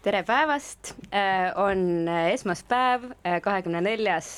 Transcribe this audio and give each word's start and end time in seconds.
tere 0.00 0.22
päevast, 0.24 0.94
on 1.60 2.08
esmaspäev, 2.08 3.10
kahekümne 3.44 3.82
neljas 3.84 4.30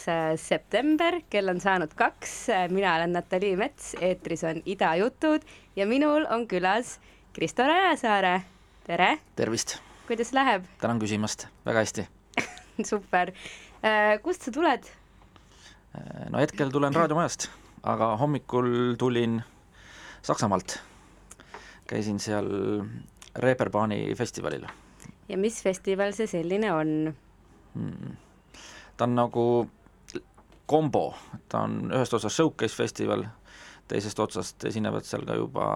september, 0.43 1.20
kell 1.30 1.48
on 1.48 1.61
saanud 1.62 1.95
kaks, 1.95 2.48
mina 2.75 2.96
olen 2.96 3.14
Natalii 3.14 3.54
Mets, 3.57 3.93
eetris 4.00 4.43
on 4.45 4.59
Ida 4.66 4.96
jutud 5.00 5.46
ja 5.77 5.86
minul 5.86 6.27
on 6.30 6.48
külas 6.50 6.98
Kristo 7.32 7.68
Rajasaare, 7.68 8.41
tere! 8.91 9.14
tervist! 9.36 9.79
kuidas 10.11 10.34
läheb? 10.34 10.66
tänan 10.82 10.98
küsimast, 10.98 11.46
väga 11.64 11.86
hästi 11.86 12.09
super, 12.93 13.32
kust 14.23 14.48
sa 14.48 14.54
tuled? 14.54 14.91
no 16.32 16.40
hetkel 16.40 16.71
tulen 16.72 16.94
raadiomajast, 16.96 17.49
aga 17.82 18.14
hommikul 18.21 18.94
tulin 18.99 19.43
Saksamaalt. 20.22 20.79
käisin 21.86 22.21
seal 22.22 22.49
Reeperbahni 23.36 24.14
festivalil 24.16 24.64
ja 25.29 25.39
mis 25.39 25.63
festival 25.64 26.13
see 26.16 26.29
selline 26.30 26.72
on 26.72 26.90
hmm.? 27.75 28.16
ta 28.96 29.08
on 29.08 29.16
nagu 29.16 29.46
kombo, 30.66 31.13
ta 31.49 31.64
on 31.66 31.91
ühest 31.93 32.14
otsast 32.16 32.36
showcase 32.36 32.77
festival, 32.77 33.25
teisest 33.89 34.20
otsast 34.22 34.64
esinevad 34.69 35.05
seal 35.05 35.27
ka 35.28 35.36
juba 35.36 35.66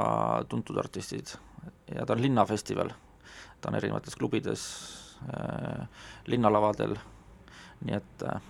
tuntud 0.48 0.78
artistid 0.80 1.34
ja 1.92 2.06
ta 2.06 2.14
on 2.14 2.22
linnafestival, 2.22 2.92
ta 3.60 3.70
on 3.70 3.78
erinevates 3.80 4.16
klubides 4.16 4.62
äh,, 4.62 5.05
linnalavadel, 6.26 6.94
nii 7.86 7.96
et 7.96 8.22
äh, 8.26 8.40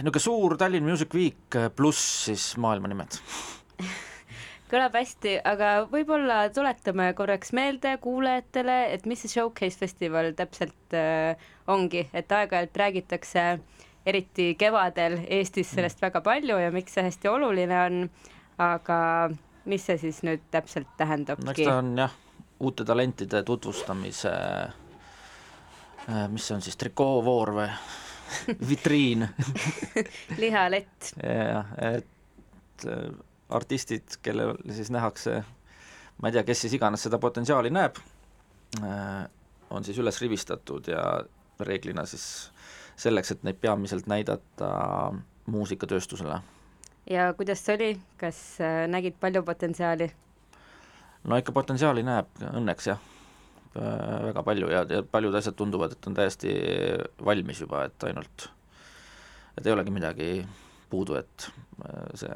niisugune 0.00 0.22
suur 0.22 0.56
Tallinn 0.60 0.86
Music 0.86 1.14
Week 1.14 1.58
pluss 1.76 2.24
siis 2.28 2.54
maailma 2.60 2.88
nimed. 2.92 3.18
Kõlab 4.74 4.96
hästi, 4.96 5.36
aga 5.46 5.84
võib-olla 5.90 6.48
tuletame 6.54 7.10
korraks 7.14 7.52
meelde 7.54 7.92
kuulajatele, 8.02 8.78
et 8.96 9.04
mis 9.06 9.20
see 9.22 9.30
Showcase 9.36 9.78
festival 9.78 10.32
täpselt 10.38 10.96
äh, 10.96 11.36
ongi, 11.70 12.06
et 12.16 12.32
aeg-ajalt 12.32 12.80
räägitakse 12.80 13.44
eriti 14.06 14.52
kevadel 14.60 15.18
Eestis 15.28 15.70
sellest 15.76 16.02
väga 16.02 16.20
palju 16.24 16.58
ja 16.60 16.72
miks 16.74 16.96
see 16.96 17.04
hästi 17.06 17.30
oluline 17.30 17.78
on, 17.84 18.00
aga 18.60 18.98
mis 19.70 19.86
see 19.86 20.00
siis 20.00 20.20
nüüd 20.26 20.42
täpselt 20.52 20.90
tähendabki? 20.98 21.54
eks 21.54 21.68
ta 21.68 21.78
on 21.80 21.94
jah, 21.98 22.16
uute 22.64 22.84
talentide 22.88 23.42
tutvustamise 23.46 24.32
mis 26.28 26.46
see 26.46 26.56
on 26.56 26.64
siis, 26.64 26.76
trikoovoor 26.80 27.52
või 27.56 27.68
vitriin 28.68 29.26
lihalett. 30.42 31.12
jah, 31.22 31.70
et 31.80 32.86
äh, 32.88 33.06
artistid, 33.48 34.18
kellel 34.22 34.56
siis 34.70 34.90
nähakse, 34.94 35.42
ma 36.20 36.28
ei 36.28 36.36
tea, 36.36 36.44
kes 36.46 36.64
siis 36.66 36.76
iganes 36.78 37.04
seda 37.06 37.20
potentsiaali 37.22 37.72
näeb, 37.74 38.00
äh, 38.82 39.22
on 39.70 39.84
siis 39.84 39.98
üles 40.02 40.20
rivistatud 40.22 40.90
ja 40.92 41.04
reeglina 41.60 42.06
siis 42.06 42.50
selleks, 42.96 43.34
et 43.34 43.46
neid 43.46 43.60
peamiselt 43.62 44.06
näidata 44.10 45.14
muusikatööstusele. 45.46 46.40
ja 47.10 47.32
kuidas 47.36 47.64
see 47.64 47.78
oli, 47.78 47.94
kas 48.20 48.44
äh, 48.60 48.84
nägid 48.90 49.16
palju 49.20 49.42
potentsiaali? 49.42 50.12
No 51.24 51.38
ikka 51.40 51.54
potentsiaali 51.56 52.04
näeb 52.06 52.42
õnneks 52.52 52.88
jah, 52.90 53.02
äh, 53.76 54.24
väga 54.28 54.44
palju 54.46 54.70
ja, 54.72 54.84
ja 54.88 55.02
paljud 55.02 55.34
asjad 55.34 55.56
tunduvad, 55.58 55.96
et 55.96 56.08
on 56.10 56.16
täiesti 56.16 56.54
valmis 57.24 57.60
juba, 57.64 57.84
et 57.88 58.08
ainult, 58.08 58.48
et 59.58 59.66
ei 59.66 59.74
olegi 59.74 59.94
midagi 59.94 60.32
puudu, 60.90 61.18
et 61.18 61.48
see 62.14 62.34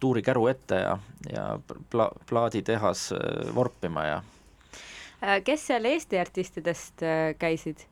tuuri 0.00 0.20
käru 0.22 0.46
ette 0.50 0.80
ja, 0.82 0.96
ja 1.32 1.44
pla-, 1.90 2.12
plaaditehas 2.28 3.08
vorpima 3.54 4.04
ja 4.04 4.22
kes 5.44 5.62
seal 5.70 5.88
Eesti 5.88 6.18
artistidest 6.20 7.04
käisid 7.40 7.86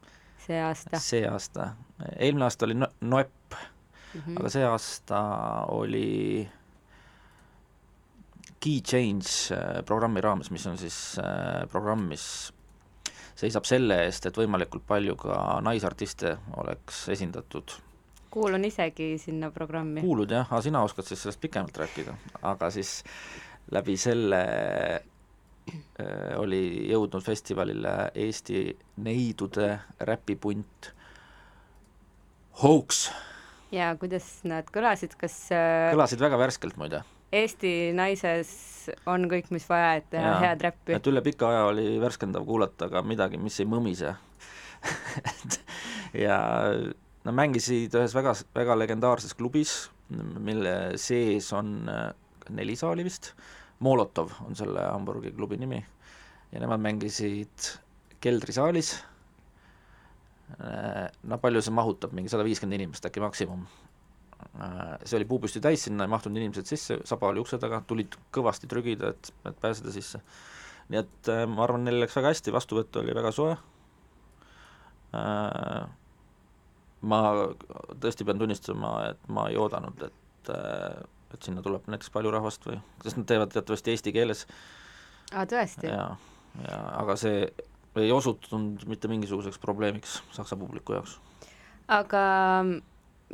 see 0.44 0.60
aasta? 0.60 1.00
see 1.00 1.24
aasta, 1.28 1.70
eelmine 2.18 2.44
aasta 2.48 2.66
oli 2.66 2.76
no-, 2.76 2.90
Noepp 3.00 3.54
mm, 3.54 4.20
-hmm. 4.20 4.40
aga 4.40 4.50
see 4.52 4.64
aasta 4.64 5.20
oli 5.72 6.48
Key 8.64 8.80
Change 8.80 9.56
programmi 9.84 10.22
raames, 10.24 10.48
mis 10.54 10.64
on 10.70 10.78
siis 10.80 10.96
programm, 11.72 12.06
mis 12.08 12.24
seisab 13.36 13.66
selle 13.68 13.98
eest, 14.06 14.24
et 14.24 14.38
võimalikult 14.40 14.86
palju 14.88 15.18
ka 15.20 15.40
naisartiste 15.66 16.36
oleks 16.62 17.08
esindatud 17.12 17.76
kuulun 18.34 18.64
isegi 18.66 19.14
sinna 19.18 19.50
programmi. 19.54 20.02
kuulud 20.02 20.30
jah, 20.34 20.48
aga 20.50 20.62
sina 20.66 20.82
oskad 20.82 21.06
siis 21.06 21.22
sellest 21.22 21.42
pikemalt 21.42 21.76
rääkida, 21.84 22.14
aga 22.50 22.70
siis 22.74 22.96
läbi 23.74 23.94
selle 24.00 24.40
äh, 24.98 26.32
oli 26.40 26.62
jõudnud 26.90 27.22
festivalile 27.24 27.94
Eesti 28.26 28.66
neidude 29.06 29.70
räpipunt 30.10 30.90
Hoax. 32.62 33.06
ja 33.74 33.94
kuidas 34.00 34.26
nad 34.50 34.70
kõlasid, 34.74 35.14
kas 35.20 35.38
äh, 35.54 35.92
kõlasid 35.94 36.26
väga 36.26 36.40
värskelt 36.42 36.80
muide. 36.80 37.04
Eesti 37.34 37.92
naises 37.96 38.50
on 39.10 39.24
kõik, 39.30 39.48
mis 39.54 39.64
vaja, 39.68 39.94
et 39.98 40.10
teha 40.12 40.34
head 40.42 40.62
räppi. 40.62 40.94
et 40.94 41.08
üle 41.10 41.22
pika 41.24 41.48
aja 41.50 41.64
oli 41.72 41.86
värskendav 42.02 42.44
kuulata 42.46 42.88
ka 42.92 43.02
midagi, 43.02 43.40
mis 43.40 43.60
ei 43.60 43.70
mõmise. 43.70 44.14
Ja 46.14 46.36
Nad 47.24 47.32
mängisid 47.38 47.94
ühes 47.96 48.12
väga, 48.12 48.34
väga 48.52 48.74
legendaarses 48.76 49.32
klubis, 49.36 49.70
mille 50.44 50.74
sees 51.00 51.46
on 51.56 51.88
äh, 51.88 52.10
neli 52.52 52.74
saali 52.76 53.06
vist, 53.06 53.30
Molotov 53.84 54.34
on 54.44 54.56
selle 54.58 54.82
Hamburgi 54.84 55.32
klubi 55.32 55.56
nimi, 55.60 55.78
ja 56.52 56.60
nemad 56.60 56.82
mängisid 56.84 57.70
keldrisaalis, 58.20 58.92
äh, 60.58 61.08
no 61.24 61.40
palju 61.40 61.64
see 61.64 61.72
mahutab, 61.72 62.12
mingi 62.12 62.32
sada 62.32 62.44
viiskümmend 62.44 62.76
inimest 62.76 63.08
äkki 63.08 63.24
maksimum. 63.24 63.64
Äh, 64.54 64.94
see 65.02 65.18
oli 65.18 65.26
puupüsti 65.30 65.62
täis, 65.64 65.86
sinna 65.88 66.06
ei 66.06 66.12
mahtunud 66.12 66.38
inimesed 66.38 66.68
sisse, 66.70 67.00
saba 67.08 67.32
oli 67.32 67.42
ukse 67.42 67.58
taga, 67.62 67.82
tulid 67.88 68.14
kõvasti 68.34 68.70
trügida, 68.70 69.14
et, 69.14 69.32
et 69.50 69.60
pääseda 69.60 69.94
sisse. 69.94 70.22
nii 70.92 71.00
et 71.00 71.28
ma 71.48 71.62
arvan, 71.64 71.86
neil 71.86 72.02
läks 72.02 72.16
väga 72.18 72.34
hästi, 72.34 72.52
vastuvõtt 72.52 72.96
oli 73.00 73.14
väga 73.16 73.30
soe 73.32 73.54
ma 77.08 77.20
tõesti 78.02 78.26
pean 78.26 78.40
tunnistama, 78.40 78.94
et 79.12 79.28
ma 79.32 79.48
ei 79.50 79.58
oodanud, 79.60 80.06
et, 80.06 80.52
et 81.34 81.46
sinna 81.46 81.64
tuleb 81.64 81.86
näiteks 81.90 82.12
palju 82.14 82.32
rahvast 82.34 82.66
või, 82.68 82.78
sest 83.04 83.20
nad 83.20 83.28
teevad 83.30 83.52
teatavasti 83.54 83.94
eesti 83.94 84.14
keeles. 84.16 84.46
aa, 85.32 85.44
tõesti? 85.50 85.90
jaa, 85.90 86.10
ja 86.64 86.80
aga 87.02 87.18
see 87.20 87.44
ei 88.00 88.10
osutunud 88.10 88.86
mitte 88.90 89.10
mingisuguseks 89.10 89.60
probleemiks 89.62 90.18
saksa 90.34 90.58
publiku 90.58 90.96
jaoks. 90.96 91.18
aga 91.92 92.24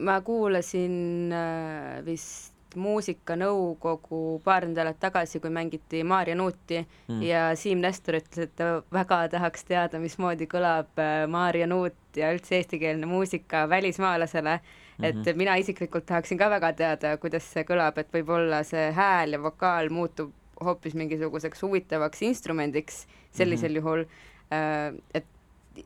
ma 0.01 0.21
kuulasin 0.25 1.33
äh, 1.33 2.01
vist 2.05 2.51
muusikanõukogu 2.79 4.41
paar 4.45 4.67
nädalat 4.69 5.01
tagasi, 5.03 5.41
kui 5.43 5.51
mängiti 5.51 6.05
Maarja 6.07 6.37
Nuuti 6.39 6.79
mm. 6.81 7.23
ja 7.27 7.49
Siim 7.59 7.81
Nestor 7.83 8.21
ütles, 8.21 8.47
et 8.47 8.53
ta 8.59 8.83
väga 8.95 9.25
tahaks 9.33 9.67
teada, 9.67 9.99
mismoodi 10.03 10.47
kõlab 10.51 11.01
äh, 11.03 11.25
Maarja 11.31 11.67
Nuut 11.71 11.97
ja 12.17 12.31
üldse 12.35 12.61
eestikeelne 12.61 13.09
muusika 13.11 13.67
välismaalasele 13.69 14.57
mm, 14.61 15.05
-hmm. 15.05 15.29
et 15.29 15.37
mina 15.37 15.57
isiklikult 15.57 16.07
tahaksin 16.07 16.39
ka 16.39 16.51
väga 16.51 16.73
teada, 16.73 17.17
kuidas 17.17 17.51
see 17.53 17.67
kõlab, 17.67 17.99
et 17.99 18.13
võib-olla 18.15 18.63
see 18.65 18.91
hääl 18.93 19.37
ja 19.37 19.43
vokaal 19.43 19.91
muutub 19.91 20.33
hoopis 20.65 20.95
mingisuguseks 20.95 21.63
huvitavaks 21.63 22.23
instrumendiks 22.23 23.07
sellisel 23.31 23.71
mm 23.71 23.75
-hmm. 23.75 23.77
juhul, 23.77 24.05
äh, 24.53 24.95
et 25.15 25.27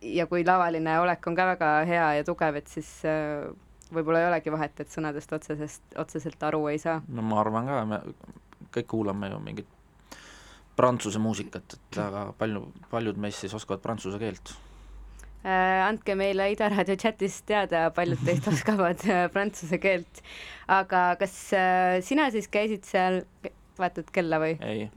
ja 0.03 0.26
kui 0.26 0.44
lavaline 0.44 0.98
olek 1.00 1.27
on 1.27 1.36
ka 1.36 1.47
väga 1.47 1.84
hea 1.84 2.15
ja 2.15 2.24
tugev, 2.24 2.56
et 2.56 2.66
siis 2.68 3.04
äh, 3.04 3.54
võib-olla 3.94 4.24
ei 4.24 4.28
olegi 4.32 4.52
vahet, 4.54 4.84
et 4.84 4.92
sõnadest 4.92 5.32
otsesest, 5.32 5.86
otseselt 6.00 6.42
aru 6.50 6.66
ei 6.72 6.82
saa. 6.82 7.00
no 7.08 7.24
ma 7.24 7.41
arvan 7.41 7.70
ka, 7.70 7.80
me 7.88 8.02
kõik 8.74 8.91
kuulame 8.91 9.30
ju 9.30 9.41
mingit 9.44 9.72
prantsuse 10.74 11.20
muusikat, 11.22 11.78
et 11.78 11.98
aga 12.02 12.28
palju, 12.38 12.66
paljud 12.91 13.18
meist 13.22 13.44
siis 13.44 13.54
oskavad 13.54 13.82
prantsuse 13.84 14.18
keelt 14.18 14.56
Äh, 15.44 15.82
andke 15.84 16.14
meile 16.16 16.46
Ida 16.54 16.70
Raadio 16.72 16.94
chatis 16.96 17.42
teada, 17.44 17.91
paljud 17.92 18.22
teist 18.24 18.46
oskavad 18.52 19.02
äh, 19.04 19.26
prantsuse 19.32 19.76
keelt. 19.76 20.22
aga 20.72 21.02
kas 21.20 21.34
äh, 21.52 21.98
sina 22.00 22.30
siis 22.32 22.48
käisid 22.48 22.88
seal, 22.88 23.20
vaatad 23.76 24.08
kella 24.14 24.38
või? 24.41 24.54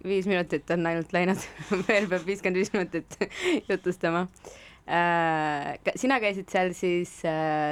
viis 0.07 0.29
minutit 0.29 0.71
on 0.71 0.87
ainult 0.87 1.11
läinud 1.11 1.43
veel 1.89 2.07
peab 2.07 2.23
viiskümmend 2.29 2.61
viis 2.61 2.71
minutit 2.71 3.19
jutustama. 3.73 4.23
Sina 5.95 6.19
käisid 6.23 6.49
seal 6.51 6.73
siis 6.73 7.17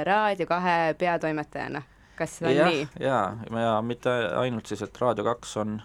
Raadio 0.04 0.46
kahe 0.46 0.94
peatoimetajana, 1.00 1.82
kas 2.18 2.38
on 2.44 2.52
ja, 2.52 2.66
nii? 2.68 2.82
jaa, 3.00 3.36
ja 3.62 3.76
mitte 3.82 4.12
ainult 4.36 4.66
siis, 4.68 4.82
et 4.84 5.00
Raadio 5.00 5.24
kaks 5.24 5.56
on, 5.62 5.78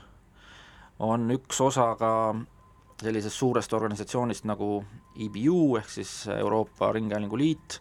on 1.00 1.31
üks 1.38 1.62
osa 1.63 1.94
ka 2.00 2.12
sellisest 3.01 3.39
suurest 3.39 3.74
organisatsioonist 3.74 4.45
nagu 4.45 4.83
EBU 5.18 5.78
ehk 5.80 5.89
siis 5.89 6.12
Euroopa 6.36 6.92
Ringhäälingu 6.94 7.38
Liit 7.39 7.80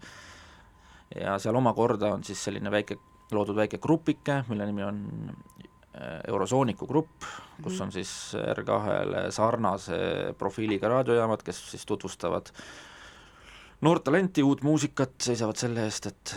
ja 1.20 1.34
seal 1.42 1.58
omakorda 1.58 2.14
on 2.14 2.24
siis 2.24 2.40
selline 2.46 2.70
väike, 2.72 2.96
loodud 3.34 3.56
väike 3.58 3.78
grupike, 3.82 4.44
mille 4.48 4.66
nimi 4.66 4.82
on 4.86 5.02
äh, 5.30 6.20
Eurosooniku 6.28 6.86
grupp, 6.86 7.26
kus 7.62 7.74
Mhm. 7.74 7.82
on 7.82 7.92
siis 7.92 8.12
R2-le 8.54 9.26
sarnase 9.34 9.98
profiiliga 10.38 10.88
raadiojaamad, 10.88 11.42
kes 11.44 11.60
siis 11.70 11.86
tutvustavad 11.86 12.48
noort 13.80 14.04
talenti, 14.04 14.42
uut 14.42 14.62
muusikat, 14.66 15.16
seisavad 15.22 15.60
selle 15.60 15.84
eest, 15.88 16.10
et 16.10 16.34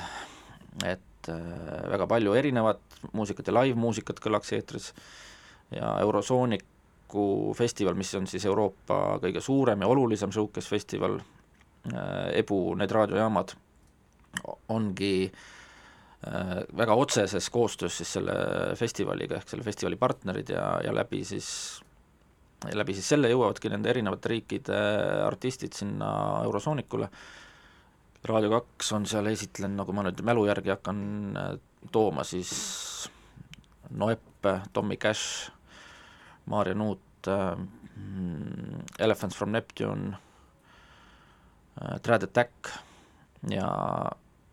et 0.89 1.29
äh, 1.29 1.89
väga 1.93 2.07
palju 2.09 2.33
erinevat 2.35 2.81
muusikat 3.13 3.47
ja 3.47 3.57
live-muusikat 3.59 4.19
kõlaks 4.23 4.53
eetris. 4.57 4.91
Ja 5.73 5.95
Eurosooniku 6.03 7.53
festival, 7.57 7.95
mis 7.97 8.13
on 8.17 8.27
siis 8.29 8.45
Euroopa 8.45 9.19
kõige 9.21 9.41
suurem 9.41 9.81
ja 9.81 9.89
olulisem 9.89 10.31
showcase 10.33 10.69
festival, 10.69 11.19
EBU, 11.83 12.59
need 12.79 12.91
raadiojaamad, 12.95 13.53
ongi 14.71 15.15
äh, 15.27 16.61
väga 16.77 16.95
otseses 16.95 17.49
koostöös 17.49 17.97
siis 17.97 18.13
selle 18.17 18.35
festivaliga, 18.79 19.39
ehk 19.39 19.51
selle 19.51 19.65
festivali 19.65 19.99
partnerid 19.99 20.53
ja, 20.55 20.67
ja 20.83 20.93
läbi 20.95 21.23
siis, 21.27 21.49
läbi 22.71 22.93
siis 22.95 23.09
selle 23.11 23.29
jõuavadki 23.31 23.69
nende 23.73 23.89
erinevate 23.91 24.29
riikide 24.31 24.77
artistid 25.25 25.73
sinna 25.75 26.09
Eurosoonikule, 26.47 27.09
Raadio 28.23 28.49
kaks 28.53 28.93
on 28.95 29.05
seal 29.09 29.27
esitlenud, 29.33 29.75
nagu 29.81 29.91
ma 29.95 30.05
nüüd 30.07 30.21
mälu 30.23 30.45
järgi 30.47 30.71
hakkan 30.71 30.99
äh, 31.35 31.49
tooma, 31.91 32.23
siis 32.23 32.53
Noep, 33.99 34.47
Tommy 34.73 34.95
Cash, 34.97 35.49
Maarja 36.49 36.75
Nuut 36.79 37.27
äh,, 37.27 37.57
Elephants 38.99 39.35
from 39.35 39.51
Neptune 39.51 40.15
äh,, 41.81 41.99
Trad 42.01 42.23
Attack 42.29 42.71
ja 43.51 43.67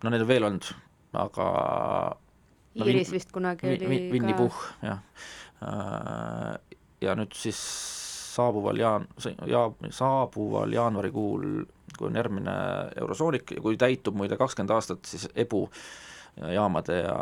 no 0.02 0.10
neid 0.10 0.24
on 0.26 0.28
veel 0.28 0.44
olnud, 0.50 0.66
aga 1.14 1.46
no 2.74 2.86
Iiris 2.86 3.08
Vin- 3.10 3.16
vist 3.20 3.32
kunagi 3.34 3.70
oli 3.70 3.86
Vi- 3.90 4.10
Winny 4.16 4.34
ka 4.34 4.38
Puhh, 4.42 4.60
jah. 4.82 5.00
Äh, 5.62 6.58
ja 7.06 7.14
nüüd 7.16 7.32
siis 7.38 7.60
saabuval 8.30 8.78
jaan-, 8.78 9.08
ja 9.46 9.64
saabuval 9.90 10.72
jaanuarikuul, 10.72 11.46
kui 11.98 12.08
on 12.08 12.16
järgmine 12.16 12.54
Eurosoonik 13.00 13.56
ja 13.56 13.62
kui 13.64 13.76
täitub 13.80 14.16
muide 14.16 14.38
kakskümmend 14.40 14.74
aastat, 14.74 15.04
siis 15.04 15.28
EBU 15.34 15.64
jaamade 16.54 17.00
ja 17.02 17.16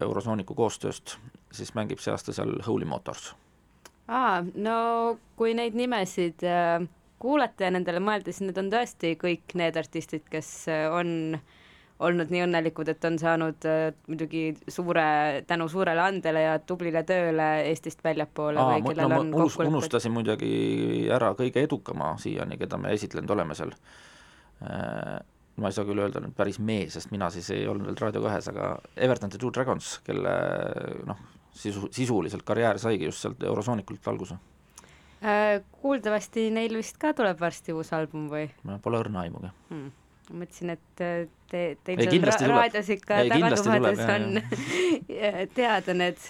Eurosooniku 0.00 0.54
koostööst, 0.54 1.16
siis 1.52 1.74
mängib 1.76 2.00
see 2.02 2.14
aasta 2.14 2.32
seal 2.32 2.56
Holy 2.66 2.88
Motors. 2.88 3.34
aa, 4.08 4.42
no 4.54 5.18
kui 5.36 5.54
neid 5.54 5.74
nimesid 5.74 6.44
äh, 6.46 6.86
kuulata 7.18 7.66
ja 7.66 7.74
nendele 7.74 8.00
mõelda, 8.00 8.32
siis 8.32 8.46
need 8.48 8.58
on 8.60 8.70
tõesti 8.72 9.14
kõik 9.20 9.56
need 9.58 9.76
artistid, 9.76 10.24
kes 10.30 10.50
äh, 10.72 10.86
on 10.92 11.38
olnud 12.04 12.32
nii 12.32 12.42
õnnelikud, 12.44 12.90
et 12.92 13.04
on 13.08 13.18
saanud 13.20 13.66
äh, 13.68 13.86
muidugi 14.10 14.42
suure, 14.68 15.06
tänu 15.48 15.68
suurele 15.72 16.02
andele 16.04 16.42
ja 16.44 16.58
tublile 16.58 17.02
tööle 17.08 17.46
Eestist 17.70 18.04
väljapoole 18.04 18.60
Aa, 18.60 18.74
või 18.74 18.90
kellel 18.90 19.12
no, 19.12 19.20
on 19.22 19.30
kokkulepped. 19.32 19.72
unustasin 19.72 20.12
muidugi 20.12 20.50
ära 21.12 21.32
kõige 21.38 21.64
edukama 21.64 22.12
siiani, 22.20 22.58
keda 22.60 22.80
me 22.80 22.92
esitlenud 22.96 23.32
oleme 23.36 23.56
seal. 23.56 23.72
Ma 25.56 25.70
ei 25.70 25.72
saa 25.72 25.88
küll 25.88 26.00
öelda 26.00 26.20
nüüd 26.20 26.36
päris 26.36 26.58
mees, 26.60 26.92
sest 26.96 27.08
mina 27.12 27.30
siis 27.32 27.48
ei 27.54 27.64
olnud 27.68 27.88
veel 27.88 27.96
Raadio 28.00 28.20
kahes, 28.24 28.48
aga 28.52 28.74
Everton 28.96 29.32
The 29.32 29.40
Two 29.40 29.52
Dragons, 29.56 29.94
kelle 30.04 30.34
noh, 31.08 31.22
sisu, 31.56 31.88
sisuliselt 31.96 32.44
karjäär 32.44 32.80
saigi 32.80 33.08
just 33.08 33.24
sealt 33.24 33.40
Eurosoonikult 33.44 34.08
alguse. 34.12 34.36
Äh, 35.24 35.62
kuuldavasti 35.80 36.50
neil 36.52 36.76
vist 36.76 37.00
ka 37.00 37.14
tuleb 37.16 37.40
varsti 37.40 37.72
uus 37.72 37.88
album 37.96 38.28
või 38.28 38.50
ma 38.68 38.76
pole 38.84 39.00
õrna 39.00 39.24
aimugi. 39.24 39.52
hmm.? 39.70 39.94
Mõtlesin, 40.32 40.74
et 40.74 41.04
äh, 41.04 41.28
te, 41.50 41.62
teil 41.86 42.02
Ei, 42.04 42.20
seal 42.24 42.50
raadios 42.50 42.90
ikka 42.96 43.22
tuleb, 43.30 44.02
on 44.16 44.40
teada 45.58 45.96
need 45.96 46.20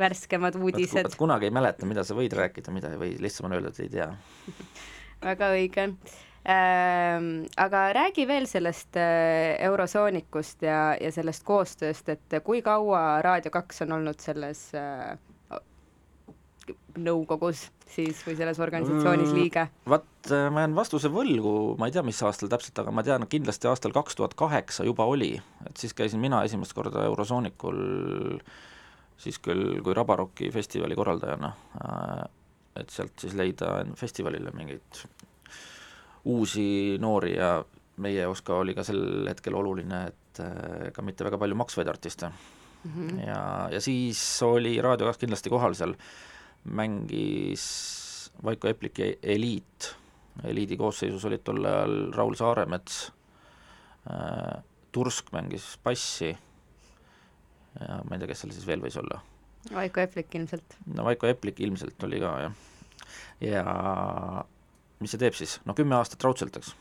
värskemad 0.00 0.56
uudised. 0.60 1.10
kunagi 1.18 1.50
ei 1.50 1.54
mäleta, 1.54 1.86
mida 1.88 2.04
sa 2.06 2.16
võid 2.18 2.34
rääkida, 2.36 2.72
mida 2.74 2.92
ei 2.94 3.00
või, 3.00 3.14
lihtsam 3.22 3.50
on 3.50 3.58
öelda, 3.58 3.72
et 3.74 3.80
ei 3.84 3.92
tea. 3.92 4.10
väga 5.30 5.50
õige 5.56 5.86
ähm,. 6.48 7.30
aga 7.60 7.82
räägi 7.96 8.26
veel 8.28 8.46
sellest 8.50 8.96
äh, 9.00 9.56
Eurosoonikust 9.66 10.62
ja, 10.64 10.94
ja 11.00 11.10
sellest 11.12 11.44
koostööst, 11.44 12.08
et 12.08 12.40
kui 12.44 12.62
kaua 12.64 13.20
Raadio 13.24 13.52
kaks 13.54 13.84
on 13.86 13.98
olnud 13.98 14.22
selles 14.22 14.68
äh, 14.78 15.18
nõukogus 16.98 17.68
siis 17.90 18.22
või 18.26 18.36
selles 18.38 18.58
organisatsioonis 18.58 19.30
Mm. 19.30 19.36
liige? 19.38 19.66
Vat 19.88 20.32
ma 20.52 20.64
jään 20.64 20.74
vastuse 20.74 21.08
võlgu, 21.08 21.76
ma 21.78 21.86
ei 21.86 21.92
tea, 21.92 22.02
mis 22.02 22.22
aastal 22.22 22.48
täpselt, 22.48 22.78
aga 22.78 22.90
ma 22.90 23.02
tean, 23.02 23.26
kindlasti 23.26 23.68
aastal 23.68 23.92
kaks 23.92 24.16
tuhat 24.16 24.34
kaheksa 24.34 24.84
juba 24.84 25.04
oli, 25.04 25.40
et 25.66 25.76
siis 25.76 25.94
käisin 25.94 26.20
mina 26.20 26.42
esimest 26.44 26.72
korda 26.72 27.04
Eurosoonikul 27.04 28.40
siis 29.20 29.38
küll 29.44 29.80
kui 29.84 29.94
Rabaroki 29.96 30.50
festivali 30.54 30.96
korraldajana, 30.96 31.50
et 32.80 32.94
sealt 32.94 33.18
siis 33.20 33.36
leida 33.36 33.80
festivalile 33.98 34.52
mingeid 34.56 35.02
uusi 36.30 36.96
noori 37.00 37.34
ja 37.36 37.58
meie 38.00 38.22
jaoks 38.22 38.42
ka 38.46 38.60
oli 38.62 38.74
ka 38.76 38.84
sel 38.86 39.28
hetkel 39.28 39.56
oluline, 39.56 40.06
et 40.12 40.42
ega 40.88 41.04
mitte 41.04 41.26
väga 41.26 41.40
palju 41.40 41.58
maksvaid 41.58 41.88
artiste 41.88 42.30
mm. 42.30 42.90
-hmm. 42.94 43.26
ja, 43.26 43.42
ja 43.72 43.80
siis 43.80 44.20
oli 44.46 44.80
Raadio 44.80 45.06
kaks 45.10 45.20
kindlasti 45.24 45.52
kohal 45.52 45.74
seal, 45.74 45.94
mängis 46.64 47.64
Vaiko 48.44 48.68
Epliki 48.68 49.18
Eliit, 49.22 49.94
eliidi 50.44 50.76
koosseisus 50.76 51.24
olid 51.28 51.42
tol 51.44 51.64
ajal 51.64 51.96
Raul 52.16 52.36
Saaremets 52.38 53.02
äh,, 54.08 54.62
Tursk 54.92 55.32
mängis 55.32 55.78
bassi 55.84 56.30
ja 57.78 58.00
ma 58.04 58.16
ei 58.16 58.22
tea, 58.22 58.30
kes 58.30 58.44
seal 58.44 58.54
siis 58.54 58.66
veel 58.66 58.82
võis 58.82 58.96
olla. 59.00 59.20
Vaiko 59.74 60.00
Eplik 60.02 60.34
ilmselt. 60.34 60.76
no 60.94 61.04
Vaiko 61.04 61.28
Eplik 61.30 61.60
ilmselt 61.60 62.08
oli 62.08 62.20
ka, 62.22 62.30
jah. 62.46 62.54
ja 63.44 63.64
mis 65.00 65.12
see 65.14 65.20
teeb 65.20 65.36
siis, 65.36 65.58
no 65.68 65.76
kümme 65.76 65.98
aastat 65.98 66.24
raudselt, 66.24 66.56
eks. 66.56 66.72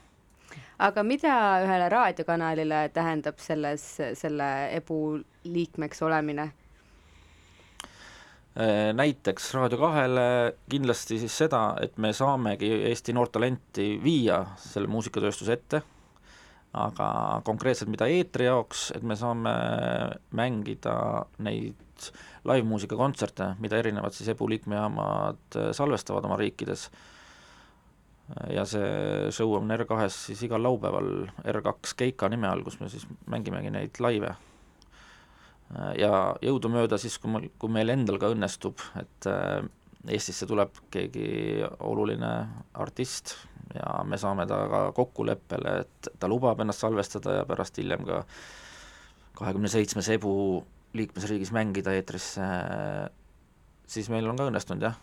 aga 0.87 1.03
mida 1.03 1.35
ühele 1.65 1.89
raadiokanalile 1.91 2.87
tähendab 2.95 3.41
selles, 3.43 3.85
selle 4.21 4.49
EBU 4.79 5.19
liikmeks 5.43 6.01
olemine? 6.07 6.49
Näiteks 8.93 9.53
Raadio 9.53 9.77
kahele 9.79 10.23
kindlasti 10.69 11.19
siis 11.21 11.37
seda, 11.37 11.61
et 11.81 11.97
me 11.97 12.11
saamegi 12.13 12.67
Eesti 12.89 13.13
noort 13.15 13.31
talenti 13.37 13.93
viia 14.03 14.41
selle 14.59 14.89
muusikatööstuse 14.91 15.53
ette, 15.55 15.81
aga 16.75 17.09
konkreetselt 17.47 17.91
mida 17.91 18.09
eetri 18.11 18.49
jaoks, 18.49 18.89
et 18.97 19.05
me 19.05 19.15
saame 19.19 19.53
mängida 20.35 20.97
neid 21.45 22.09
live-muusika 22.47 22.99
kontserte, 22.99 23.53
mida 23.63 23.79
erinevad 23.79 24.15
siis 24.15 24.31
EBU 24.33 24.49
liikmejaamad 24.51 25.59
salvestavad 25.75 26.27
oma 26.27 26.39
riikides. 26.39 26.89
ja 28.53 28.61
see 28.65 29.31
show 29.33 29.55
on 29.57 29.71
R2-s 29.73 30.19
siis 30.27 30.43
igal 30.45 30.61
laupäeval 30.63 31.31
R2 31.47 31.95
Keika 31.97 32.29
nime 32.29 32.47
all, 32.47 32.61
kus 32.63 32.79
me 32.79 32.89
siis 32.89 33.07
mängimegi 33.25 33.71
neid 33.73 33.97
laive 33.99 34.35
ja 35.99 36.13
jõudumööda 36.41 36.97
siis, 36.97 37.17
kui 37.21 37.31
mul, 37.31 37.49
kui 37.61 37.71
meil 37.73 37.93
endal 37.93 38.17
ka 38.21 38.31
õnnestub, 38.33 38.81
et 38.99 39.29
Eestisse 40.09 40.47
tuleb 40.47 40.77
keegi 40.93 41.59
oluline 41.83 42.29
artist 42.79 43.33
ja 43.75 43.99
me 44.07 44.17
saame 44.17 44.45
temaga 44.49 44.93
kokkuleppele, 44.95 45.73
et 45.83 46.09
ta 46.19 46.29
lubab 46.31 46.61
ennast 46.63 46.85
salvestada 46.85 47.39
ja 47.41 47.47
pärast 47.49 47.77
hiljem 47.81 48.05
ka 48.07 48.21
kahekümne 49.39 49.71
seitsmes 49.71 50.09
EBU 50.15 50.33
liikmesriigis 50.97 51.51
mängida 51.55 51.93
eetrisse, 51.97 52.47
siis 53.89 54.09
meil 54.09 54.27
on 54.29 54.39
ka 54.39 54.47
õnnestunud 54.49 54.87
jah. 54.87 54.97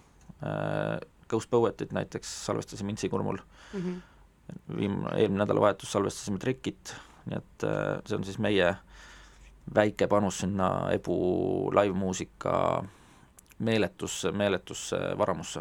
Ghost 1.31 1.51
Poetit 1.51 1.93
näiteks 1.97 2.33
salvestasime 2.47 2.93
Intsikurmul 2.93 3.39
mm. 3.39 3.79
-hmm. 3.81 4.01
viim-, 4.81 5.07
eelmine 5.13 5.45
nädalavahetus 5.45 5.93
salvestasime 5.93 6.39
Trikit, 6.39 6.95
nii 7.27 7.39
et 7.39 7.67
see 8.07 8.19
on 8.19 8.25
siis 8.25 8.39
meie 8.39 8.75
väike 9.75 10.07
panus 10.07 10.39
sinna 10.39 10.91
EBU 10.93 11.17
live-muusika 11.75 12.85
meeletusse, 13.59 14.33
meeletusse 14.33 14.97
varamusse 15.19 15.61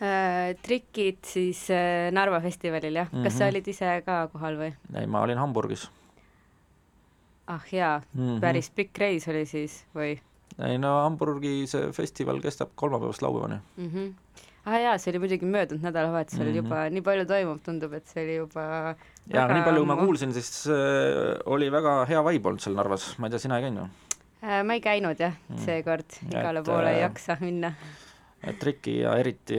äh,. 0.00 0.56
Trikid 0.62 1.24
siis 1.24 1.66
äh, 1.70 2.10
Narva 2.12 2.40
festivalil 2.40 2.94
jah 2.94 3.08
mm, 3.12 3.18
-hmm. 3.18 3.24
kas 3.24 3.38
sa 3.38 3.46
olid 3.46 3.68
ise 3.68 4.02
ka 4.06 4.28
kohal 4.32 4.56
või? 4.56 4.72
ei, 4.96 5.06
ma 5.06 5.20
olin 5.20 5.38
Hamburgis. 5.38 5.90
ah 7.46 7.64
jaa 7.72 8.02
mm, 8.14 8.20
-hmm. 8.20 8.40
päris 8.40 8.70
pikk 8.70 8.98
reis 8.98 9.28
oli 9.28 9.46
siis 9.46 9.84
või? 9.94 10.18
ei 10.58 10.78
no 10.78 11.02
Hamburgi 11.02 11.66
see 11.66 11.92
festival 11.92 12.40
kestab 12.40 12.70
kolmapäevast 12.74 13.22
laupäevani 13.22 13.60
mm. 13.76 13.90
-hmm. 13.90 14.12
Ah 14.70 14.82
jaa, 14.84 14.98
see 15.02 15.12
oli 15.12 15.22
muidugi 15.24 15.48
möödunud 15.48 15.86
nädalavahetusel 15.88 16.44
mm 16.44 16.50
-hmm. 16.50 16.60
juba, 16.60 16.82
nii 16.94 17.04
palju 17.08 17.24
toimub, 17.30 17.62
tundub, 17.66 17.96
et 17.98 18.12
see 18.12 18.22
oli 18.24 18.36
juba 18.36 18.66
ja 19.34 19.46
nii 19.50 19.64
palju, 19.66 19.86
ma 19.88 19.96
kuulsin, 20.00 20.34
siis 20.36 20.68
äh, 20.70 21.34
oli 21.46 21.70
väga 21.72 22.04
hea 22.10 22.22
vibe 22.28 22.52
olnud 22.52 22.64
seal 22.66 22.78
Narvas, 22.78 23.10
ma 23.18 23.26
ei 23.26 23.34
tea, 23.34 23.42
sina 23.46 23.58
ei 23.58 23.66
käinud 23.66 23.82
ju 23.82 23.88
äh,? 24.42 24.62
ma 24.64 24.78
ei 24.78 24.84
käinud 24.84 25.20
jah 25.20 25.34
mm., 25.48 25.64
seekord 25.66 26.20
igale 26.28 26.62
et, 26.62 26.70
poole 26.70 26.94
ei 26.94 27.02
jaksa 27.02 27.36
minna. 27.40 27.74
et 28.52 28.62
Riki 28.62 29.00
ja 29.00 29.16
eriti 29.18 29.58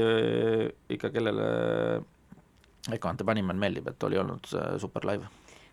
ikka, 0.89 1.10
kellele 1.10 1.51
Ecante 2.91 3.24
Bunnyman 3.24 3.60
meeldib, 3.62 3.91
et 3.91 4.03
oli 4.03 4.18
olnud 4.18 4.48
äh, 4.58 4.77
super 4.82 5.06
live. 5.06 5.27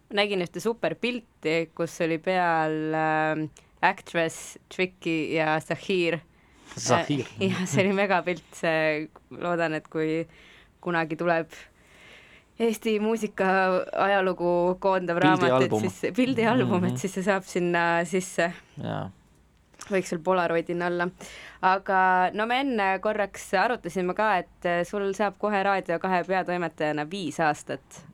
ma 0.08 0.20
nägin 0.22 0.44
ühte 0.44 0.60
super 0.60 0.94
pilti, 0.94 1.70
kus 1.76 2.00
oli 2.04 2.18
peal 2.18 2.94
äh, 2.96 3.48
Actress, 3.80 4.58
Tricky 4.74 5.34
ja 5.36 5.60
Zahir. 5.60 6.18
Zahir. 6.76 7.26
jah, 7.50 7.64
see 7.66 7.84
oli 7.84 7.96
megapilt, 7.96 8.46
see, 8.56 9.08
loodan, 9.30 9.78
et 9.78 9.88
kui 9.92 10.22
kunagi 10.84 11.18
tuleb 11.18 11.52
Eesti 12.58 12.96
muusika 12.98 13.46
ajalugu 14.02 14.78
koondav 14.82 15.20
raamat, 15.22 15.62
et 15.62 15.74
siis 15.80 16.16
pildialbum 16.16 16.80
mm, 16.80 16.82
-hmm. 16.82 16.86
et 16.86 16.92
mhm. 16.92 16.96
siis 16.98 17.14
see 17.14 17.22
saab 17.22 17.42
sinna 17.46 18.04
sisse. 18.04 18.52
võiks 19.90 20.10
veel 20.10 20.22
Polaroidina 20.24 20.86
olla. 20.86 21.08
aga 21.62 22.30
no 22.34 22.46
me 22.46 22.60
enne 22.60 22.98
korraks 22.98 23.54
arutasime 23.54 24.14
ka, 24.14 24.36
et 24.38 24.88
sul 24.88 25.12
saab 25.14 25.38
kohe 25.38 25.62
Raadio 25.62 25.98
kahe 25.98 26.24
peatoimetajana 26.24 27.10
viis 27.10 27.40
aastat. 27.40 28.04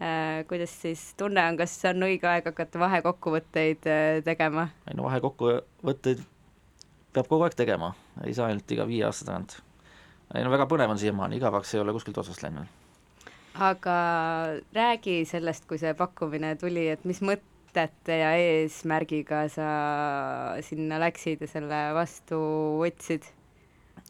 äh, 0.00 0.46
kuidas 0.48 0.82
siis 0.82 1.14
tunne 1.14 1.48
on, 1.48 1.56
kas 1.56 1.84
on 1.84 2.02
õige 2.02 2.26
aeg 2.28 2.44
hakata 2.44 2.78
vahekokkuvõtteid 2.78 3.86
äh, 3.86 4.24
tegema? 4.24 4.68
ei 4.88 4.96
no 4.96 5.02
vahekokkuvõtteid 5.02 6.22
peab 7.16 7.30
kogu 7.32 7.46
aeg 7.46 7.56
tegema, 7.58 7.92
ei 8.24 8.36
saa 8.36 8.50
ainult 8.50 8.76
iga 8.76 8.86
viie 8.88 9.06
aasta 9.08 9.30
tagant. 9.30 9.58
ei 10.34 10.44
no 10.44 10.52
väga 10.52 10.68
põnev 10.70 10.92
on 10.94 11.00
siiamaani, 11.00 11.40
igavaks 11.40 11.74
ei 11.74 11.82
ole 11.82 11.96
kuskilt 11.96 12.18
otsast 12.22 12.44
läinud. 12.44 12.70
aga 13.56 13.98
räägi 14.76 15.22
sellest, 15.28 15.66
kui 15.66 15.80
see 15.80 15.94
pakkumine 15.96 16.54
tuli, 16.60 16.88
et 16.92 17.04
mis 17.08 17.22
mõte 17.24 17.54
mõtete 17.76 18.14
ja 18.16 18.30
eesmärgiga 18.40 19.46
sa 19.52 19.70
sinna 20.64 20.98
läksid 21.02 21.42
ja 21.44 21.48
selle 21.50 21.80
vastu 21.94 22.38
võtsid? 22.80 23.32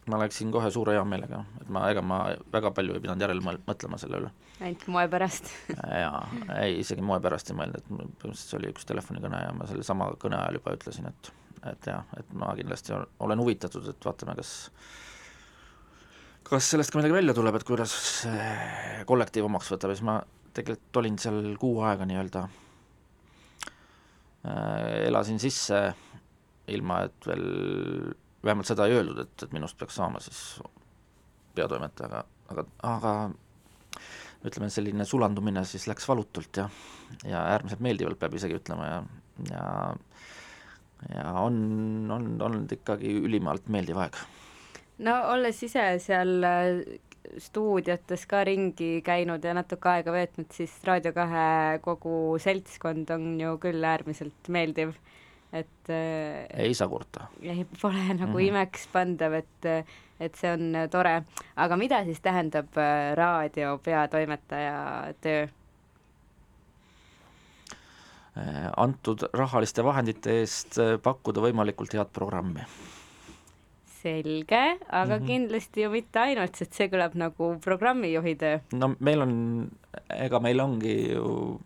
ma 0.07 0.15
läksin 0.21 0.53
kohe 0.55 0.69
suure 0.71 0.93
heameelega, 0.95 1.41
et 1.59 1.69
ma, 1.73 1.81
ega 1.91 2.01
ma 2.01 2.19
väga 2.53 2.71
palju 2.71 2.95
ei 2.95 3.01
pidanud 3.03 3.23
järele 3.25 3.43
mõtlema 3.43 3.99
selle 3.99 4.21
üle. 4.21 4.29
ainult 4.61 4.85
moe 4.87 5.03
pärast 5.11 5.51
jaa, 6.03 6.21
ei, 6.61 6.79
isegi 6.79 7.03
moe 7.03 7.19
pärast 7.23 7.51
ei 7.51 7.57
mõelnud, 7.59 7.81
et 7.81 7.89
põhimõtteliselt 7.91 8.53
see 8.53 8.59
oli 8.61 8.71
üks 8.71 8.87
telefonikõne 8.87 9.41
ja 9.43 9.51
ma 9.57 9.67
sellesama 9.67 10.13
kõne 10.21 10.39
ajal 10.39 10.61
juba 10.61 10.77
ütlesin, 10.79 11.11
et 11.11 11.31
et 11.65 11.89
jah, 11.89 12.05
et 12.19 12.33
ma 12.37 12.53
kindlasti 12.57 12.95
olen 13.25 13.41
huvitatud, 13.41 13.87
et 13.89 14.09
vaatame, 14.09 14.37
kas 14.37 14.53
kas 16.47 16.69
sellest 16.71 16.93
ka 16.93 17.01
midagi 17.01 17.17
välja 17.17 17.35
tuleb, 17.35 17.57
et 17.57 17.67
kuidas 17.67 17.93
kollektiiv 19.09 19.49
omaks 19.49 19.73
võtab. 19.73 19.91
Ja 19.91 19.99
siis 19.99 20.07
ma 20.07 20.21
tegelikult 20.55 21.01
olin 21.01 21.17
seal 21.19 21.41
kuu 21.59 21.81
aega 21.83 22.07
nii-öelda 22.07 22.45
Äh, 24.47 25.07
elasin 25.07 25.39
sisse, 25.41 25.79
ilma 26.71 27.01
et 27.07 27.27
veel, 27.27 27.47
vähemalt 28.45 28.69
seda 28.69 28.85
ei 28.87 28.95
öeldud, 28.95 29.19
et, 29.23 29.43
et 29.43 29.55
minust 29.55 29.77
peaks 29.79 29.97
saama 29.97 30.21
siis 30.23 30.41
peatoimetaja, 31.57 32.07
aga, 32.11 32.23
aga, 32.53 32.65
aga 32.91 33.13
ütleme, 34.47 34.69
selline 34.71 35.07
sulandumine 35.09 35.65
siis 35.67 35.87
läks 35.89 36.07
valutult 36.07 36.61
ja, 36.61 36.67
ja 37.25 37.41
äärmiselt 37.55 37.81
meeldivalt, 37.83 38.19
peab 38.21 38.37
isegi 38.37 38.59
ütlema 38.59 38.87
ja, 38.87 38.99
ja 39.49 39.65
ja 41.13 41.31
on, 41.41 41.57
on 42.11 42.29
olnud 42.41 42.71
ikkagi 42.71 43.13
ülimalt 43.27 43.67
meeldiv 43.73 43.99
aeg. 44.05 44.17
no 45.05 45.17
olles 45.33 45.61
ise 45.63 45.89
seal 46.03 46.47
stuudiotes 47.41 48.25
ka 48.29 48.41
ringi 48.47 49.01
käinud 49.05 49.43
ja 49.43 49.53
natuke 49.57 49.89
aega 49.91 50.13
veetnud, 50.15 50.49
siis 50.53 50.73
Raadio 50.87 51.13
kahe 51.15 51.79
kogu 51.83 52.37
seltskond 52.41 53.11
on 53.13 53.35
ju 53.41 53.55
küll 53.61 53.83
äärmiselt 53.83 54.49
meeldiv, 54.53 54.95
et 55.51 55.91
äh, 55.91 56.45
ei 56.67 56.73
saa 56.77 56.89
kurta. 56.91 57.27
ei, 57.41 57.65
pole 57.81 57.99
nagu 58.13 58.31
mm 58.31 58.37
-hmm. 58.37 58.47
imekspandav, 58.47 59.33
et, 59.33 59.69
et 60.19 60.35
see 60.35 60.51
on 60.51 60.73
tore. 60.91 61.23
aga 61.55 61.77
mida 61.77 62.03
siis 62.05 62.21
tähendab 62.21 62.77
äh, 62.77 63.15
raadio 63.15 63.77
peatoimetaja 63.83 65.13
töö? 65.21 65.47
Äh, 68.37 68.69
antud 68.77 69.23
rahaliste 69.33 69.85
vahendite 69.85 70.39
eest 70.43 70.77
pakkuda 71.03 71.41
võimalikult 71.47 71.95
head 71.97 72.13
programmi 72.13 72.65
selge, 73.97 74.77
aga 74.87 75.17
mm 75.17 75.21
-hmm. 75.21 75.27
kindlasti 75.27 75.81
ju 75.83 75.89
mitte 75.89 76.19
ainult, 76.19 76.55
sest 76.55 76.73
see 76.77 76.87
kõlab 76.91 77.15
nagu 77.17 77.57
programmijuhi 77.63 78.35
töö. 78.35 78.59
no 78.73 78.95
meil 78.99 79.21
on, 79.21 79.33
ega 80.09 80.39
meil 80.39 80.59
ongi 80.59 80.95
ju 81.13 81.59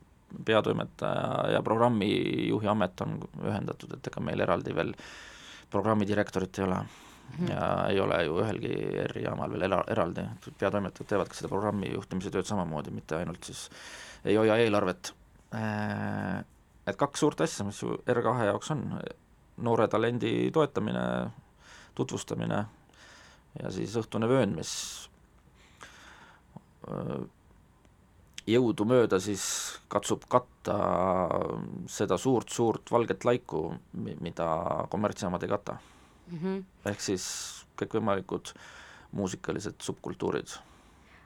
peatoimetaja 0.46 1.52
ja 1.52 1.62
programmijuhi 1.62 2.68
amet 2.68 3.02
on 3.02 3.20
ühendatud, 3.44 3.94
et 3.94 4.08
ega 4.08 4.22
meil 4.22 4.40
eraldi 4.40 4.76
veel 4.76 4.94
programmidirektorit 5.70 6.60
ei 6.60 6.66
ole. 6.66 6.76
-hmm. 6.76 7.52
ja 7.52 7.88
ei 7.90 8.00
ole 8.00 8.24
ju 8.24 8.40
ühelgi 8.40 8.72
ERR-jaamal 9.04 9.52
veel 9.52 9.62
era-, 9.62 9.84
eraldi, 9.88 10.22
peatoimetajad 10.60 11.08
teevadki 11.08 11.36
seda 11.36 11.50
programmi 11.50 11.94
juhtimise 11.94 12.32
tööd 12.32 12.46
samamoodi, 12.46 12.92
mitte 12.92 13.16
ainult 13.16 13.44
siis 13.44 13.70
ei 14.26 14.36
hoia 14.36 14.58
eelarvet. 14.58 15.14
Äh, 15.56 16.44
et 16.88 16.98
kaks 16.98 17.20
suurt 17.20 17.42
asja, 17.42 17.66
mis 17.66 17.82
ju 17.82 17.98
R2 18.10 18.48
jaoks 18.50 18.72
on, 18.72 18.86
noore 19.62 19.88
talendi 19.88 20.52
toetamine 20.54 21.04
tutvustamine 21.96 22.66
ja 23.62 23.72
siis 23.72 23.96
õhtune 24.00 24.30
vöönd, 24.32 24.56
mis 24.56 24.72
jõudumööda 28.48 29.20
siis 29.22 29.44
katsub 29.92 30.26
katta 30.32 30.78
seda 31.92 32.18
suurt-suurt 32.18 32.92
valget 32.92 33.26
laiku, 33.28 33.68
mida 33.94 34.48
kommertsjaamad 34.90 35.44
ei 35.44 35.52
kata 35.52 35.78
mm. 35.78 36.38
-hmm. 36.38 36.64
ehk 36.90 37.02
siis 37.02 37.28
kõikvõimalikud 37.78 38.54
muusikalised 39.12 39.76
subkultuurid. 39.82 40.58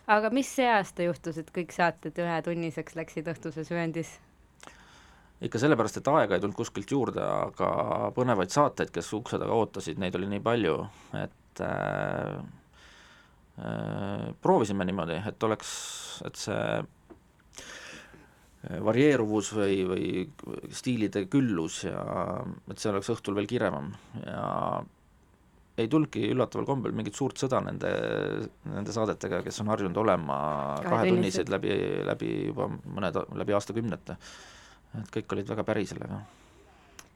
aga 0.08 0.30
mis 0.30 0.56
see 0.56 0.68
aasta 0.70 1.04
juhtus, 1.04 1.38
et 1.38 1.52
kõik 1.52 1.72
saated 1.72 2.18
ühetunniseks 2.18 2.96
läksid 2.96 3.28
õhtuses 3.28 3.72
vööndis? 3.72 4.20
Ikka 5.44 5.60
sellepärast, 5.60 6.00
et 6.00 6.12
aega 6.12 6.38
ei 6.38 6.44
tulnud 6.44 6.58
kuskilt 6.58 6.92
juurde, 6.92 7.24
aga 7.24 8.12
põnevaid 8.16 8.54
saateid, 8.54 8.92
kes 8.96 9.12
ukse 9.18 9.40
taga 9.42 9.56
ootasid, 9.56 10.00
neid 10.00 10.16
oli 10.16 10.30
nii 10.32 10.44
palju, 10.46 10.76
et 11.20 11.64
äh, 11.66 12.38
äh, 13.60 14.30
proovisime 14.42 14.88
niimoodi, 14.88 15.20
et 15.28 15.48
oleks, 15.50 15.74
et 16.28 16.40
see 16.40 16.68
varieeruvus 18.66 19.52
või, 19.54 19.76
või 19.86 20.06
stiilide 20.74 21.26
küllus 21.30 21.84
ja 21.86 22.02
et 22.72 22.82
see 22.82 22.90
oleks 22.90 23.12
õhtul 23.14 23.38
veel 23.38 23.50
kirevam. 23.50 23.92
Ja 24.26 24.82
ei 25.78 25.90
tulnudki 25.92 26.24
üllataval 26.32 26.66
kombel 26.66 26.96
mingit 26.96 27.18
suurt 27.18 27.38
sõda 27.38 27.60
nende, 27.62 27.92
nende 28.72 28.96
saadetega, 28.96 29.42
kes 29.46 29.60
on 29.62 29.70
harjunud 29.74 29.98
olema 30.00 30.38
kahetunnised 30.86 31.52
läbi, 31.52 31.76
läbi 32.08 32.32
juba 32.48 32.70
mõned, 32.72 33.20
läbi 33.36 33.58
aastakümnete 33.58 34.16
et 35.02 35.14
kõik 35.20 35.38
olid 35.38 35.50
väga 35.54 35.64
päri 35.68 35.86
sellega. 35.90 36.22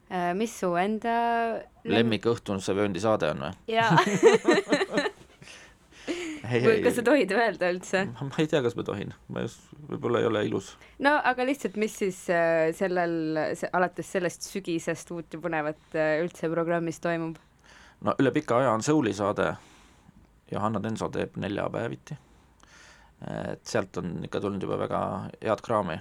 Äh, 0.10 0.32
mis 0.34 0.54
su 0.58 0.72
enda 0.80 1.16
lemmikõhtuse 1.86 2.74
vööndi 2.74 3.02
saade 3.04 3.30
on 3.30 3.44
või? 3.46 3.54
jaa 3.70 3.94
või 6.66 6.80
kas 6.82 6.96
sa 6.98 7.04
tohid 7.06 7.30
öelda 7.36 7.70
üldse? 7.74 8.02
ma 8.18 8.40
ei 8.42 8.50
tea, 8.50 8.64
kas 8.66 8.74
ma 8.78 8.86
tohin, 8.88 9.14
ma 9.30 9.44
just, 9.46 9.68
võib-olla 9.92 10.24
ei 10.24 10.30
ole 10.30 10.44
ilus. 10.48 10.72
no 11.06 11.14
aga 11.32 11.46
lihtsalt, 11.46 11.78
mis 11.82 11.98
siis 12.02 12.24
äh, 12.34 12.72
sellel, 12.78 13.38
alates 13.70 14.10
sellest 14.16 14.50
sügisest 14.50 15.14
uut 15.14 15.38
ja 15.38 15.42
põnevat 15.44 15.98
äh, 15.98 16.16
üldse 16.24 16.50
programmis 16.50 17.02
toimub? 17.04 17.38
no 18.06 18.16
üle 18.18 18.34
pika 18.34 18.64
aja 18.64 18.74
on 18.74 18.86
Souli 18.86 19.14
saade, 19.14 19.52
Johanna 20.50 20.82
Tenso 20.82 21.10
teeb 21.14 21.38
neljapäeviti. 21.38 22.18
et 23.30 23.68
sealt 23.68 23.98
on 24.02 24.24
ikka 24.26 24.42
tulnud 24.42 24.64
juba 24.64 24.80
väga 24.88 25.02
head 25.44 25.62
kraami 25.62 26.00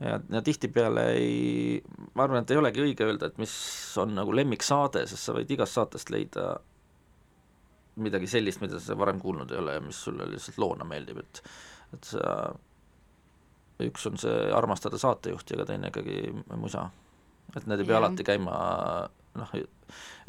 ja, 0.00 0.18
ja 0.30 0.42
tihtipeale 0.42 1.06
ei, 1.14 1.80
ma 2.14 2.26
arvan, 2.26 2.42
et 2.42 2.52
ei 2.52 2.60
olegi 2.60 2.82
õige 2.84 3.06
öelda, 3.06 3.30
et 3.30 3.40
mis 3.42 3.54
on 4.00 4.14
nagu 4.16 4.34
lemmiksaade, 4.34 5.04
sest 5.10 5.28
sa 5.28 5.34
võid 5.36 5.50
igast 5.54 5.78
saatest 5.78 6.10
leida 6.14 6.54
midagi 8.02 8.26
sellist, 8.30 8.62
mida 8.62 8.80
sa 8.82 8.96
varem 8.98 9.20
kuulnud 9.22 9.52
ei 9.54 9.60
ole 9.60 9.76
ja 9.76 9.82
mis 9.84 10.00
sulle 10.06 10.26
lihtsalt 10.30 10.58
loona 10.62 10.86
meeldib, 10.88 11.22
et 11.22 11.42
et 11.94 12.08
sa, 12.10 12.30
üks 13.84 14.06
on 14.10 14.18
see 14.18 14.48
armastada 14.54 14.98
saatejuhti, 14.98 15.54
aga 15.54 15.66
teine 15.68 15.92
ikkagi 15.92 16.32
musa. 16.58 16.88
et 17.54 17.66
need 17.70 17.84
ei 17.84 17.86
pea 17.86 17.94
yeah. 17.94 18.02
alati 18.02 18.26
käima 18.26 18.54
noh, 19.38 19.52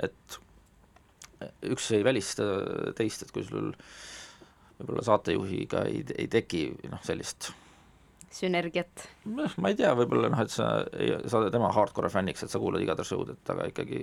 et 0.05 0.39
üks 1.73 1.89
ei 1.97 2.05
välista 2.05 2.45
teist, 2.97 3.25
et 3.25 3.33
kui 3.33 3.45
sul 3.47 3.71
võib-olla 4.77 5.05
saatejuhiga 5.07 5.85
ei, 5.89 6.03
ei 6.17 6.27
teki 6.29 6.67
noh, 6.91 7.01
sellist 7.05 7.49
sünergiat? 8.35 9.05
noh, 9.31 9.57
ma 9.61 9.71
ei 9.71 9.77
tea, 9.79 9.93
võib-olla 9.97 10.31
noh, 10.33 10.41
et 10.43 10.53
sa 10.53 10.69
ei 10.93 11.13
saada 11.31 11.51
tema 11.53 11.71
hardcore 11.75 12.11
fänniks, 12.13 12.45
et 12.45 12.53
sa 12.53 12.61
kuulad 12.61 12.83
iga 12.83 12.97
ta 12.97 13.05
show'd, 13.07 13.35
et 13.35 13.53
aga 13.53 13.69
ikkagi 13.71 14.01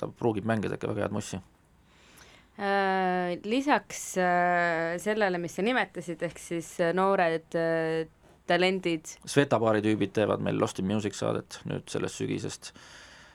ta 0.00 0.08
pruugib 0.08 0.48
mängida 0.48 0.78
ikka 0.78 0.92
väga 0.92 1.06
head 1.06 1.16
mussi 1.16 1.40
äh,. 2.58 3.38
Lisaks 3.44 4.02
äh, 4.22 4.96
sellele, 5.02 5.40
mis 5.42 5.56
sa 5.56 5.64
nimetasid, 5.66 6.22
ehk 6.28 6.38
siis 6.42 6.74
äh, 6.82 6.92
noored 6.96 7.56
äh, 7.58 8.04
talendid. 8.46 9.16
Sveta 9.26 9.58
baari 9.62 9.82
tüübid 9.84 10.12
teevad 10.14 10.42
meil 10.44 10.60
Lost 10.60 10.78
in 10.82 10.88
Music 10.90 11.16
saadet 11.18 11.58
nüüd 11.68 11.88
sellest 11.90 12.20
sügisest, 12.20 12.72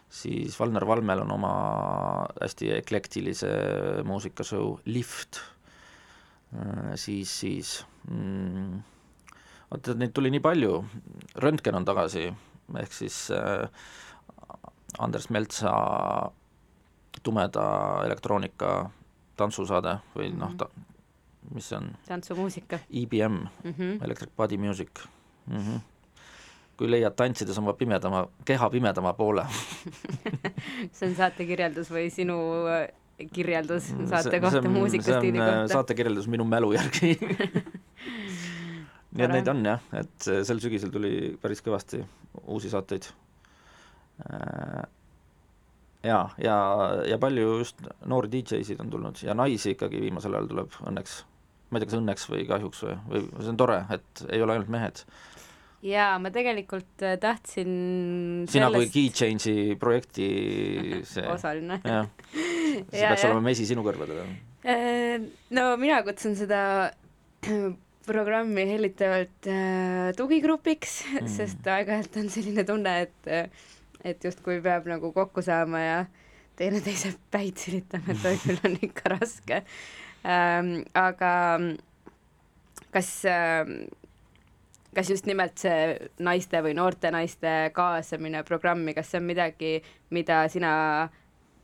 siis 0.10 0.58
Valner 0.60 0.86
Valmel 0.88 1.24
on 1.26 1.32
oma 1.36 1.54
hästi 2.40 2.74
eklektilise 2.80 3.50
muusikashow 4.08 4.78
Lift 4.90 5.42
Äh, 6.54 6.96
siis, 6.96 7.40
siis 7.40 7.86
mm, 8.12 8.80
vaata, 9.72 9.96
neid 9.98 10.14
tuli 10.16 10.32
nii 10.34 10.44
palju, 10.44 10.84
Röntgen 11.44 11.78
on 11.78 11.86
tagasi, 11.88 12.28
ehk 12.82 12.94
siis 12.94 13.28
äh, 13.36 13.68
Andres 15.00 15.30
Meltsa 15.30 15.74
tumeda 17.24 17.66
elektroonika 18.06 18.90
tantsusaade 19.40 19.98
või 20.16 20.32
noh, 20.36 20.56
ta, 20.60 20.70
mis 21.54 21.70
see 21.70 21.80
on? 21.80 21.94
tantsumuusika. 22.08 22.82
EBM 22.90 23.40
mm, 23.40 23.72
-hmm. 23.72 24.04
Electric 24.06 24.32
Body 24.38 24.58
Music 24.58 24.90
mm. 25.48 25.58
-hmm. 25.58 25.80
kui 26.78 26.92
leiad 26.92 27.16
tantsides 27.16 27.58
oma 27.58 27.74
pimedama, 27.74 28.28
keha 28.46 28.70
pimedama 28.70 29.14
poole 29.14 29.46
see 30.96 31.10
on 31.10 31.16
saate 31.16 31.46
kirjeldus 31.46 31.92
või 31.92 32.10
sinu 32.10 32.38
äh, 32.68 32.88
kirjeldus 33.34 33.94
saate 34.10 34.30
see, 34.30 34.40
kohta, 34.40 34.70
muusikastiili 34.70 35.40
äh, 35.40 35.46
kohta? 35.46 35.74
saate 35.74 35.96
kirjeldus 35.96 36.28
minu 36.28 36.46
mälu 36.46 36.74
järgi 36.74 37.18
nii 39.16 39.26
et 39.26 39.34
neid 39.34 39.50
on 39.50 39.66
jah, 39.66 39.82
et 39.98 40.30
sel 40.46 40.62
sügisel 40.62 40.94
tuli 40.94 41.34
päris 41.42 41.64
kõvasti 41.66 42.04
uusi 42.46 42.70
saateid 42.70 43.10
äh, 44.28 44.84
ja, 46.04 46.20
ja, 46.38 46.58
ja 47.08 47.18
palju 47.22 47.58
just 47.62 47.82
noori 48.08 48.32
DJ-sid 48.32 48.80
on 48.84 48.92
tulnud 48.94 49.20
ja 49.24 49.36
naisi 49.38 49.74
ikkagi 49.76 50.02
viimasel 50.06 50.38
ajal 50.38 50.52
tuleb 50.52 50.78
õnneks. 50.92 51.24
ma 51.70 51.78
ei 51.78 51.84
tea, 51.84 51.90
kas 51.92 52.00
õnneks 52.00 52.30
või 52.32 52.46
kahjuks 52.50 52.86
või, 52.86 52.96
või 53.10 53.26
see 53.40 53.52
on 53.52 53.60
tore, 53.60 53.82
et 53.94 54.24
ei 54.30 54.46
ole 54.46 54.56
ainult 54.56 54.72
mehed. 54.74 55.04
jaa, 55.86 56.14
ma 56.22 56.32
tegelikult 56.36 57.06
äh, 57.06 57.18
tahtsin 57.22 57.74
sina 58.50 58.70
sellest... 58.70 58.78
kui 58.78 58.94
Key 58.94 59.16
Change'i 59.16 59.76
projekti 59.80 60.30
see 61.12 61.28
osaline. 61.30 61.82
jah, 61.96 62.08
see 62.32 63.04
ja, 63.04 63.12
peaks 63.12 63.26
ja. 63.26 63.32
olema 63.32 63.50
mesi 63.50 63.68
sinu 63.70 63.84
kõrvadele. 63.86 64.26
Äh, 64.64 65.20
no 65.56 65.70
mina 65.82 66.02
kutsun 66.08 66.36
seda 66.40 66.62
programmi 68.10 68.66
hellitavalt 68.74 69.50
äh, 69.50 70.10
tugigrupiks 70.18 71.02
mm., 71.14 71.30
sest 71.32 71.70
aeg-ajalt 71.70 72.18
on 72.22 72.32
selline 72.34 72.66
tunne, 72.68 72.96
et 73.06 73.30
äh, 73.30 73.68
et 74.00 74.24
justkui 74.24 74.62
peab 74.64 74.88
nagu 74.88 75.12
kokku 75.12 75.44
saama 75.44 75.80
ja 75.84 76.00
teineteise 76.60 77.14
päid 77.32 77.60
silitama, 77.60 78.16
et 78.16 78.28
oi 78.28 78.36
küll 78.44 78.62
on 78.68 78.78
ikka 78.90 79.16
raske 79.16 79.62
ähm,. 80.24 80.76
aga 80.98 81.34
kas 82.96 83.10
ähm, 83.30 83.74
kas 84.96 85.10
just 85.12 85.28
nimelt 85.30 85.60
see 85.62 86.10
naiste 86.26 86.62
või 86.66 86.74
noorte 86.78 87.12
naiste 87.14 87.70
kaasamine 87.76 88.42
programmi, 88.48 88.96
kas 88.98 89.12
see 89.12 89.20
on 89.22 89.28
midagi, 89.30 89.74
mida 90.16 90.42
sina 90.50 90.72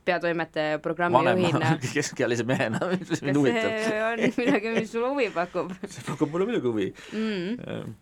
peatoimetaja 0.06 0.80
programmi 0.84 1.22
juhina 1.26 1.72
keskealise 1.82 2.46
mehena, 2.48 2.80
mis 2.92 3.22
mind 3.26 3.40
huvitab. 3.40 3.74
on 4.10 4.22
midagi, 4.38 4.74
mis 4.76 4.92
sulle 4.92 5.10
huvi 5.12 5.30
pakub? 5.34 5.72
see 5.92 6.04
pakub 6.06 6.32
mulle 6.32 6.48
muidugi 6.50 6.70
huvi 6.70 6.86
mm.. 7.12 7.96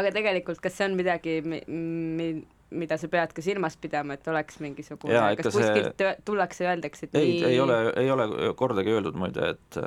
aga 0.00 0.12
tegelikult, 0.14 0.60
kas 0.64 0.76
see 0.78 0.90
on 0.90 0.98
midagi, 0.98 1.38
mi-, 1.46 2.44
mida 2.76 2.98
sa 3.00 3.10
pead 3.10 3.34
ka 3.36 3.44
silmas 3.44 3.78
pidama, 3.80 4.16
et 4.18 4.30
oleks 4.30 4.60
mingisugune, 4.62 5.20
kas 5.40 5.50
kuskilt 5.54 6.02
see... 6.02 6.14
tullakse 6.26 6.66
ja 6.66 6.74
öeldakse, 6.74 7.08
et 7.08 7.20
ei 7.20 7.34
nii..., 7.34 7.50
ei 7.52 7.60
ole, 7.62 7.80
ei 8.02 8.10
ole 8.12 8.28
kordagi 8.58 8.94
öeldud 8.96 9.18
muide, 9.18 9.52
et, 9.54 9.80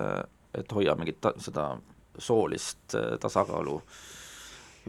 et 0.57 0.77
hoia 0.77 0.95
mingit 0.99 1.19
ta, 1.23 1.33
seda 1.41 1.71
soolist 2.19 2.95
äh, 2.97 3.15
tasakaalu 3.21 3.77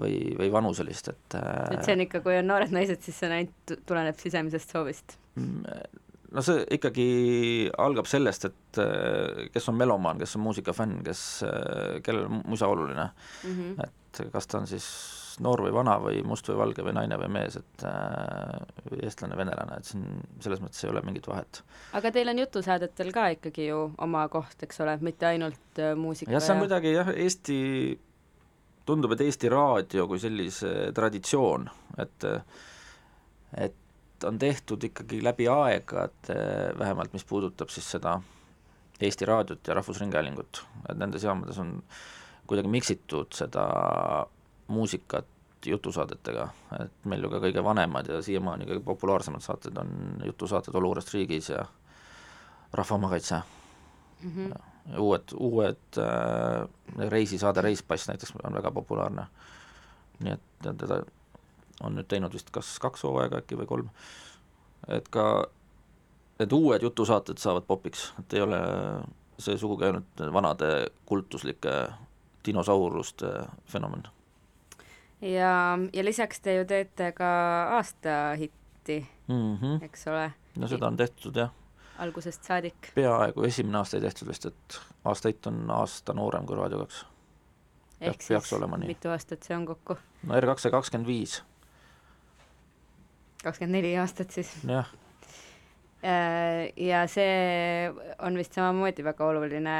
või, 0.00 0.14
või 0.38 0.52
vanuselist, 0.52 1.10
et 1.12 1.40
et 1.40 1.82
see 1.84 1.96
on 1.96 2.04
ikka, 2.06 2.22
kui 2.24 2.38
on 2.40 2.48
noored 2.50 2.72
naised, 2.74 3.02
siis 3.04 3.18
see 3.20 3.32
ainult 3.40 3.74
tuleneb 3.86 4.18
sisemisest 4.22 4.72
soovist? 4.76 5.18
No 6.30 6.42
see 6.46 6.62
ikkagi 6.76 7.06
algab 7.82 8.06
sellest, 8.06 8.44
et 8.46 8.78
äh, 8.78 9.46
kes 9.50 9.64
on 9.72 9.78
melomaan, 9.78 10.20
kes 10.20 10.36
on 10.38 10.44
muusikafänn, 10.44 11.00
kes, 11.06 11.22
äh, 11.46 11.96
kellel 12.06 12.28
on 12.28 12.44
musa 12.46 12.68
oluline 12.70 13.08
mm, 13.08 13.56
-hmm. 13.56 13.88
et 13.88 14.22
kas 14.32 14.46
ta 14.46 14.60
on 14.60 14.68
siis 14.70 14.86
noor 15.40 15.62
või 15.64 15.72
vana 15.74 15.96
või 16.02 16.20
must 16.26 16.48
või 16.50 16.58
valge 16.60 16.84
või 16.84 16.94
naine 16.96 17.18
või 17.20 17.30
mees, 17.34 17.56
et 17.60 17.84
äh, 17.88 19.00
eestlane, 19.02 19.36
venelane, 19.38 19.80
et 19.80 19.88
siin 19.88 20.04
selles 20.42 20.62
mõttes 20.62 20.84
ei 20.84 20.90
ole 20.90 21.02
mingit 21.06 21.26
vahet. 21.30 21.62
aga 21.96 22.12
teil 22.14 22.32
on 22.32 22.42
jutusaadetel 22.42 23.12
ka 23.14 23.26
ikkagi 23.36 23.66
ju 23.70 23.82
oma 23.98 24.26
koht, 24.32 24.62
eks 24.62 24.80
ole, 24.84 24.96
mitte 25.06 25.30
ainult 25.30 25.82
äh, 25.82 25.94
muusika 25.96 26.32
jah, 26.36 26.44
see 26.44 26.54
on 26.54 26.60
ja... 26.60 26.66
kuidagi 26.66 26.94
jah, 26.94 27.12
Eesti, 27.26 27.60
tundub, 28.86 29.16
et 29.16 29.24
Eesti 29.26 29.52
Raadio 29.52 30.06
kui 30.10 30.22
sellise 30.22 30.90
traditsioon, 30.96 31.70
et 31.98 32.28
et 33.58 33.78
on 34.24 34.38
tehtud 34.38 34.84
ikkagi 34.84 35.24
läbi 35.24 35.48
aegade, 35.48 36.36
vähemalt 36.78 37.12
mis 37.12 37.24
puudutab 37.24 37.68
siis 37.68 37.90
seda 37.90 38.20
Eesti 39.00 39.24
Raadiot 39.24 39.68
ja 39.68 39.74
Rahvusringhäälingut, 39.74 40.64
et 40.88 40.98
nendes 40.98 41.24
jaamades 41.24 41.58
on 41.58 41.82
kuidagi 42.46 42.68
miksitud 42.68 43.32
seda 43.32 43.66
muusikat 44.68 45.26
jutusaadetega, 45.66 46.48
et 46.80 47.06
meil 47.08 47.24
ju 47.24 47.30
ka 47.32 47.40
kõige 47.42 47.64
vanemad 47.64 48.08
ja 48.08 48.20
siiamaani 48.24 48.68
kõige 48.68 48.84
populaarsemad 48.84 49.44
saated 49.44 49.76
on 49.80 49.92
jutusaated 50.24 50.74
Olukorrast 50.74 51.12
riigis 51.14 51.50
ja 51.52 51.64
Rahvaomakaitse 52.72 53.40
mm. 54.22 54.30
-hmm. 54.30 54.48
ja 54.92 55.00
uued, 55.00 55.34
uued 55.36 55.98
äh, 55.98 57.08
reisisaade 57.10 57.60
Reispass 57.60 58.08
näiteks 58.08 58.32
on 58.42 58.54
väga 58.54 58.70
populaarne. 58.70 59.26
nii 60.20 60.32
et 60.32 60.76
teda 60.78 61.02
on 61.80 61.96
nüüd 61.96 62.08
teinud 62.08 62.34
vist 62.34 62.50
kas 62.54 62.78
kaks 62.82 63.06
hooaega 63.06 63.40
äkki 63.42 63.58
või 63.60 63.70
kolm, 63.70 63.90
et 64.88 65.08
ka 65.08 65.46
need 66.40 66.52
uued 66.56 66.82
jutusaated 66.82 67.40
saavad 67.40 67.66
popiks, 67.68 68.12
et 68.20 68.38
ei 68.38 68.44
ole 68.44 68.60
see 69.40 69.56
sugugi 69.60 69.88
ainult 69.88 70.24
vanade 70.32 70.70
kultuslike 71.08 71.76
dinosauruste 72.44 73.32
fenomen 73.68 74.08
ja, 75.20 75.78
ja 75.92 76.04
lisaks 76.04 76.40
te 76.40 76.54
ju 76.54 76.64
teete 76.64 77.12
ka 77.12 77.30
aastahitti 77.76 79.06
mm, 79.28 79.56
-hmm. 79.56 79.84
eks 79.84 80.06
ole? 80.08 80.32
no 80.56 80.68
seda 80.68 80.86
on 80.86 80.96
tehtud 80.96 81.36
jah. 81.36 81.50
algusest 81.98 82.44
saadik? 82.44 82.92
peaaegu, 82.94 83.42
esimene 83.42 83.78
aasta 83.78 83.96
ei 83.96 84.00
tehtud 84.00 84.28
vist, 84.28 84.46
et 84.46 84.80
aastahitt 85.04 85.46
on 85.46 85.70
aasta 85.70 86.12
noorem 86.12 86.46
kui 86.46 86.56
Raadio 86.56 86.78
kaks. 86.78 87.06
ehk 88.00 88.22
siis 88.22 88.50
mitu 88.86 89.08
aastat 89.08 89.42
see 89.42 89.56
on 89.56 89.66
kokku? 89.66 89.96
no 90.22 90.40
R2 90.40 90.58
sai 90.58 90.70
kakskümmend 90.70 91.06
viis. 91.06 91.42
Kakskümmend 93.44 93.78
neli 93.78 93.94
aastat 94.00 94.36
siis? 94.36 94.52
jah 94.68 94.88
äh, 96.04 96.70
ja 96.76 97.04
see 97.10 97.90
on 98.18 98.38
vist 98.40 98.56
samamoodi 98.56 99.04
väga 99.06 99.26
oluline 99.32 99.76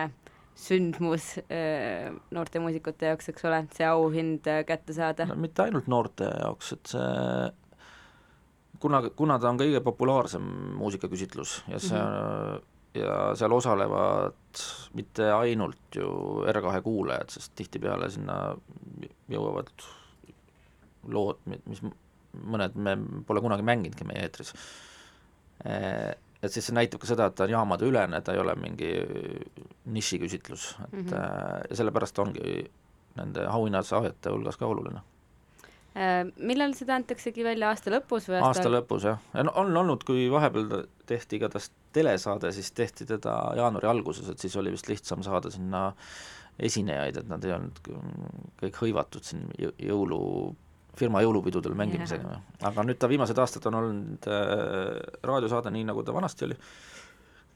sündmus 0.60 1.36
äh, 1.46 2.10
noorte 2.34 2.60
muusikute 2.60 3.12
jaoks, 3.12 3.30
eks 3.32 3.46
ole, 3.48 3.62
see 3.76 3.86
auhind 3.88 4.48
äh, 4.50 4.62
kätte 4.68 4.96
saada 4.96 5.28
no,? 5.30 5.38
mitte 5.40 5.64
ainult 5.66 5.88
noorte 5.90 6.28
jaoks, 6.28 6.74
et 6.76 6.94
see 6.94 7.06
kuna, 8.80 9.02
kuna 9.16 9.38
ta 9.40 9.52
on 9.52 9.60
kõige 9.60 9.80
populaarsem 9.84 10.44
muusikaküsitlus 10.80 11.60
ja 11.68 11.80
see 11.80 12.00
mm 12.00 12.12
-hmm. 12.12 12.68
ja 13.00 13.16
seal 13.36 13.52
osalevad 13.52 14.64
mitte 14.94 15.32
ainult 15.32 15.96
ju 15.96 16.10
R2 16.52 16.82
kuulajad, 16.82 17.30
sest 17.30 17.52
tihtipeale 17.56 18.10
sinna 18.10 18.56
jõuavad 19.28 19.72
lood, 21.08 21.38
mis 21.66 21.82
mõned 22.32 22.76
me 22.78 22.96
pole 23.26 23.42
kunagi 23.44 23.66
mänginudki 23.66 24.06
meie 24.08 24.24
eetris 24.26 24.54
äh, 25.66 26.14
et 26.40 26.52
siis 26.52 26.70
see 26.70 26.76
näitab 26.76 27.02
ka 27.02 27.08
seda, 27.10 27.28
et 27.28 27.36
ta 27.36 27.46
on 27.46 27.54
jaamadeülene, 27.54 28.20
ta 28.24 28.34
ei 28.34 28.40
ole 28.40 28.54
mingi 28.56 28.90
nišiküsitlus, 29.92 30.70
et 30.86 30.92
mm 30.92 31.06
-hmm. 31.06 31.70
ja 31.70 31.76
sellepärast 31.76 32.18
ongi 32.18 32.64
nende 33.16 33.46
auhinnasaajate 33.46 34.30
hulgas 34.30 34.56
ka 34.56 34.66
oluline. 34.66 35.02
Äh, 35.90 36.24
millal 36.36 36.72
seda 36.78 36.94
antaksegi 36.94 37.44
välja, 37.44 37.68
aasta 37.68 37.90
lõpus 37.90 38.28
või 38.30 38.38
aasta, 38.38 38.48
aasta 38.48 38.70
lõpus 38.70 39.04
jah, 39.08 39.18
on 39.34 39.76
olnud, 39.76 40.04
kui 40.06 40.28
vahepeal 40.30 40.84
tehti 41.06 41.36
igatahes 41.36 41.70
telesaade, 41.92 42.52
siis 42.52 42.72
tehti 42.72 43.06
teda 43.06 43.34
jaanuari 43.58 43.88
alguses, 43.90 44.28
et 44.28 44.38
siis 44.38 44.56
oli 44.56 44.70
vist 44.70 44.88
lihtsam 44.88 45.22
saada 45.26 45.50
sinna 45.50 45.92
esinejaid, 46.58 47.16
et 47.16 47.28
nad 47.28 47.44
ei 47.44 47.52
olnud 47.52 47.80
kõik 48.62 48.78
hõivatud 48.84 49.26
siin 49.26 49.48
jõulu 49.82 50.20
firma 51.00 51.22
jõulupidudel 51.24 51.74
mängimisega 51.78 52.30
yeah., 52.36 52.46
aga 52.70 52.84
nüüd 52.86 53.00
ta 53.00 53.08
viimased 53.10 53.38
aastad 53.40 53.66
on 53.70 53.80
olnud 53.80 54.30
äh, 54.30 54.96
raadiosaade, 55.26 55.72
nii 55.74 55.88
nagu 55.88 56.04
ta 56.06 56.14
vanasti 56.16 56.48
oli, 56.48 56.56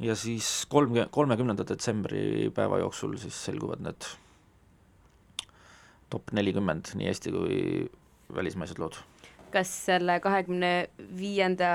ja 0.02 0.16
siis 0.18 0.64
kolm, 0.70 0.96
kolmekümnenda 1.14 1.66
detsembri 1.68 2.50
päeva 2.54 2.80
jooksul 2.82 3.18
siis 3.20 3.38
selguvad 3.50 3.84
need 3.84 4.08
top 6.12 6.34
nelikümmend 6.36 6.94
nii 6.98 7.10
Eesti 7.10 7.32
kui 7.34 7.58
välismaised 8.34 8.80
lood. 8.82 8.98
kas 9.54 9.70
selle 9.86 10.16
kahekümne 10.20 10.88
viienda 11.18 11.68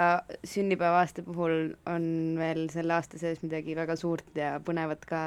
sünnipäeva 0.43 0.99
aasta 0.99 1.23
puhul 1.23 1.73
on 1.87 2.03
veel 2.39 2.65
selle 2.73 2.97
aasta 2.97 3.19
sees 3.21 3.39
midagi 3.45 3.75
väga 3.77 3.95
suurt 3.99 4.35
ja 4.35 4.57
põnevat 4.59 5.05
ka 5.07 5.21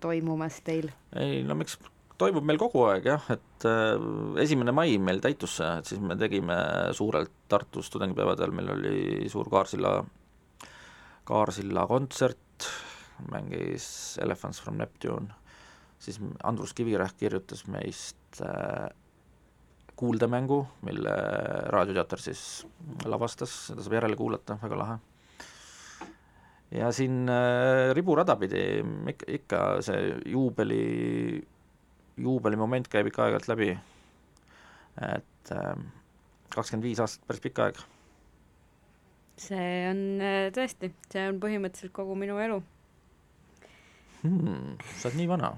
toimumas 0.00 0.60
teil? 0.64 0.88
ei 1.16 1.42
no 1.44 1.56
miks 1.60 1.76
toimub 2.20 2.44
meil 2.46 2.60
kogu 2.60 2.84
aeg 2.90 3.08
jah, 3.08 3.26
et 3.32 3.66
äh, 3.68 3.96
esimene 4.42 4.74
mai 4.76 4.98
meil 5.02 5.22
täitus 5.24 5.56
see, 5.60 5.70
et 5.80 5.88
siis 5.88 6.02
me 6.04 6.16
tegime 6.20 6.56
suurelt 6.96 7.32
Tartus 7.50 7.90
tudengipäevadel, 7.90 8.52
meil 8.54 8.70
oli 8.76 9.28
suur 9.32 9.48
Kaarsilla, 9.50 9.96
Kaarsilla 11.26 11.86
kontsert, 11.90 12.68
mängis 13.32 13.90
Elephants 14.22 14.60
from 14.62 14.78
Neptune, 14.80 15.32
siis 16.00 16.20
Andrus 16.46 16.74
Kivirähk 16.76 17.18
kirjutas 17.20 17.66
meist 17.68 18.40
äh, 18.44 18.88
kuuldemängu, 20.00 20.62
mille 20.86 21.14
Raadioteater 21.68 22.22
siis 22.22 22.42
lavastas, 23.04 23.52
seda 23.68 23.84
saab 23.84 23.98
järele 23.98 24.16
kuulata, 24.16 24.56
väga 24.62 24.78
lahe. 24.80 24.98
ja 26.70 26.92
siin 26.94 27.28
äh, 27.28 27.90
riburada 27.96 28.36
pidi 28.40 28.62
ikka, 29.12 29.26
ikka 29.36 29.60
see 29.84 30.14
juubeli, 30.32 30.84
juubelimoment 32.20 32.88
käib 32.90 33.08
ikka 33.10 33.26
aeg-ajalt 33.26 33.48
läbi, 33.50 33.70
et 35.10 35.54
äh, 35.54 35.72
kakskümmend 36.54 36.86
viis 36.88 37.00
aastat, 37.02 37.24
päris 37.28 37.44
pikk 37.44 37.62
aeg. 37.64 37.80
see 39.40 39.72
on 39.88 40.04
äh, 40.20 40.50
tõesti, 40.54 40.92
see 41.12 41.26
on 41.30 41.40
põhimõtteliselt 41.42 41.94
kogu 41.96 42.16
minu 42.18 42.36
elu 42.42 42.60
hmm,. 44.22 44.76
sa 44.98 45.08
oled 45.08 45.20
nii 45.22 45.30
vana 45.30 45.54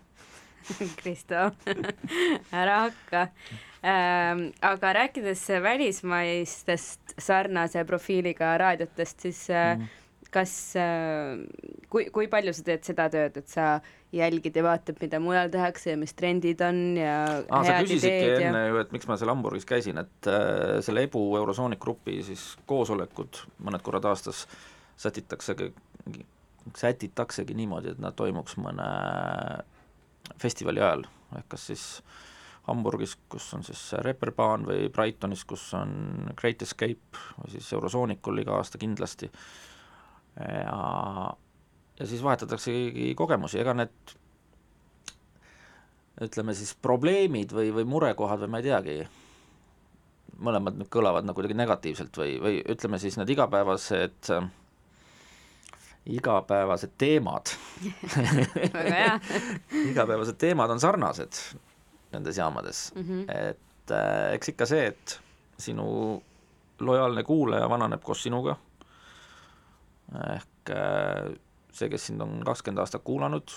Kristo 1.00 1.48
ära 2.62 2.76
hakka 2.86 3.24
ähm,. 3.82 4.44
aga 4.62 4.92
rääkides 5.00 5.48
välismaistest 5.62 7.16
sarnase 7.18 7.84
profiiliga 7.84 8.54
raadiotest, 8.58 9.26
siis 9.26 9.48
äh, 9.50 9.76
mm. 9.78 10.01
Kas 10.32 10.52
äh,, 10.80 11.42
kui, 11.92 12.06
kui 12.14 12.28
palju 12.32 12.54
sa 12.56 12.64
teed 12.66 12.86
seda 12.88 13.08
tööd, 13.12 13.36
et 13.40 13.52
sa 13.52 13.66
jälgid 14.12 14.56
ja 14.56 14.64
vaatad, 14.66 14.98
mida 15.00 15.20
mujal 15.22 15.50
tehakse 15.52 15.94
ja 15.94 16.00
mis 16.00 16.12
trendid 16.16 16.60
on 16.64 16.80
ja 16.98 17.14
ah, 17.48 17.64
sa 17.64 17.78
küsisidki 17.84 18.48
enne 18.48 18.66
ja... 18.66 18.72
ju, 18.72 18.80
et 18.82 18.92
miks 18.96 19.08
ma 19.08 19.16
seal 19.20 19.32
Hamburgis 19.32 19.68
käisin, 19.68 20.00
et 20.02 20.28
äh, 20.30 20.80
selle 20.84 21.06
EBU 21.08 21.24
Eurosonic 21.40 21.80
Grupi 21.82 22.18
siis 22.26 22.52
koosolekud 22.68 23.44
mõned 23.64 23.84
korrad 23.84 24.08
aastas 24.12 24.44
sätitaksegi, 25.00 25.72
sätitaksegi 26.78 27.56
niimoodi, 27.56 27.94
et 27.94 28.02
nad 28.02 28.16
toimuks 28.16 28.58
mõne 28.60 28.88
festivali 30.42 30.82
ajal, 30.82 31.06
ehk 31.38 31.48
kas 31.54 31.66
siis 31.72 31.86
Hamburgis, 32.68 33.16
kus 33.32 33.48
on 33.56 33.64
siis 33.66 33.80
Reeperbahn 34.04 34.68
või 34.68 34.86
Brightonis, 34.92 35.42
kus 35.48 35.64
on 35.74 36.30
Great 36.38 36.62
Escape 36.62 37.18
või 37.40 37.56
siis 37.56 37.72
Eurosoonikul 37.74 38.44
iga 38.44 38.54
aasta 38.60 38.78
kindlasti. 38.78 39.30
Ja, 40.36 41.34
ja 41.98 42.06
siis 42.06 42.22
vahetataksegi 42.24 43.12
kogemusi, 43.18 43.60
ega 43.60 43.74
need 43.76 44.14
ütleme 46.22 46.54
siis 46.54 46.74
probleemid 46.82 47.52
või, 47.56 47.72
või 47.74 47.84
murekohad 47.88 48.44
või 48.44 48.52
ma 48.52 48.60
ei 48.62 48.66
teagi, 48.68 48.96
mõlemad 50.42 50.78
nüüd 50.78 50.90
kõlavad 50.92 51.26
nagu 51.26 51.38
kuidagi 51.38 51.56
negatiivselt 51.58 52.16
või, 52.18 52.36
või 52.42 52.60
ütleme 52.74 53.00
siis 53.02 53.16
need 53.20 53.32
igapäevased 53.32 54.32
äh, 54.34 54.50
igapäevased 56.06 56.90
teemad. 56.98 57.52
Igapäevased 59.90 60.38
teemad 60.38 60.70
on 60.70 60.80
sarnased 60.80 61.38
nendes 62.12 62.36
jaamades. 62.36 62.92
Mm, 62.94 63.02
-hmm. 63.02 63.48
et 63.50 63.90
äh, 63.90 64.32
eks 64.34 64.48
ikka 64.48 64.66
see, 64.66 64.86
et 64.86 65.20
sinu 65.58 66.22
lojaalne 66.80 67.22
kuulaja 67.22 67.68
vananeb 67.70 68.02
koos 68.02 68.22
sinuga, 68.22 68.56
ehk 70.12 70.70
äh, 70.70 71.32
see, 71.72 71.88
kes 71.88 72.06
sind 72.10 72.22
on 72.24 72.40
kakskümmend 72.46 72.82
aastat 72.82 73.04
kuulanud 73.04 73.54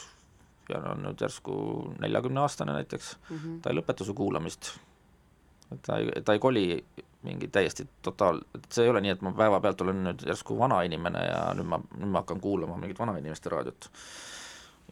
ja 0.69 0.81
on 0.91 1.03
nüüd 1.05 1.21
järsku 1.21 1.55
neljakümne 2.01 2.41
aastane 2.41 2.73
näiteks 2.73 3.17
mm, 3.29 3.37
-hmm. 3.37 3.61
ta 3.61 3.69
ei 3.69 3.77
lõpeta 3.79 4.05
su 4.05 4.13
kuulamist. 4.13 4.71
ta 5.81 5.97
ei, 5.97 6.21
ta 6.25 6.33
ei 6.33 6.39
koli 6.39 6.85
mingi 7.25 7.47
täiesti 7.47 7.87
totaal, 8.01 8.41
et 8.55 8.65
see 8.71 8.85
ei 8.85 8.89
ole 8.89 9.01
nii, 9.01 9.15
et 9.15 9.21
ma 9.25 9.31
päevapealt 9.33 9.81
olen 9.81 10.03
nüüd 10.07 10.25
järsku 10.29 10.57
vanainimene 10.59 11.23
ja 11.25 11.39
nüüd 11.57 11.69
ma, 11.69 11.79
nüüd 11.97 12.11
ma 12.13 12.21
hakkan 12.21 12.41
kuulama 12.41 12.77
mingit 12.77 12.99
vanainimeste 12.99 13.49
raadiot. 13.49 13.89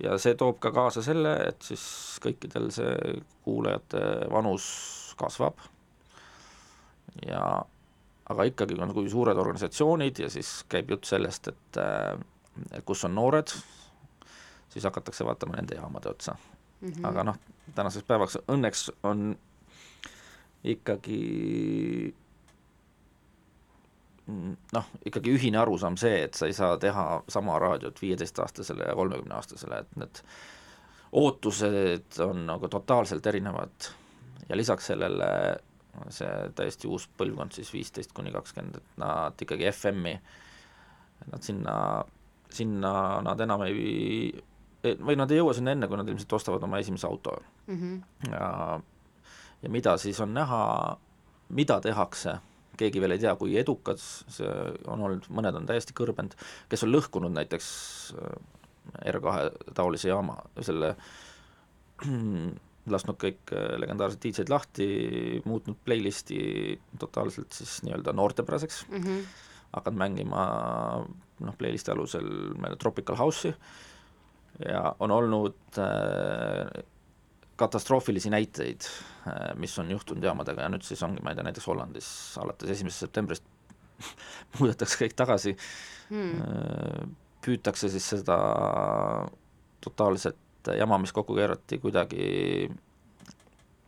ja 0.03 0.17
see 0.17 0.35
toob 0.35 0.59
ka 0.59 0.71
kaasa 0.71 1.03
selle, 1.05 1.35
et 1.47 1.61
siis 1.61 1.83
kõikidel 2.25 2.71
see 2.73 3.21
kuulajate 3.45 4.01
vanus 4.33 4.65
kasvab 5.17 5.61
ja 7.27 7.65
aga 8.29 8.45
ikkagi 8.47 8.77
on, 8.79 8.93
kui 8.95 9.09
suured 9.11 9.37
organisatsioonid 9.37 10.23
ja 10.23 10.29
siis 10.31 10.63
käib 10.69 10.93
jutt 10.93 11.09
sellest, 11.09 11.51
et 11.51 11.81
et 12.71 12.85
kus 12.85 13.03
on 13.07 13.15
noored, 13.15 13.49
siis 14.69 14.85
hakatakse 14.85 15.25
vaatama 15.25 15.57
nende 15.57 15.75
jaamade 15.75 16.09
otsa 16.09 16.35
mm. 16.35 16.89
-hmm. 16.89 17.07
aga 17.07 17.23
noh, 17.23 17.39
tänaseks 17.75 18.05
päevaks 18.07 18.37
õnneks 18.47 18.89
on 19.03 19.37
ikkagi 20.63 22.13
noh, 24.73 24.85
ikkagi 25.05 25.33
ühine 25.35 25.59
arusaam 25.59 25.97
see, 25.99 26.23
et 26.23 26.33
sa 26.33 26.47
ei 26.47 26.53
saa 26.53 26.77
teha 26.77 27.23
sama 27.27 27.59
raadiot 27.59 28.01
viieteistaastasele 28.01 28.83
ja 28.87 28.95
kolmekümneaastasele, 28.95 29.79
et 29.79 29.97
need 29.99 30.23
ootused 31.11 32.19
on 32.25 32.45
nagu 32.47 32.67
totaalselt 32.67 33.27
erinevad 33.27 33.91
ja 34.49 34.57
lisaks 34.57 34.87
sellele 34.93 35.27
see 36.13 36.31
täiesti 36.57 36.89
uus 36.89 37.07
põlvkond 37.17 37.55
siis 37.55 37.69
viisteist 37.73 38.13
kuni 38.15 38.33
kakskümmend, 38.33 38.79
et 38.79 38.97
nad 39.01 39.45
ikkagi 39.45 39.69
FM-i, 39.71 40.15
nad 41.31 41.45
sinna, 41.45 41.75
sinna 42.51 42.93
nad 43.25 43.43
enam 43.45 43.65
ei, 43.67 44.31
või 44.83 45.17
nad 45.19 45.31
ei 45.31 45.39
jõua 45.39 45.53
sinna 45.57 45.75
enne, 45.75 45.87
kui 45.87 45.99
nad 45.99 46.09
ilmselt 46.09 46.39
ostavad 46.39 46.65
oma 46.65 46.81
esimese 46.81 47.07
auto 47.07 47.37
mm. 47.67 47.77
-hmm. 47.77 48.31
ja, 48.31 48.79
ja 49.61 49.69
mida 49.69 49.97
siis 49.97 50.19
on 50.21 50.33
näha, 50.33 50.63
mida 51.49 51.79
tehakse 51.81 52.39
keegi 52.77 53.01
veel 53.01 53.15
ei 53.15 53.21
tea, 53.21 53.35
kui 53.39 53.57
edukad 53.59 54.01
see 54.01 54.49
on 54.89 55.01
olnud, 55.05 55.29
mõned 55.29 55.55
on 55.59 55.69
täiesti 55.69 55.95
kõrbenud, 55.97 56.35
kes 56.69 56.83
on 56.85 56.93
lõhkunud 56.93 57.33
näiteks 57.35 57.67
äh, 58.17 59.13
R2 59.13 59.73
taolise 59.77 60.09
jaama, 60.09 60.39
selle 60.61 60.95
lasknud 62.91 63.17
kõik 63.19 63.53
äh, 63.55 63.75
legendaarsed 63.79 64.21
DJ-d 64.23 64.51
lahti, 64.51 64.87
muutnud 65.47 65.79
playlisti 65.85 66.39
totaalselt 66.99 67.55
siis 67.55 67.79
nii-öelda 67.87 68.13
noortepäraseks 68.15 68.85
mm, 68.89 69.03
-hmm. 69.03 69.25
hakanud 69.77 69.99
mängima 69.99 70.43
noh, 71.39 71.57
playlisti 71.57 71.91
alusel 71.91 72.27
meil 72.59 72.75
Tropical 72.81 73.19
House'i 73.19 73.53
ja 74.67 74.95
on 74.99 75.11
olnud 75.11 75.79
äh, 75.79 76.83
katastroofilisi 77.55 78.29
näiteid, 78.29 78.81
äh, 79.27 79.55
mis 79.55 79.79
on 79.79 79.91
juhtunud 79.91 80.23
jaamadega 80.23 80.61
ja 80.67 80.69
nüüd 80.69 80.83
siis 80.83 81.03
ongi, 81.03 81.23
ma 81.23 81.31
ei 81.31 81.39
tea, 81.39 81.47
näiteks 81.47 81.67
Hollandis 81.67 82.09
alates 82.43 82.69
esimesest 82.69 83.07
septembrist 83.07 83.43
muudetakse 84.59 85.05
kõik 85.05 85.15
tagasi 85.15 85.55
hmm., 86.09 87.15
püütakse 87.43 87.89
siis 87.91 88.05
seda 88.09 88.37
totaalset 89.83 90.37
jama, 90.79 90.97
mis 91.01 91.13
kokku 91.15 91.35
keerati, 91.35 91.79
kuidagi 91.83 92.27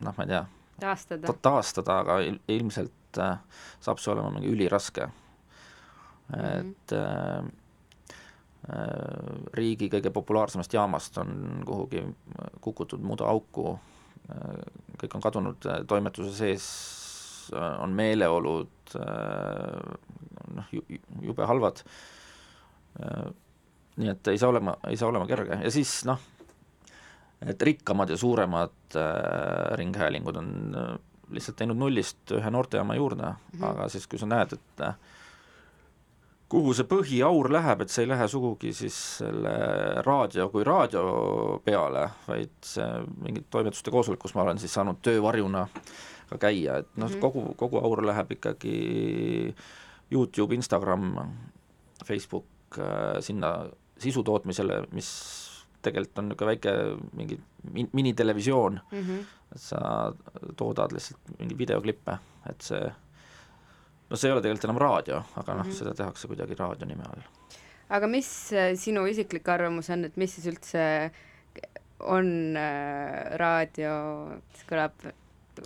noh, 0.00 0.12
ma 0.12 0.24
ei 0.24 0.32
tea, 0.32 0.42
taastada, 0.80 1.36
taastada, 1.42 2.00
aga 2.04 2.18
ilmselt 2.52 3.20
äh, 3.22 3.38
saab 3.80 4.02
see 4.02 4.12
olema 4.12 4.32
mingi 4.34 4.52
üliraske 4.52 5.06
mm. 5.06 6.34
-hmm. 6.34 6.60
et 6.60 6.92
äh, 6.92 7.54
Äh, 8.66 9.42
riigi 9.54 9.86
kõige 9.86 10.10
populaarsemast 10.10 10.72
jaamast 10.74 11.20
on 11.22 11.60
kuhugi 11.66 12.00
kukutud 12.64 13.04
muda 13.06 13.28
auku, 13.30 13.76
äh, 14.26 14.56
kõik 14.98 15.14
on 15.14 15.22
kadunud 15.22 15.68
äh, 15.70 15.84
toimetuse 15.86 16.32
sees, 16.34 16.66
on 17.54 17.92
meeleolud 17.94 18.94
noh, 20.56 20.72
jube 21.22 21.46
halvad, 21.46 21.78
nii 24.02 24.10
et 24.10 24.30
ei 24.32 24.40
saa 24.42 24.50
olema, 24.50 24.74
ei 24.90 24.98
saa 24.98 25.12
olema 25.12 25.28
kerge 25.30 25.60
ja 25.62 25.70
siis 25.70 25.92
noh, 26.10 26.18
et 27.40 27.62
rikkamad 27.62 28.10
ja 28.10 28.16
suuremad 28.16 28.96
äh, 28.96 29.76
ringhäälingud 29.76 30.36
on 30.36 30.50
lihtsalt 31.34 31.56
teinud 31.58 31.76
nullist 31.76 32.32
ühe 32.32 32.50
noortejaama 32.50 32.94
juurde 32.94 33.22
mm, 33.26 33.60
-hmm. 33.60 33.68
aga 33.70 33.88
siis, 33.88 34.06
kui 34.06 34.18
sa 34.18 34.26
näed, 34.26 34.52
et 34.52 34.80
äh, 34.80 34.94
kuhu 36.48 36.74
see 36.74 36.86
põhiaur 36.86 37.50
läheb, 37.52 37.82
et 37.82 37.90
see 37.90 38.04
ei 38.04 38.10
lähe 38.10 38.28
sugugi 38.28 38.72
siis 38.72 38.96
selle 39.18 39.54
raadio 40.06 40.48
kui 40.48 40.64
raadio 40.64 41.60
peale, 41.64 42.08
vaid 42.28 42.54
see 42.62 42.86
mingid 43.22 43.48
toimetuste 43.50 43.90
koosolek, 43.90 44.20
kus 44.22 44.34
ma 44.34 44.42
olen 44.46 44.58
siis 44.62 44.74
saanud 44.74 45.02
töövarjuna 45.02 45.66
ka 46.30 46.38
käia, 46.38 46.78
et 46.78 46.88
noh 46.96 47.08
mm 47.08 47.14
-hmm., 47.14 47.20
kogu, 47.20 47.54
kogu 47.56 47.78
aur 47.78 48.06
läheb 48.06 48.32
ikkagi 48.32 49.54
Youtube, 50.10 50.54
Instagram, 50.54 51.16
Facebook, 52.04 52.46
äh, 52.78 53.20
sinna 53.20 53.66
sisu 53.98 54.22
tootmisele, 54.22 54.84
mis 54.92 55.10
tegelikult 55.86 56.22
on 56.22 56.30
niisugune 56.30 56.52
väike 56.52 56.76
mingi 57.18 57.40
min-, 57.72 57.90
minitelevisioon 57.92 58.80
mm, 58.90 59.02
-hmm. 59.02 59.24
et 59.54 59.62
sa 59.62 59.80
toodad 60.56 60.94
lihtsalt 60.94 61.36
mingeid 61.38 61.58
videoklippe, 61.58 62.18
et 62.50 62.70
see 62.70 62.84
no 64.10 64.16
see 64.16 64.30
ei 64.30 64.36
ole 64.36 64.42
tegelikult 64.44 64.68
enam 64.68 64.82
raadio, 64.82 65.22
aga 65.34 65.54
noh 65.54 65.64
mm 65.64 65.70
-hmm., 65.70 65.78
seda 65.78 65.94
tehakse 65.94 66.28
kuidagi 66.30 66.58
raadio 66.58 66.86
nime 66.86 67.06
all. 67.10 67.22
aga 67.88 68.06
mis 68.06 68.52
äh, 68.52 68.74
sinu 68.78 69.06
isiklik 69.06 69.48
arvamus 69.48 69.90
on, 69.90 70.04
et 70.04 70.16
mis 70.16 70.34
siis 70.34 70.46
üldse 70.52 71.10
on 72.00 72.56
äh, 72.56 73.36
raadio, 73.40 73.94
see 74.58 74.68
kõlab 74.70 75.08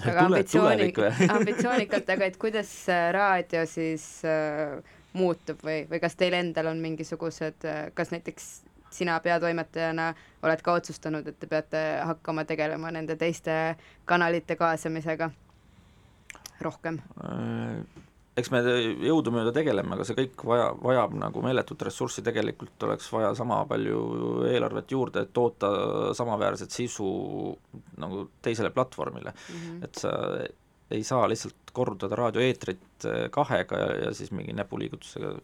väga 0.05 0.25
ambitsioonik, 0.25 0.99
ambitsioonikalt, 1.37 2.11
aga 2.17 2.31
et 2.31 2.37
kuidas 2.41 2.73
raadio 3.13 3.67
siis 3.67 4.07
äh, 4.25 4.81
muutub 5.13 5.63
või, 5.67 5.85
või 5.91 6.01
kas 6.01 6.17
teil 6.17 6.37
endal 6.39 6.71
on 6.71 6.81
mingisugused 6.83 7.67
äh,, 7.67 7.89
kas 7.95 8.13
näiteks 8.15 8.51
sina 8.91 9.21
peatoimetajana 9.21 10.11
oled 10.43 10.63
ka 10.65 10.75
otsustanud, 10.81 11.27
et 11.27 11.39
te 11.41 11.47
peate 11.51 11.81
hakkama 12.07 12.45
tegelema 12.49 12.91
nende 12.95 13.17
teiste 13.17 13.77
kanalite 14.05 14.57
kaasamisega 14.57 15.31
rohkem? 16.65 17.01
Äh, 17.25 18.05
eks 18.41 18.51
me 18.53 18.61
jõudumööda 19.07 19.53
tegeleme, 19.55 19.95
aga 19.97 20.07
see 20.07 20.19
kõik 20.19 20.45
vaja, 20.47 20.71
vajab 20.83 21.17
nagu 21.21 21.43
meeletut 21.45 21.83
ressurssi, 21.87 22.25
tegelikult 22.27 22.89
oleks 22.89 23.11
vaja 23.13 23.33
sama 23.39 23.63
palju 23.71 24.01
eelarvet 24.51 24.95
juurde, 24.95 25.25
et 25.27 25.35
toota 25.37 25.71
samaväärset 26.17 26.75
sisu 26.75 27.11
nagu 28.01 28.27
teisele 28.43 28.73
platvormile 28.75 29.35
mm. 29.35 29.57
-hmm. 29.57 29.85
et 29.85 29.95
sa 30.05 30.15
ei 30.91 31.05
saa 31.07 31.29
lihtsalt 31.31 31.71
korrutada 31.73 32.17
raadioeetrit 32.19 33.07
kahega 33.31 33.79
ja, 33.79 33.91
ja 34.05 34.15
siis 34.15 34.33
mingi 34.35 34.53
näpuliigutusega 34.53 35.35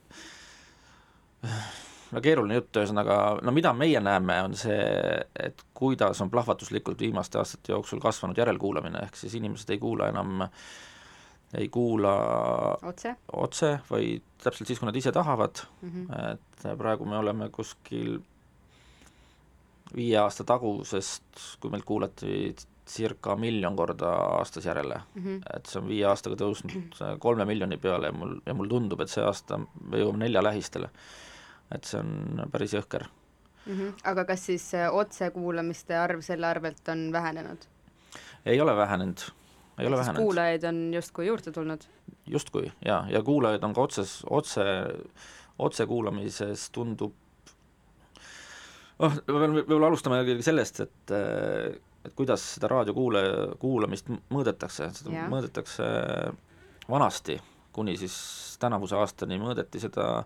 no 2.12 2.23
keeruline 2.23 2.61
jutt, 2.61 2.77
ühesõnaga, 2.81 3.16
no 3.42 3.55
mida 3.55 3.73
meie 3.77 4.01
näeme, 4.01 4.40
on 4.47 4.57
see, 4.59 4.83
et 5.49 5.64
kuidas 5.75 6.21
on 6.23 6.31
plahvatuslikult 6.31 7.01
viimaste 7.01 7.38
aastate 7.40 7.73
jooksul 7.73 8.03
kasvanud 8.03 8.38
järelkuulamine, 8.38 9.07
ehk 9.09 9.19
siis 9.19 9.35
inimesed 9.38 9.71
ei 9.75 9.83
kuula 9.83 10.11
enam 10.12 10.47
ei 11.55 11.69
kuula 11.73 12.14
otse, 12.83 13.14
otse, 13.33 13.73
vaid 13.90 14.25
täpselt 14.42 14.69
siis, 14.69 14.81
kui 14.81 14.88
nad 14.88 14.97
ise 14.99 15.12
tahavad 15.14 15.62
mm, 15.81 15.90
-hmm. 15.90 16.33
et 16.33 16.79
praegu 16.79 17.05
me 17.05 17.19
oleme 17.19 17.49
kuskil 17.55 18.19
viie 19.97 20.16
aasta 20.19 20.45
tagusest, 20.45 21.23
kui 21.61 21.71
meilt 21.71 21.85
kuulati 21.85 22.55
circa 22.87 23.37
miljon 23.37 23.77
korda 23.77 24.11
aastas 24.38 24.66
järele 24.66 25.01
mm, 25.14 25.23
-hmm. 25.23 25.42
et 25.57 25.66
see 25.66 25.81
on 25.81 25.88
viie 25.88 26.05
aastaga 26.07 26.37
tõusnud 26.42 27.19
kolme 27.19 27.45
miljoni 27.45 27.77
peale 27.77 28.07
ja 28.07 28.12
mul, 28.12 28.37
ja 28.47 28.55
mul 28.55 28.69
tundub, 28.69 29.01
et 29.01 29.11
see 29.11 29.25
aasta 29.25 29.59
me 29.59 30.03
jõuame 30.03 30.25
nelja 30.25 30.42
lähistele. 30.42 30.90
Et 31.74 31.85
see 31.85 32.00
on 32.00 32.46
päris 32.52 32.74
jõhker 32.74 33.07
mm. 33.66 33.72
-hmm. 33.72 33.92
aga 34.05 34.24
kas 34.24 34.46
siis 34.46 34.68
äh, 34.74 34.94
otsekuulamiste 34.94 35.96
arv 35.96 36.20
selle 36.20 36.46
arvelt 36.46 36.88
on 36.88 37.09
vähenenud? 37.12 37.66
ei 38.46 38.61
ole 38.61 38.76
vähenenud 38.76 39.29
ei 39.79 39.87
ole 39.87 39.96
vähenenud. 39.96 40.22
kuulajaid 40.22 40.64
on 40.64 40.94
justkui 40.94 41.26
juurde 41.26 41.52
tulnud? 41.52 41.81
justkui, 42.26 42.72
jaa, 42.85 43.07
ja 43.09 43.22
kuulajaid 43.22 43.62
on 43.64 43.74
ka 43.74 43.81
otses, 43.81 44.22
otse, 44.31 44.62
otsekuulamises 45.59 46.70
tundub 46.70 47.12
noh, 48.98 49.12
ma 49.12 49.40
pean 49.40 49.59
võib-olla 49.59 49.90
alustama 49.90 50.20
eelkõige 50.20 50.46
sellest, 50.46 50.81
et 50.87 51.14
et 52.07 52.14
kuidas 52.14 52.42
seda 52.55 52.68
raadiokuule, 52.70 53.22
kuulamist 53.59 54.11
mõõdetakse, 54.31 54.90
seda 54.94 55.11
ja. 55.11 55.24
mõõdetakse 55.31 55.87
vanasti, 56.90 57.40
kuni 57.74 57.96
siis 57.98 58.16
tänavuse 58.62 58.94
aastani 58.96 59.40
mõõdeti 59.42 59.83
seda 59.83 60.22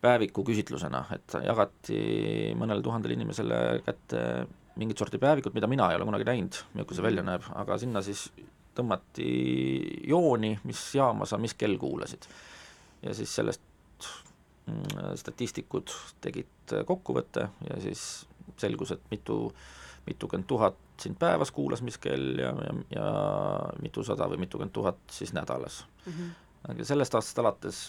päeviku 0.00 0.44
küsitlusena, 0.46 1.04
et 1.14 1.36
jagati 1.44 2.00
mõnele 2.58 2.82
tuhandele 2.84 3.18
inimesele 3.18 3.58
kätte 3.84 4.22
mingit 4.80 4.98
sorti 4.98 5.18
päevikut, 5.20 5.54
mida 5.54 5.68
mina 5.68 5.90
ei 5.90 5.98
ole 5.98 6.06
kunagi 6.08 6.26
näinud, 6.28 6.62
milline 6.72 6.96
see 6.96 7.04
välja 7.04 7.24
näeb, 7.26 7.44
aga 7.60 7.76
sinna 7.80 8.02
siis 8.04 8.28
tõmmati 8.76 9.26
jooni, 10.08 10.54
mis 10.64 10.82
jaama 10.94 11.26
sa 11.28 11.38
mis 11.40 11.54
kell 11.58 11.76
kuulasid. 11.80 12.28
ja 13.02 13.14
siis 13.16 13.34
sellest 13.34 13.62
mm, 14.66 15.16
statistikud 15.20 15.92
tegid 16.20 16.74
kokkuvõtte 16.86 17.48
ja 17.68 17.80
siis 17.80 18.26
selgus, 18.60 18.92
et 18.92 19.04
mitu, 19.10 19.52
mitukümmend 20.06 20.48
tuhat 20.48 20.76
sind 21.00 21.16
päevas 21.18 21.50
kuulas 21.50 21.82
mis 21.82 21.96
kell 21.98 22.38
ja, 22.38 22.52
ja, 22.66 22.74
ja 22.94 23.06
mitusada 23.82 24.28
või 24.28 24.42
mitukümmend 24.44 24.72
tuhat 24.72 25.00
siis 25.10 25.32
nädalas 25.32 25.84
mm. 26.06 26.12
-hmm. 26.12 26.30
aga 26.68 26.84
sellest 26.84 27.14
aastast 27.14 27.38
alates 27.38 27.80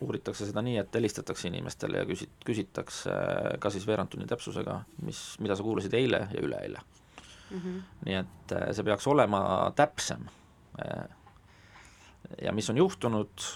uuritakse 0.00 0.46
seda 0.48 0.62
nii, 0.64 0.78
et 0.82 0.94
helistatakse 0.94 1.48
inimestele 1.48 2.00
ja 2.02 2.08
küsit-, 2.08 2.34
küsitakse 2.46 3.14
ka 3.60 3.70
siis 3.70 3.86
veerand 3.86 4.10
tunni 4.12 4.26
täpsusega, 4.26 4.80
mis, 5.06 5.20
mida 5.40 5.56
sa 5.56 5.66
kuulasid 5.66 5.94
eile 5.94 6.26
ja 6.32 6.42
üleeile 6.42 6.80
mm. 7.50 7.58
-hmm. 7.58 7.82
nii 8.06 8.14
et 8.14 8.52
äh, 8.56 8.70
see 8.72 8.84
peaks 8.84 9.06
olema 9.06 9.72
täpsem. 9.76 10.26
Äh, 10.80 11.04
ja 12.42 12.52
mis 12.52 12.70
on 12.70 12.76
juhtunud, 12.76 13.46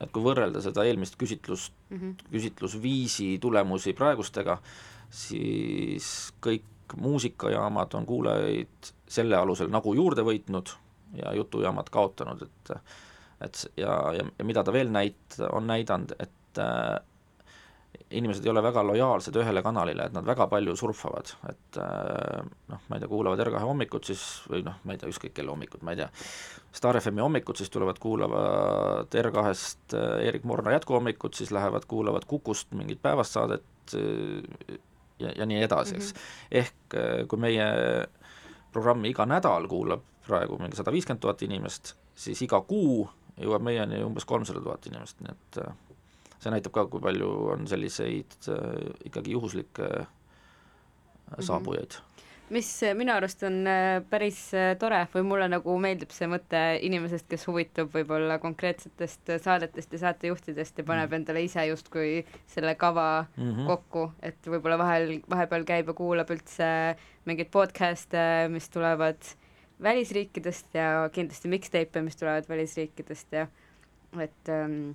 et 0.00 0.12
kui 0.12 0.24
võrrelda 0.24 0.62
seda 0.64 0.84
eelmist 0.84 1.16
küsitlust 1.20 1.72
mm, 1.90 1.98
-hmm. 1.98 2.30
küsitlusviisi 2.30 3.38
tulemusi 3.40 3.92
praegustega, 3.92 4.58
siis 5.10 6.32
kõik 6.42 6.96
muusikajaamad 6.96 7.94
on 7.94 8.06
kuulajaid 8.06 8.92
selle 9.08 9.36
alusel 9.36 9.70
nagu 9.70 9.94
juurde 9.94 10.22
võitnud 10.22 10.72
ja 11.14 11.34
jutujaamad 11.34 11.90
kaotanud, 11.90 12.42
et 12.42 12.72
et 13.44 13.62
ja, 13.76 13.94
ja, 14.16 14.26
ja 14.38 14.44
mida 14.44 14.64
ta 14.64 14.72
veel 14.72 14.90
näit-, 14.92 15.38
on 15.52 15.66
näidanud, 15.70 16.14
et 16.20 16.60
äh, 16.60 16.98
inimesed 18.10 18.44
ei 18.44 18.50
ole 18.50 18.62
väga 18.62 18.82
lojaalsed 18.86 19.36
ühele 19.38 19.62
kanalile, 19.62 20.08
et 20.08 20.14
nad 20.14 20.26
väga 20.26 20.46
palju 20.50 20.74
surfavad, 20.78 21.32
et 21.50 21.78
äh, 21.82 22.40
noh, 22.72 22.82
ma 22.88 22.98
ei 22.98 23.02
tea, 23.02 23.10
kuulavad 23.10 23.42
R2 23.44 23.62
hommikut 23.62 24.10
siis 24.10 24.24
või 24.50 24.64
noh, 24.66 24.80
ma 24.84 24.94
ei 24.94 25.00
tea, 25.00 25.10
ükskõik 25.12 25.34
kelle 25.36 25.54
hommikut, 25.54 25.84
ma 25.86 25.94
ei 25.94 26.02
tea, 26.02 26.10
Star 26.74 26.98
FM-i 27.00 27.22
hommikut, 27.24 27.58
siis 27.58 27.70
tulevad, 27.70 27.98
kuulavad 28.02 29.14
R2-st 29.22 29.96
äh, 29.98 30.28
Erik 30.30 30.46
Morna 30.48 30.74
jätkuhommikut, 30.76 31.38
siis 31.38 31.54
lähevad, 31.54 31.86
kuulavad 31.90 32.26
Kukust 32.30 32.74
mingit 32.78 33.02
päevast 33.02 33.38
saadet 33.38 33.94
äh, 33.94 34.78
ja, 35.20 35.34
ja 35.36 35.46
nii 35.46 35.62
edasi, 35.62 35.96
eks 35.96 36.12
mm. 36.14 36.18
-hmm. 36.18 36.58
ehk 36.62 36.94
äh, 36.94 37.26
kui 37.28 37.38
meie 37.38 37.70
programmi 38.72 39.10
iga 39.10 39.26
nädal 39.26 39.68
kuulab 39.68 40.02
praegu 40.26 40.58
mingi 40.58 40.78
sada 40.78 40.92
viiskümmend 40.92 41.22
tuhat 41.22 41.42
inimest, 41.42 41.94
siis 42.14 42.42
iga 42.42 42.60
kuu 42.60 43.08
jõuab 43.40 43.64
meieni 43.64 44.02
umbes 44.04 44.26
kolmsada 44.28 44.62
tuhat 44.64 44.86
inimest, 44.90 45.20
nii 45.24 45.32
et 45.34 45.62
äh, 45.64 45.72
see 46.40 46.52
näitab 46.52 46.76
ka, 46.76 46.86
kui 46.92 47.02
palju 47.04 47.30
on 47.54 47.66
selliseid 47.70 48.36
äh, 48.52 48.62
ikkagi 49.08 49.36
juhuslikke 49.36 49.90
äh, 50.04 50.06
saabujaid 51.38 51.96
mm. 51.96 51.98
-hmm 51.98 52.08
mis 52.50 52.68
minu 52.98 53.12
arust 53.14 53.44
on 53.46 53.60
päris 54.10 54.38
tore 54.78 55.04
või 55.12 55.22
mulle 55.22 55.46
nagu 55.52 55.76
meeldib 55.78 56.10
see 56.10 56.26
mõte 56.26 56.58
inimesest, 56.82 57.28
kes 57.30 57.46
huvitub 57.46 57.92
võib-olla 57.94 58.40
konkreetsetest 58.42 59.30
saadetest 59.44 59.92
ja 59.92 59.98
saatejuhtidest 59.98 60.78
ja 60.78 60.84
paneb 60.84 61.10
-hmm. 61.10 61.14
endale 61.14 61.44
ise 61.46 61.66
justkui 61.66 62.24
selle 62.46 62.74
kava 62.74 63.26
mm 63.36 63.52
-hmm. 63.52 63.66
kokku, 63.66 64.12
et 64.22 64.46
võib-olla 64.46 64.78
vahel, 64.78 65.20
vahepeal 65.30 65.64
käib 65.64 65.86
ja 65.86 65.94
kuulab 65.94 66.30
üldse 66.30 66.96
mingeid 67.24 67.54
podcast'e, 67.54 68.48
mis 68.48 68.68
tulevad 68.68 69.22
välisriikidest 69.82 70.74
ja 70.74 71.08
kindlasti 71.12 71.48
mixtape'e, 71.48 72.02
mis 72.04 72.16
tulevad 72.16 72.48
välisriikidest 72.48 73.32
ja 73.32 73.46
et 74.18 74.48
ähm, 74.48 74.92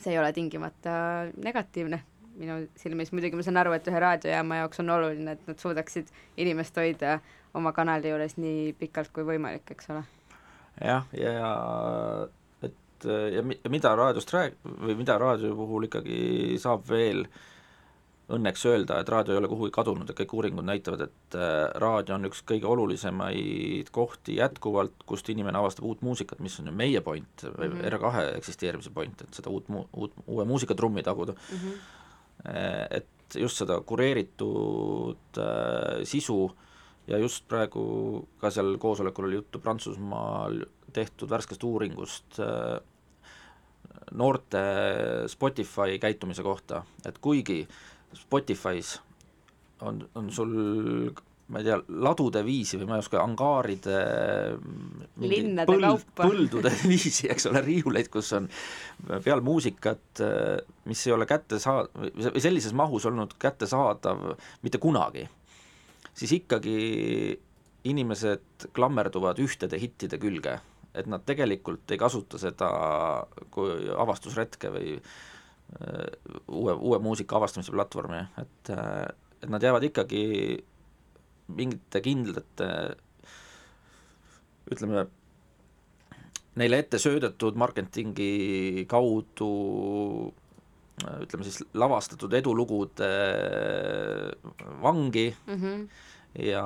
see 0.00 0.12
ei 0.12 0.18
ole 0.20 0.32
tingimata 0.32 0.92
negatiivne 1.36 2.02
minu 2.40 2.56
silmis, 2.78 3.12
muidugi 3.12 3.36
ma 3.36 3.44
saan 3.44 3.60
aru, 3.60 3.74
et 3.76 3.88
ühe 3.90 4.00
raadiojaama 4.00 4.62
jaoks 4.62 4.80
on 4.80 4.92
oluline, 4.94 5.34
et 5.36 5.48
nad 5.48 5.60
suudaksid 5.60 6.08
inimest 6.40 6.76
hoida 6.78 7.18
oma 7.58 7.72
kanali 7.76 8.12
juures 8.12 8.36
nii 8.40 8.72
pikalt 8.80 9.10
kui 9.12 9.26
võimalik, 9.28 9.66
eks 9.74 9.90
ole. 9.92 10.04
jah, 10.80 11.08
ja, 11.16 11.32
ja 11.34 11.50
et 12.68 13.08
ja 13.34 13.44
mida 13.72 13.92
raadiost 13.98 14.32
rääg- 14.32 14.60
või 14.70 14.96
mida 15.02 15.18
raadio 15.20 15.52
puhul 15.58 15.88
ikkagi 15.90 16.20
saab 16.62 16.86
veel 16.88 17.26
äh, 17.26 17.40
õnneks 18.36 18.64
öelda, 18.70 19.00
et 19.00 19.10
raadio 19.10 19.34
ei 19.34 19.40
ole 19.40 19.48
kuhugi 19.50 19.72
kadunud, 19.74 20.10
et 20.10 20.18
kõik 20.18 20.34
uuringud 20.38 20.66
näitavad, 20.66 21.06
et 21.06 21.36
äh, 21.38 21.68
raadio 21.82 22.16
on 22.16 22.28
üks 22.30 22.42
kõige 22.46 22.68
olulisemaid 22.70 23.90
kohti 23.94 24.38
jätkuvalt, 24.38 25.04
kust 25.08 25.28
inimene 25.32 25.58
avastab 25.60 25.88
uut 25.88 26.04
muusikat, 26.06 26.42
mis 26.44 26.58
on 26.62 26.70
ju 26.70 26.74
meie 26.76 27.02
point 27.04 27.46
või 27.46 27.68
mm 27.68 27.78
-hmm. 27.78 27.88
R2 27.94 28.36
eksisteerimise 28.40 28.92
point, 28.94 29.22
et 29.22 29.40
seda 29.40 29.50
uut 29.50 29.68
mu-, 29.68 29.86
uut, 29.96 30.14
uue 30.26 30.44
muusikatrummi 30.44 31.02
taguda 31.02 31.32
mm. 31.32 31.56
-hmm. 31.56 31.96
Et 32.90 33.06
just 33.34 33.56
seda 33.56 33.80
kureeritud 33.80 35.38
äh, 35.38 36.04
sisu 36.04 36.50
ja 37.06 37.18
just 37.18 37.48
praegu 37.48 38.28
ka 38.40 38.50
seal 38.50 38.78
koosolekul 38.78 39.24
oli 39.24 39.34
juttu 39.34 39.58
Prantsusmaal 39.58 40.64
tehtud 40.92 41.30
värskest 41.30 41.64
uuringust 41.64 42.40
äh, 42.40 42.80
noorte 44.12 44.58
Spotify 45.26 45.98
käitumise 46.00 46.42
kohta, 46.42 46.82
et 47.06 47.18
kuigi 47.18 47.60
äh, 47.68 47.99
Spotify's 48.16 48.98
on, 49.86 50.02
on 50.14 50.30
sul 50.34 50.54
ma 51.50 51.58
ei 51.58 51.66
tea, 51.66 51.76
ladude 52.02 52.42
viisi 52.46 52.78
või 52.78 52.86
ma 52.86 52.96
ei 52.96 53.02
oska, 53.02 53.20
angaaride 53.24 53.96
linnade 55.18 55.66
põld, 55.66 55.86
kaupa. 55.86 56.28
põldude 56.28 56.72
viisi, 56.92 57.26
eks 57.32 57.48
ole, 57.50 57.62
riiuleid, 57.66 58.10
kus 58.12 58.30
on 58.38 58.46
peal 59.24 59.42
muusikat, 59.44 60.22
mis 60.90 61.04
ei 61.08 61.14
ole 61.16 61.26
kättesaa-, 61.30 61.88
või 61.96 62.42
sellises 62.42 62.74
mahus 62.76 63.08
olnud 63.10 63.34
kättesaadav 63.42 64.36
mitte 64.62 64.78
kunagi, 64.82 65.26
siis 66.14 66.36
ikkagi 66.38 66.76
inimesed 67.90 68.70
klammerduvad 68.76 69.40
ühtede 69.42 69.80
hittide 69.80 70.20
külge, 70.22 70.54
et 70.94 71.10
nad 71.10 71.24
tegelikult 71.26 71.90
ei 71.90 71.98
kasuta 71.98 72.38
seda 72.38 72.70
kui 73.50 73.90
avastusretke 73.90 74.70
või 74.74 74.94
Äh, 75.00 75.29
uue, 76.48 76.74
uue 76.74 76.98
muusika 76.98 77.36
avastamise 77.36 77.72
platvormi, 77.72 78.24
et, 78.42 78.72
äh, 78.74 79.06
et 79.42 79.48
nad 79.48 79.62
jäävad 79.62 79.86
ikkagi 79.90 80.24
mingite 81.56 82.02
kindlate 82.04 82.68
ütleme, 84.70 85.06
neile 86.60 86.82
ette 86.82 86.98
söödetud 87.02 87.58
marketingi 87.58 88.84
kaudu 88.90 89.50
ütleme 91.00 91.46
siis 91.46 91.62
lavastatud 91.74 92.32
edulugude 92.36 93.08
vangi 94.82 95.30
mm. 95.46 95.54
-hmm. 95.54 95.88
ja, 96.44 96.64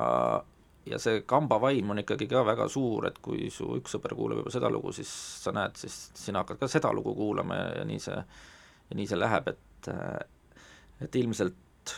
ja 0.86 0.98
see 0.98 1.22
kamba 1.26 1.60
vaim 1.60 1.90
on 1.90 1.98
ikkagi 2.02 2.26
ka 2.26 2.44
väga 2.46 2.68
suur, 2.68 3.06
et 3.06 3.18
kui 3.22 3.50
su 3.50 3.68
üks 3.78 3.94
sõber 3.94 4.16
kuulab 4.16 4.42
juba 4.42 4.50
seda 4.50 4.70
lugu, 4.70 4.92
siis 4.92 5.12
sa 5.44 5.52
näed, 5.52 5.76
siis 5.76 6.10
sina 6.14 6.42
hakkad 6.42 6.58
ka 6.58 6.68
seda 6.68 6.92
lugu 6.92 7.14
kuulama 7.14 7.54
ja, 7.54 7.84
nii 7.84 8.00
see, 8.00 8.18
ja 8.94 9.00
nii 9.00 9.08
see 9.10 9.18
läheb, 9.18 9.48
et 9.48 9.88
et 11.04 11.16
ilmselt 11.18 11.94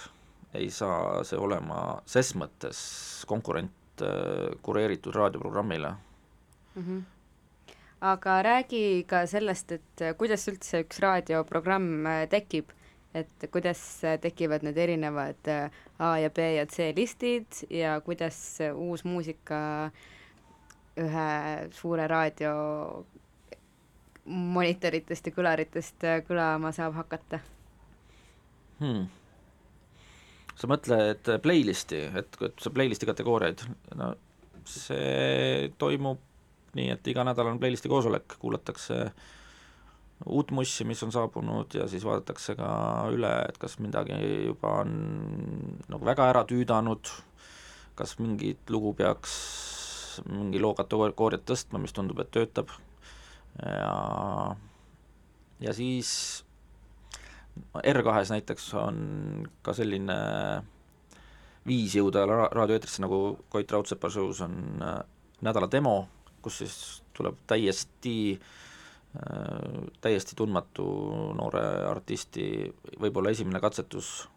ei 0.57 0.71
saa 0.73 1.21
see 1.29 1.39
olema 1.39 2.01
ses 2.09 2.33
mõttes 2.35 2.79
konkurent 3.29 4.03
kureeritud 4.65 5.15
raadioprogrammile 5.15 5.93
mm. 5.93 6.83
-hmm 6.83 7.05
aga 8.01 8.43
räägi 8.43 9.05
ka 9.09 9.25
sellest, 9.27 9.73
et 9.73 10.03
kuidas 10.19 10.47
üldse 10.51 10.83
üks 10.85 11.01
raadioprogramm 11.01 12.07
äh, 12.07 12.25
tekib, 12.29 12.73
et 13.17 13.49
kuidas 13.53 13.81
äh, 14.05 14.19
tekivad 14.21 14.67
need 14.67 14.77
erinevad 14.77 15.49
äh, 15.49 15.71
A 15.99 16.17
ja 16.21 16.31
B 16.31 16.45
ja 16.57 16.67
C 16.67 16.93
listid 16.97 17.65
ja 17.71 18.01
kuidas 18.05 18.59
uus 18.75 19.05
muusika 19.05 19.91
ühe 20.97 21.31
suure 21.73 22.07
raadio 22.09 22.53
monitoritest 24.27 25.31
ja 25.31 25.35
kõlaritest 25.37 26.07
kõlama 26.27 26.73
saab 26.75 26.97
hakata 26.99 27.41
hmm.? 28.81 29.07
sa 30.57 30.71
mõtled 30.71 31.35
playlist'i, 31.45 32.07
et, 32.17 32.39
et 32.43 32.63
see 32.63 32.73
playlist'i 32.73 33.09
kategooriaid, 33.09 33.67
no 33.99 34.15
see 34.67 35.69
toimub 35.79 36.23
nii 36.77 36.93
et 36.93 37.11
iga 37.11 37.25
nädal 37.27 37.53
on 37.53 37.61
playlisti 37.61 37.91
koosolek, 37.91 38.37
kuulatakse 38.41 39.01
uut 40.33 40.53
mussi, 40.57 40.85
mis 40.89 41.03
on 41.05 41.13
saabunud 41.13 41.77
ja 41.77 41.87
siis 41.91 42.05
vaadatakse 42.05 42.57
ka 42.57 42.69
üle, 43.13 43.33
et 43.49 43.59
kas 43.61 43.79
midagi 43.85 44.17
juba 44.49 44.81
on 44.83 44.97
nagu 45.93 46.09
väga 46.09 46.31
ära 46.33 46.45
tüüdanud, 46.49 47.13
kas 47.99 48.17
mingit 48.21 48.73
lugu 48.73 48.95
peaks 48.97 49.37
mingi 50.33 50.61
loo 50.63 50.73
kategooriat 50.77 51.45
tõstma, 51.49 51.81
mis 51.83 51.93
tundub, 51.97 52.23
et 52.23 52.33
töötab 52.33 52.73
ja 53.63 54.57
ja 55.61 55.73
siis 55.73 56.45
R2-s 57.81 58.31
näiteks 58.31 58.75
on 58.75 58.99
ka 59.65 59.73
selline 59.77 60.17
viis 61.67 61.97
jõuda 61.97 62.25
raadioeetrisse, 62.29 63.03
nagu 63.03 63.39
Koit 63.51 63.73
Raudsepa 63.73 64.11
show's 64.13 64.43
on 64.45 64.55
äh, 64.85 65.01
nädala 65.43 65.69
demo, 65.71 65.97
kus 66.43 66.61
siis 66.63 66.77
tuleb 67.17 67.41
täiesti 67.49 68.37
äh, 68.37 69.83
täiesti 70.05 70.37
tundmatu 70.39 70.87
noore 71.39 71.65
artisti 71.89 72.47
võib-olla 73.01 73.33
esimene 73.35 73.61
katsetus, 73.65 74.29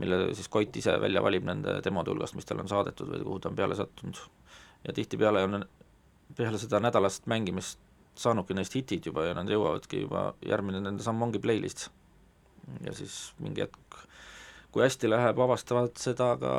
mille 0.00 0.34
siis 0.34 0.48
Koit 0.52 0.76
ise 0.76 0.96
välja 1.00 1.22
valib 1.22 1.46
nende 1.46 1.78
demode 1.84 2.12
hulgast, 2.12 2.36
mis 2.36 2.48
talle 2.48 2.64
on 2.64 2.72
saadetud 2.72 3.12
või 3.12 3.24
kuhu 3.28 3.40
ta 3.40 3.52
on 3.52 3.60
peale 3.60 3.78
sattunud. 3.78 4.18
ja 4.88 4.92
tihtipeale 4.92 5.44
on 5.44 5.64
peale 6.36 6.58
seda 6.58 6.80
nädalast 6.82 7.26
mängimist 7.30 7.78
saanudki 8.20 8.56
neist 8.56 8.74
hitid 8.76 9.06
juba 9.06 9.26
ja 9.28 9.34
nad 9.36 9.50
jõuavadki 9.50 10.02
juba, 10.04 10.28
järgmine 10.44 10.80
nende 10.82 11.04
samm 11.04 11.22
ongi 11.22 11.40
playlist. 11.42 11.88
ja 12.82 12.92
siis 12.96 13.34
mingi 13.38 13.62
hetk, 13.62 13.98
kui 14.74 14.82
hästi 14.82 15.10
läheb, 15.10 15.38
avastavad 15.38 15.94
seda 16.00 16.32
ka 16.40 16.54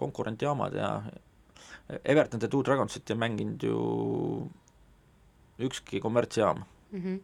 konkurentjaamad 0.00 0.74
ja 0.74 0.90
Everton 2.04 2.40
ja 2.42 2.48
Two 2.48 2.62
Dragonsit 2.64 3.10
ei 3.10 3.16
mänginud 3.20 3.62
ju 3.62 3.76
ükski 5.58 6.00
kommertsjaam 6.00 6.64
mm. 6.92 7.02
-hmm. 7.02 7.20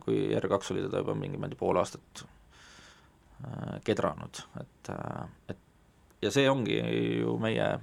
kui 0.00 0.30
R2 0.38 0.72
oli 0.72 0.82
teda 0.82 0.98
juba 0.98 1.14
mingi, 1.14 1.38
ma 1.38 1.46
ei 1.46 1.50
tea, 1.50 1.58
pool 1.58 1.76
aastat 1.76 2.24
äh, 3.44 3.80
kedranud, 3.84 4.42
et, 4.60 4.88
äh, 4.88 5.28
et 5.48 5.58
ja 6.22 6.30
see 6.30 6.50
ongi 6.50 6.78
ju 7.20 7.38
meie 7.38 7.80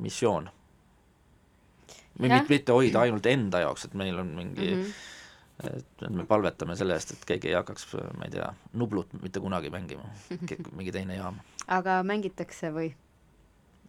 missioon. 0.00 0.50
Mitte, 2.18 2.44
mitte 2.48 2.76
hoida 2.76 3.04
ainult 3.06 3.26
enda 3.26 3.64
jaoks, 3.64 3.88
et 3.88 3.94
meil 3.98 4.18
on 4.18 4.32
mingi 4.36 4.70
mm 4.70 4.80
-hmm 4.82 5.12
et 5.62 6.10
me 6.10 6.26
palvetame 6.26 6.76
selle 6.76 6.96
eest, 6.98 7.14
et 7.14 7.24
keegi 7.28 7.52
ei 7.52 7.54
hakkaks, 7.54 7.86
ma 8.18 8.26
ei 8.26 8.34
tea, 8.34 8.48
Nublut 8.80 9.12
mitte 9.22 9.42
kunagi 9.42 9.70
mängima, 9.70 10.08
mingi 10.78 10.92
teine 10.94 11.18
jaam. 11.18 11.38
aga 11.68 12.02
mängitakse 12.02 12.72
või? 12.74 12.90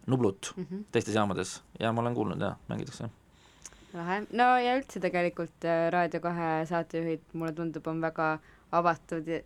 Nublut 0.06 0.52
mm 0.56 0.66
-hmm. 0.70 0.84
teistes 0.92 1.14
jaamades 1.14 1.62
ja 1.80 1.92
ma 1.92 2.00
olen 2.00 2.14
kuulnud 2.14 2.40
jah, 2.40 2.56
mängitakse. 2.68 3.10
lahe, 3.94 4.20
no 4.30 4.48
ja 4.62 4.76
üldse 4.78 5.00
tegelikult 5.00 5.64
äh, 5.64 5.90
Raadio 5.90 6.20
kahe 6.20 6.66
saatejuhid, 6.66 7.22
mulle 7.32 7.52
tundub, 7.52 7.86
on 7.86 8.00
väga 8.00 8.38
avatud 8.72 9.26
ja 9.26 9.40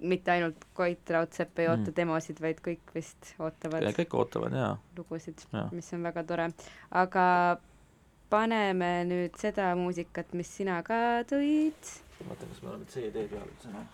mitte 0.00 0.32
ainult 0.32 0.64
Koit 0.74 1.10
Raudsepp 1.10 1.58
ei 1.58 1.68
oota 1.68 1.90
mm. 1.90 1.96
demosid, 1.96 2.40
vaid 2.40 2.60
kõik 2.64 2.94
vist 2.94 3.34
ootavad. 3.38 3.84
kõik 3.92 4.14
ootavad 4.16 4.52
jaa. 4.52 4.78
lugusid, 4.96 5.44
mis 5.72 5.92
on 5.92 6.02
väga 6.02 6.24
tore, 6.24 6.50
aga 6.90 7.24
paneme 8.30 9.04
nüüd 9.08 9.36
seda 9.40 9.72
muusikat, 9.78 10.34
mis 10.38 10.50
sina 10.60 10.82
ka 10.86 11.22
tõid. 11.30 11.80
vaata, 12.28 12.46
kas 12.46 12.62
me 12.62 12.68
oleme 12.70 12.86
CD 12.92 13.26
peal 13.30 13.46
üldse 13.48 13.68
noh. 13.74 13.86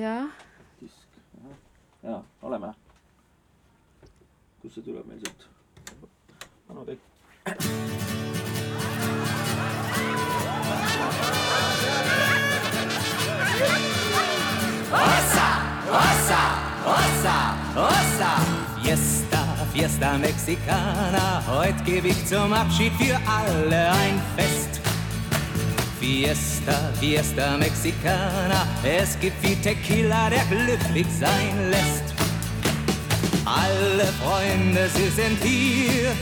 jah 0.00 0.28
jaa, 2.04 2.22
oleme. 2.42 2.72
kust 4.62 4.74
see 4.74 4.84
tuleb 4.84 5.06
meil 5.08 5.20
sealt? 5.24 5.48
anna 6.68 6.84
kõik. 6.88 7.02
Ossa, 14.94 15.48
ossa, 16.00 16.42
ossa, 16.96 17.36
ossa. 17.88 18.30
Fiesta, 18.82 19.43
Fiesta 19.74 20.16
Mexicana, 20.18 21.42
heute 21.48 21.82
gebe 21.84 22.06
ich 22.06 22.26
zum 22.26 22.52
Abschied 22.52 22.92
für 22.92 23.16
alle 23.26 23.90
ein 23.90 24.22
Fest. 24.36 24.80
Fiesta, 25.98 26.92
Fiesta 27.00 27.56
Mexicana, 27.58 28.68
es 28.84 29.18
gibt 29.18 29.42
wie 29.42 29.56
Tequila, 29.56 30.30
der 30.30 30.44
glücklich 30.44 31.08
sein 31.18 31.70
lässt. 31.70 32.04
Alle 33.44 34.06
Freunde, 34.22 34.88
sie 34.94 35.10
sind 35.10 35.42
hier, 35.42 36.12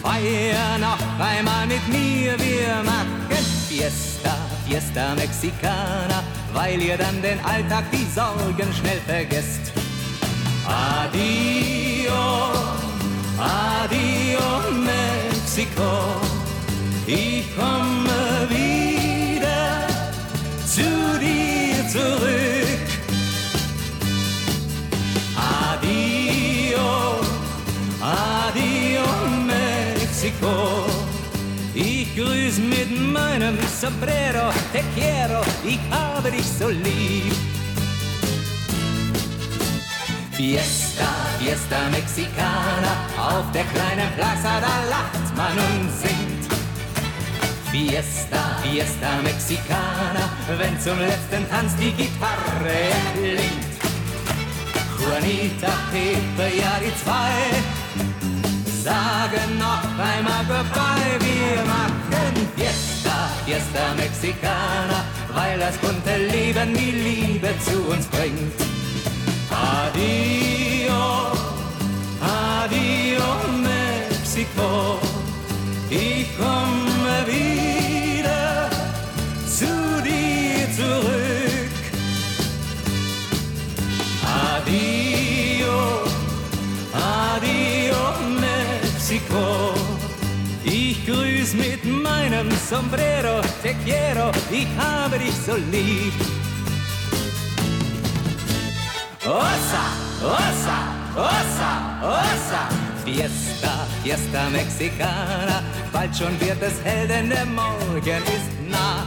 feiern 0.00 0.80
noch 0.80 1.18
einmal 1.18 1.66
mit 1.66 1.86
mir, 1.88 2.38
wir 2.38 2.84
machen 2.84 3.44
Fiesta, 3.68 4.36
Fiesta 4.64 5.16
Mexicana, 5.16 6.22
weil 6.52 6.80
ihr 6.80 6.96
dann 6.96 7.20
den 7.20 7.44
Alltag, 7.44 7.82
die 7.90 8.06
Sorgen 8.14 8.72
schnell 8.72 9.00
vergesst. 9.08 9.73
Adio, 10.66 12.52
adio 13.38 14.72
Mexiko, 14.72 16.20
ich 17.06 17.54
komme 17.54 18.48
wieder 18.48 19.86
zu 20.66 21.18
dir 21.20 21.86
zurück. 21.88 22.80
Adio, 25.36 27.20
adio 28.00 29.04
Mexiko. 29.46 30.86
Ich 31.74 32.16
grüß 32.16 32.58
mit 32.58 33.12
meinem 33.12 33.58
Sombrero, 33.80 34.50
te 34.72 34.82
quiero, 34.94 35.42
ich 35.62 35.80
habe 35.90 36.30
dich 36.30 36.46
so 36.58 36.68
lieb. 36.68 37.53
Fiesta, 40.36 41.06
Fiesta 41.38 41.76
Mexicana, 41.92 42.92
auf 43.16 43.52
der 43.52 43.62
kleinen 43.66 44.10
Plaza, 44.16 44.60
da 44.60 44.74
lacht 44.90 45.36
man 45.36 45.56
und 45.56 45.88
singt. 45.92 46.52
Fiesta, 47.70 48.58
Fiesta 48.60 49.22
Mexicana, 49.22 50.28
wenn 50.58 50.80
zum 50.80 50.98
letzten 50.98 51.48
Tanz 51.48 51.76
die 51.76 51.92
Gitarre 51.92 52.90
klingt. 53.14 53.74
Juanita, 54.98 55.72
Pepe, 55.92 56.56
ja 56.56 56.80
die 56.80 56.94
zwei, 57.04 57.30
sagen 58.82 59.56
noch 59.56 59.84
einmal 59.98 60.44
Goodbye, 60.48 61.16
wir 61.20 61.62
machen 61.64 62.48
Fiesta, 62.56 63.30
Fiesta 63.46 63.94
Mexicana, 63.96 65.04
weil 65.32 65.60
das 65.60 65.76
bunte 65.76 66.16
Leben 66.16 66.74
die 66.74 66.90
Liebe 66.90 67.50
zu 67.64 67.80
uns 67.88 68.06
bringt. 68.06 68.73
Adio, 69.64 71.32
adio 72.20 73.28
Mexiko, 73.62 74.98
ich 75.88 76.26
komme 76.36 77.16
wieder 77.26 78.68
zu 79.46 80.02
dir 80.02 80.68
zurück. 80.76 81.74
Adio, 84.52 86.04
adio 86.92 88.02
Mexiko, 88.44 89.72
ich 90.62 91.06
grüß 91.06 91.54
mit 91.54 91.84
meinem 91.86 92.50
Sombrero, 92.68 93.40
te 93.62 93.74
quiero, 93.84 94.30
ich 94.50 94.68
habe 94.78 95.18
dich 95.18 95.34
so 95.46 95.56
lieb. 95.70 96.43
Ossa, 99.26 99.84
ossa, 100.20 100.78
ossa, 101.16 101.70
ossa, 102.02 102.68
Fiesta, 103.06 103.86
Fiesta 104.02 104.50
Mexicana, 104.50 105.62
bald 105.90 106.14
schon 106.14 106.38
wird 106.40 106.62
es 106.62 106.74
hell, 106.84 107.08
denn 107.08 107.30
der 107.30 107.46
Morgen 107.46 108.22
ist 108.36 108.52
nah. 108.68 109.06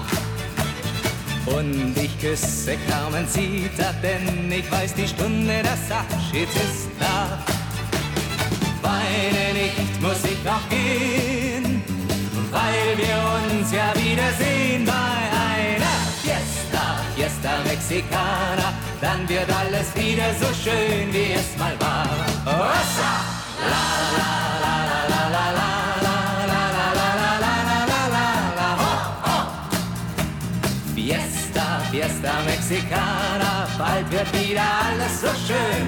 Und 1.46 1.96
ich 1.96 2.20
küsse 2.20 2.78
Carmen 2.90 3.30
Zita, 3.30 3.94
denn 4.02 4.52
ich 4.52 4.72
weiß, 4.72 4.96
die 4.96 5.08
Stunde 5.08 5.62
des 5.62 5.92
Abschieds 5.92 6.56
ist 6.56 6.90
da. 7.00 7.38
Weine 8.82 9.54
nicht, 9.54 10.02
muss 10.02 10.24
ich 10.24 10.50
auch 10.50 10.68
gehen, 10.68 11.84
weil 12.52 12.98
wir 12.98 13.18
uns 13.38 13.72
ja 13.72 13.94
wiedersehen 13.94 14.84
Fiesta, 14.84 15.17
Mexikaner, 17.66 18.74
dann 19.02 19.28
wird 19.30 19.50
alles 19.52 19.96
wieder 19.96 20.34
so 20.40 20.48
schön, 20.64 21.14
wie 21.14 21.34
es 21.34 21.58
mal 21.58 21.76
war. 21.80 22.08
Ossa, 22.46 23.12
la, 23.72 23.86
la, 24.18 24.32
la, 24.64 24.76
la, 24.90 25.28
la, 25.28 25.30
la, 25.30 25.52
la. 25.52 25.68
Fiesta, 31.08 31.80
Fiesta 31.90 32.42
Mexicana, 32.46 33.68
bald 33.78 34.12
wird 34.12 34.34
wieder 34.34 34.62
alles 34.62 35.22
so 35.22 35.28
schön. 35.48 35.88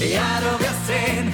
Ja, 0.00 0.40
du 0.40 0.58
wirst 0.58 0.86
sehen, 0.86 1.32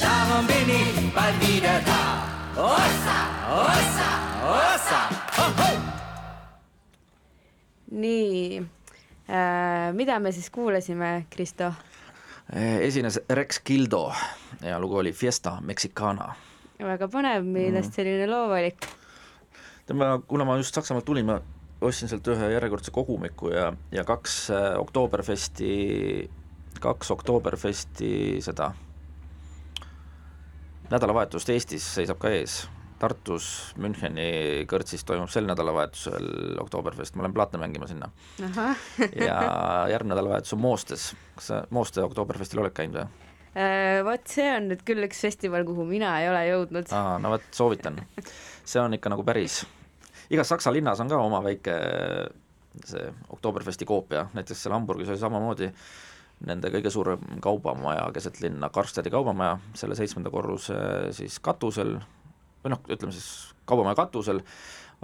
darum 0.00 0.46
bin 0.46 0.68
ich 0.68 1.12
bald 1.12 1.40
wieder 1.40 1.80
da. 1.84 2.22
Ossa, 2.62 3.18
ossa, 3.50 4.10
ossa, 4.46 5.00
ho, 5.36 5.44
ho. 5.58 5.78
Nee. 7.86 8.62
Mida 9.92 10.18
me 10.20 10.32
siis 10.32 10.50
kuulasime, 10.50 11.26
Kristo? 11.30 11.72
esines 12.52 13.20
Rex 13.30 13.60
Gildo 13.66 14.12
ja 14.62 14.80
lugu 14.80 14.96
oli 14.96 15.12
Fiesta 15.12 15.58
Mexicana 15.60 16.32
väga 16.86 17.08
põnev, 17.10 17.46
millest 17.46 17.96
selline 17.96 18.26
loovalik? 18.30 18.86
tema, 19.86 20.14
kuna 20.28 20.44
ma 20.46 20.56
just 20.60 20.74
Saksamaalt 20.74 21.06
tulin, 21.06 21.26
ma 21.26 21.40
ostsin 21.82 22.10
sealt 22.10 22.28
ühe 22.30 22.52
järjekordse 22.54 22.92
kogumiku 22.94 23.50
ja, 23.52 23.72
ja 23.92 24.04
kaks 24.06 24.36
äh, 24.54 24.68
Oktoberfesti, 24.80 25.72
kaks 26.80 27.10
Oktoberfesti 27.10 28.12
seda 28.44 28.70
nädalavahetust 30.92 31.50
Eestis 31.50 31.86
seisab 31.96 32.20
ka 32.22 32.30
ees. 32.30 32.62
Tartus 33.02 33.46
Müncheni 33.82 34.62
kõrtsis 34.70 35.02
toimub 35.06 35.30
sel 35.32 35.48
nädalavahetusel 35.48 36.58
Oktoberfest, 36.62 37.16
ma 37.16 37.24
lähen 37.24 37.34
plaate 37.34 37.58
mängima 37.58 37.88
sinna. 37.90 38.12
ja 39.26 39.38
järgmine 39.90 40.14
nädalavahetus 40.14 40.54
on 40.54 40.62
Moostes, 40.62 41.08
kas 41.34 41.50
sa 41.50 41.58
Mooste 41.74 42.04
Oktoberfestil 42.06 42.62
oled 42.62 42.74
käinud 42.76 43.00
või? 43.00 43.08
Äh, 43.52 43.98
vot 44.06 44.30
see 44.30 44.46
on 44.48 44.70
nüüd 44.70 44.84
küll 44.86 45.04
üks 45.04 45.18
festival, 45.26 45.66
kuhu 45.68 45.84
mina 45.88 46.14
ei 46.22 46.30
ole 46.30 46.44
jõudnud. 46.46 46.94
aa, 46.94 47.18
no 47.20 47.34
vot, 47.34 47.50
soovitan. 47.52 47.98
see 48.64 48.80
on 48.80 48.94
ikka 48.96 49.12
nagu 49.12 49.26
päris. 49.26 49.64
igas 50.30 50.54
Saksa 50.54 50.72
linnas 50.72 51.02
on 51.02 51.10
ka 51.10 51.18
oma 51.20 51.42
väike 51.44 51.76
see 52.86 53.10
Oktoberfesti 53.34 53.84
koopia, 53.84 54.28
näiteks 54.32 54.62
seal 54.62 54.78
Hamburgis 54.78 55.10
oli 55.12 55.20
samamoodi 55.20 55.68
nende 56.46 56.70
kõige 56.74 56.90
suurem 56.90 57.20
kaubamaja 57.42 58.08
keset 58.14 58.40
linna, 58.42 58.70
Karstadi 58.72 59.10
kaubamaja, 59.10 59.58
selle 59.78 59.98
seitsmenda 59.98 60.30
korruse 60.32 60.78
siis 61.14 61.38
katusel 61.42 61.98
või 62.64 62.74
noh, 62.74 62.84
ütleme 62.88 63.14
siis 63.14 63.54
kaubamaja 63.68 63.98
katusel 63.98 64.42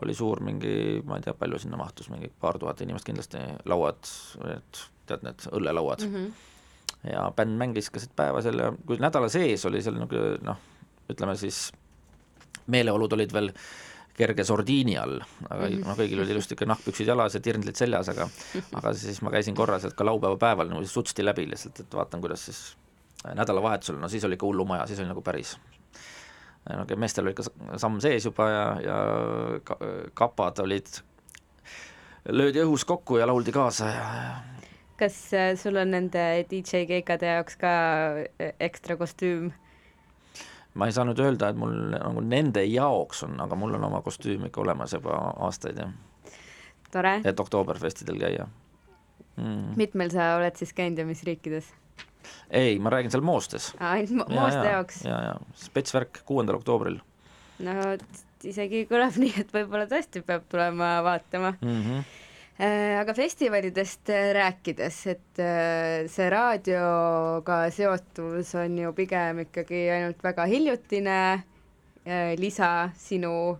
oli 0.02 0.14
suur 0.14 0.42
mingi, 0.46 1.02
ma 1.06 1.18
ei 1.18 1.24
tea, 1.24 1.34
palju 1.34 1.58
sinna 1.58 1.78
mahtus, 1.80 2.10
mingi 2.12 2.30
paar 2.40 2.58
tuhat 2.58 2.80
inimest 2.84 3.06
kindlasti, 3.06 3.40
lauad, 3.70 3.98
need 4.44 4.84
tead, 5.08 5.24
need 5.26 5.48
õllelauad 5.58 6.04
mm. 6.06 6.14
-hmm. 6.14 7.12
ja 7.12 7.26
bänd 7.36 7.58
mängis 7.58 7.90
keset 7.90 8.14
päeva 8.16 8.42
seal 8.44 8.62
ja 8.62 8.72
kui 8.86 9.00
nädala 9.02 9.30
sees 9.32 9.66
oli 9.66 9.82
seal 9.82 9.98
nagu 9.98 10.24
noh, 10.44 10.64
ütleme 11.10 11.36
siis 11.40 11.68
meeleolud 12.66 13.12
olid 13.16 13.32
veel 13.32 13.52
kerge 14.18 14.44
sordiini 14.44 14.96
all, 14.98 15.20
aga 15.48 15.68
mm 15.68 15.74
-hmm. 15.74 15.86
no 15.86 15.94
kõigil 15.98 16.22
oli 16.22 16.34
ilusti 16.34 16.54
ikka 16.54 16.66
nahkpüksid 16.66 17.06
jalas 17.06 17.34
ja 17.34 17.40
tirndlid 17.40 17.76
seljas, 17.78 18.08
aga 18.08 18.28
aga 18.78 18.94
siis 18.94 19.22
ma 19.22 19.30
käisin 19.30 19.54
korra 19.54 19.78
sealt 19.78 19.94
ka 19.94 20.04
laupäeva 20.04 20.36
päeval 20.36 20.68
niimoodi 20.68 20.90
sutsti 20.90 21.24
läbi 21.24 21.48
lihtsalt, 21.50 21.80
et 21.80 21.94
vaatan, 21.94 22.20
kuidas 22.20 22.44
siis 22.44 22.76
nädalavahetusel, 23.34 23.98
no 23.98 24.08
siis 24.08 24.24
oli 24.24 24.34
ikka 24.34 24.46
hullumaja, 24.46 24.86
siis 24.86 24.98
oli 25.00 25.08
nagu 25.08 25.22
päris 25.22 25.56
no 26.68 26.84
meestel 26.96 27.26
oli 27.26 27.36
ikka 27.36 27.78
samm 27.80 28.00
sees 28.04 28.26
juba 28.28 28.48
ja, 28.50 28.64
ja 28.84 28.98
ka, 29.64 29.78
kapad 30.18 30.60
olid, 30.64 31.00
löödi 32.28 32.62
õhus 32.64 32.84
kokku 32.88 33.20
ja 33.20 33.28
lauldi 33.28 33.54
kaasa 33.54 33.92
ja 33.92 34.06
kas 34.98 35.16
äh, 35.34 35.54
sul 35.56 35.78
on 35.78 35.92
nende 35.94 36.22
DJ 36.50 36.84
keikade 36.90 37.30
jaoks 37.30 37.56
ka 37.60 37.72
äh, 38.18 38.52
ekstra 38.60 38.98
kostüüm? 38.98 39.52
ma 40.74 40.86
ei 40.88 40.94
saa 40.94 41.06
nüüd 41.08 41.20
öelda, 41.22 41.50
et 41.50 41.58
mul 41.58 41.74
nagu 41.94 42.22
nende 42.22 42.62
jaoks 42.66 43.24
on, 43.26 43.38
aga 43.42 43.58
mul 43.58 43.76
on 43.78 43.88
oma 43.88 44.02
kostüüm 44.04 44.48
ikka 44.48 44.62
olemas 44.64 44.94
juba 44.96 45.16
aastaid 45.46 45.78
jah, 45.80 45.92
tore. 46.92 47.18
et 47.24 47.40
Oktoberfestidel 47.40 48.18
käia 48.20 48.48
mm.. 49.36 49.76
mitmel 49.80 50.10
sa 50.14 50.34
oled 50.38 50.58
siis 50.58 50.74
käinud 50.74 50.98
ja 50.98 51.06
mis 51.08 51.22
riikides? 51.26 51.70
ei, 52.50 52.78
ma 52.78 52.90
räägin 52.90 53.10
seal 53.10 53.22
Moostes. 53.24 53.72
ainult 53.80 54.10
mo- 54.22 54.28
Mooste 54.34 54.68
jaoks? 54.72 55.02
ja, 55.04 55.18
ja 55.30 55.34
spetsvärk 55.56 56.22
kuuendal 56.24 56.56
oktoobril 56.60 57.00
no 57.66 57.74
isegi 58.46 58.84
kõlab 58.90 59.16
nii, 59.22 59.34
et 59.42 59.52
võib-olla 59.52 59.86
tõesti 59.90 60.22
peab 60.22 60.44
tulema 60.48 61.00
vaatama. 61.02 61.54
mm. 61.60 61.82
-hmm. 61.82 62.04
aga 63.00 63.14
festivalidest 63.14 64.10
äh, 64.10 64.32
rääkides, 64.34 65.06
et 65.06 65.38
äh, 65.42 66.06
see 66.10 66.30
raadioga 66.30 67.70
seotus 67.70 68.54
on 68.54 68.78
ju 68.78 68.92
pigem 68.92 69.38
ikkagi 69.46 69.88
ainult 69.90 70.22
väga 70.24 70.44
hiljutine 70.46 71.42
lisa 72.38 72.88
sinu 72.96 73.58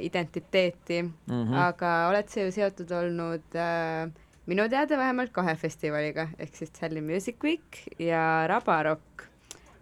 identiteeti 0.00 1.02
mm, 1.02 1.12
Mhm. 1.34 1.54
aga 1.54 2.08
oled 2.08 2.28
sa 2.30 2.40
ju 2.40 2.52
seotud 2.52 2.90
olnud 2.92 3.54
äh, 3.54 4.08
minu 4.48 4.64
teada 4.72 4.98
vähemalt 5.00 5.32
kahe 5.36 5.54
festivaliga, 5.60 6.28
ehk 6.40 6.56
siis 6.56 6.72
Sally 6.76 7.02
Music 7.04 7.42
Week 7.44 7.80
ja 8.00 8.46
Rabarock 8.48 9.24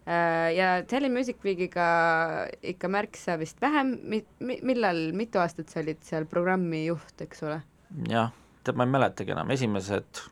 äh,. 0.05 0.53
ja 0.57 0.71
Sally 0.89 1.09
Music 1.13 1.43
Weekiga 1.45 1.87
ikka 2.63 2.91
märksa 2.91 3.37
vist 3.39 3.61
vähem 3.63 3.97
mi, 4.03 4.23
millal, 4.39 5.11
mitu 5.17 5.39
aastat 5.43 5.71
sa 5.71 5.81
olid 5.83 6.01
seal 6.07 6.27
programmi 6.29 6.85
juht, 6.87 7.15
eks 7.23 7.45
ole? 7.47 7.61
jah, 8.11 8.33
tead, 8.63 8.75
ma 8.79 8.87
ei 8.87 8.95
mäletagi 8.97 9.35
enam, 9.35 9.53
esimesed, 9.55 10.23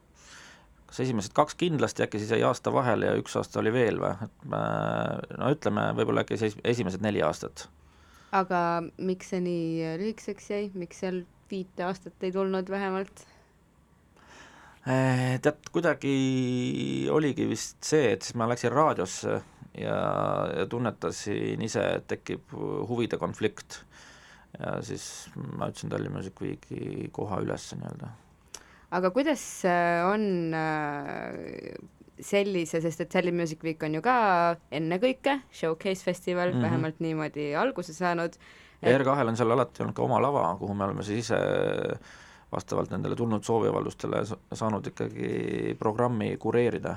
kas 0.89 0.99
esimesed 1.05 1.35
kaks 1.37 1.55
kindlasti, 1.61 2.03
äkki 2.03 2.19
siis 2.19 2.35
jäi 2.35 2.43
aasta 2.47 2.73
vahele 2.75 3.11
ja 3.11 3.15
üks 3.21 3.37
aasta 3.39 3.63
oli 3.63 3.71
veel 3.75 4.01
või, 4.03 4.27
et 4.27 4.51
me, 4.51 4.65
no 5.39 5.55
ütleme, 5.55 5.89
võib-olla 5.95 6.27
äkki 6.27 6.41
siis 6.43 6.59
esimesed 6.75 7.03
neli 7.05 7.23
aastat 7.23 7.69
aga 8.35 8.59
miks 8.97 9.31
see 9.31 9.39
nii 9.43 9.95
lühikeseks 10.01 10.51
jäi, 10.51 10.65
miks 10.75 10.99
seal 11.03 11.23
viite 11.51 11.85
aastat 11.87 12.23
ei 12.25 12.33
tulnud 12.35 12.69
vähemalt? 12.71 13.25
Eh, 14.85 15.39
tead, 15.41 15.63
kuidagi 15.73 16.15
oligi 17.09 17.47
vist 17.49 17.79
see, 17.85 18.11
et 18.13 18.25
siis 18.25 18.35
ma 18.37 18.45
läksin 18.45 18.69
raadiosse 18.69 19.39
ja, 19.81 19.95
ja 20.59 20.65
tunnetasin 20.69 21.63
ise, 21.65 21.85
et 21.97 22.05
tekib 22.11 22.53
huvide 22.89 23.17
konflikt. 23.17 23.79
ja 24.59 24.77
siis 24.85 25.27
ma 25.57 25.71
ütlesin 25.71 25.89
Tallinna 25.91 26.19
Music 26.19 26.37
Weeki 26.39 27.09
koha 27.11 27.41
üles 27.41 27.65
nii-öelda. 27.73 28.11
aga 28.95 29.09
kuidas 29.11 29.41
äh, 29.65 30.05
on 30.05 30.53
äh, 30.53 31.73
sellise, 32.21 32.79
sest 32.81 33.01
et 33.01 33.11
Sally 33.11 33.33
Music 33.33 33.63
Week 33.65 33.81
on 33.83 33.97
ju 33.97 34.03
ka 34.05 34.55
ennekõike 34.71 35.39
showcase 35.51 36.05
festival 36.05 36.53
mm. 36.53 36.59
-hmm. 36.59 36.61
vähemalt 36.69 36.99
niimoodi 36.99 37.55
alguse 37.55 37.93
saanud. 37.93 38.37
ja 38.81 38.97
R2-l 38.99 39.33
on 39.33 39.37
seal 39.41 39.51
alati 39.51 39.81
olnud 39.81 39.97
ka 39.97 40.05
oma 40.05 40.21
lava, 40.21 40.45
kuhu 40.61 40.73
me 40.73 40.85
oleme 40.85 41.03
siis 41.03 41.25
ise 41.25 41.41
vastavalt 42.51 42.91
nendele 42.93 43.15
tulnud 43.15 43.43
sooviavaldustele 43.43 44.25
sa- 44.25 44.37
saanud 44.53 44.87
ikkagi 44.87 45.75
programmi 45.79 46.37
kureerida. 46.37 46.95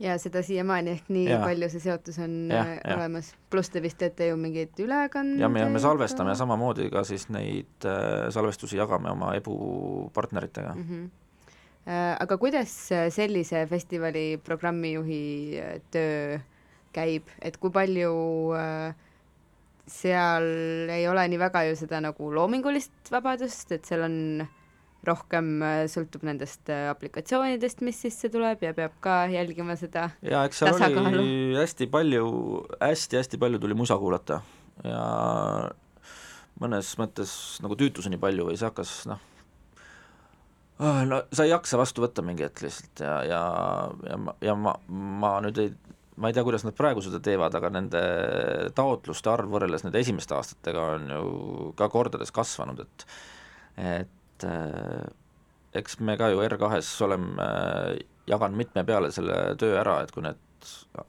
ja 0.00 0.14
seda 0.18 0.40
siiamaani 0.42 0.90
ehk 0.90 1.08
nii 1.12 1.26
ja. 1.28 1.38
palju 1.44 1.68
see 1.68 1.80
seotus 1.84 2.18
on 2.18 2.48
Jah, 2.48 2.66
äh, 2.66 2.78
jah. 2.84 2.96
olemas, 2.96 3.34
pluss 3.50 3.68
te 3.70 3.82
vist 3.84 3.98
teete 4.00 4.30
ju 4.30 4.36
mingeid 4.40 4.78
ülekandeid 4.80 5.40
ja 5.44 5.48
me, 5.48 5.64
me 5.68 5.78
salvestame. 5.78 6.34
samamoodi 6.34 6.90
ka 6.90 7.04
siis 7.04 7.28
neid 7.28 7.84
äh, 7.84 8.30
salvestusi 8.32 8.76
jagame 8.80 9.10
oma 9.10 9.34
EBU 9.36 10.10
partneritega 10.14 10.74
mm. 10.74 10.80
Mm 10.80 11.10
-hmm. 11.86 12.16
aga 12.20 12.38
kuidas 12.38 12.92
äh, 12.92 13.10
sellise 13.12 13.66
festivali 13.66 14.40
programmijuhi 14.44 15.60
äh, 15.60 15.80
töö 15.90 16.38
käib, 16.92 17.28
et 17.42 17.56
kui 17.56 17.70
palju 17.70 18.14
äh, 18.56 18.94
seal 19.90 20.46
ei 20.92 21.06
ole 21.10 21.26
nii 21.28 21.38
väga 21.40 21.64
ju 21.68 21.76
seda 21.78 22.00
nagu 22.02 22.30
loomingulist 22.34 23.10
vabadust, 23.12 23.72
et 23.72 23.84
seal 23.88 24.06
on 24.06 24.16
rohkem 25.06 25.52
äh, 25.64 25.82
sõltub 25.90 26.24
nendest 26.28 26.68
äh, 26.72 26.88
aplikatsioonidest, 26.92 27.80
mis 27.86 28.00
sisse 28.04 28.30
tuleb 28.32 28.62
ja 28.64 28.74
peab 28.76 28.96
ka 29.04 29.22
jälgima 29.32 29.76
seda. 29.80 30.10
ja 30.22 30.44
eks 30.48 30.60
seal 30.60 30.74
Tasakaalu. 30.76 31.14
oli 31.14 31.56
hästi 31.56 31.88
palju 31.92 32.26
hästi,, 32.74 32.84
hästi-hästi 32.84 33.40
palju 33.40 33.62
tuli 33.62 33.78
musa 33.78 33.96
kuulata 34.00 34.42
ja 34.84 35.04
mõnes 36.60 36.92
mõttes 37.00 37.32
nagu 37.64 37.76
tüütuseni 37.80 38.20
palju 38.20 38.50
või 38.50 38.58
see 38.60 38.68
hakkas 38.68 38.92
noh, 39.08 39.22
ah, 40.84 41.02
no 41.08 41.22
sa 41.32 41.46
ei 41.46 41.54
jaksa 41.54 41.80
vastu 41.80 42.04
võtta 42.04 42.24
mingi 42.26 42.44
hetk 42.44 42.64
lihtsalt 42.66 43.04
ja, 43.04 43.16
ja, 43.28 43.40
ja 44.10 44.20
ma, 44.20 44.36
ja 44.44 44.58
ma, 44.58 44.76
ma 44.90 45.34
nüüd 45.46 45.64
ei, 45.64 45.72
ma 46.20 46.28
ei 46.28 46.36
tea, 46.36 46.44
kuidas 46.44 46.66
nad 46.66 46.76
praegu 46.76 47.00
seda 47.04 47.22
teevad, 47.24 47.56
aga 47.56 47.72
nende 47.72 48.04
taotluste 48.76 49.32
arv 49.32 49.48
võrreldes 49.56 49.86
nende 49.86 50.04
esimeste 50.04 50.36
aastatega 50.36 50.86
on 50.98 51.12
ju 51.14 51.74
ka 51.80 51.88
kordades 51.92 52.32
kasvanud, 52.36 52.84
et 52.84 53.06
et 53.80 54.16
äh, 54.48 55.04
eks 55.74 55.98
me 56.04 56.16
ka 56.18 56.30
ju 56.32 56.42
R2-s 56.44 56.94
oleme 57.06 57.44
äh, 57.44 57.98
jaganud 58.30 58.58
mitme 58.58 58.84
peale 58.86 59.10
selle 59.14 59.56
töö 59.60 59.76
ära, 59.80 60.00
et 60.04 60.12
kui 60.14 60.24
need, 60.24 60.38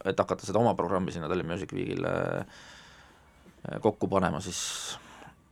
et 0.06 0.20
hakata 0.20 0.48
seda 0.48 0.62
oma 0.62 0.74
programmi 0.78 1.14
sinna 1.14 1.30
Tallinn 1.30 1.50
Music 1.50 1.74
Weekile 1.76 2.14
äh, 2.42 3.80
kokku 3.82 4.10
panema, 4.12 4.42
siis 4.44 4.62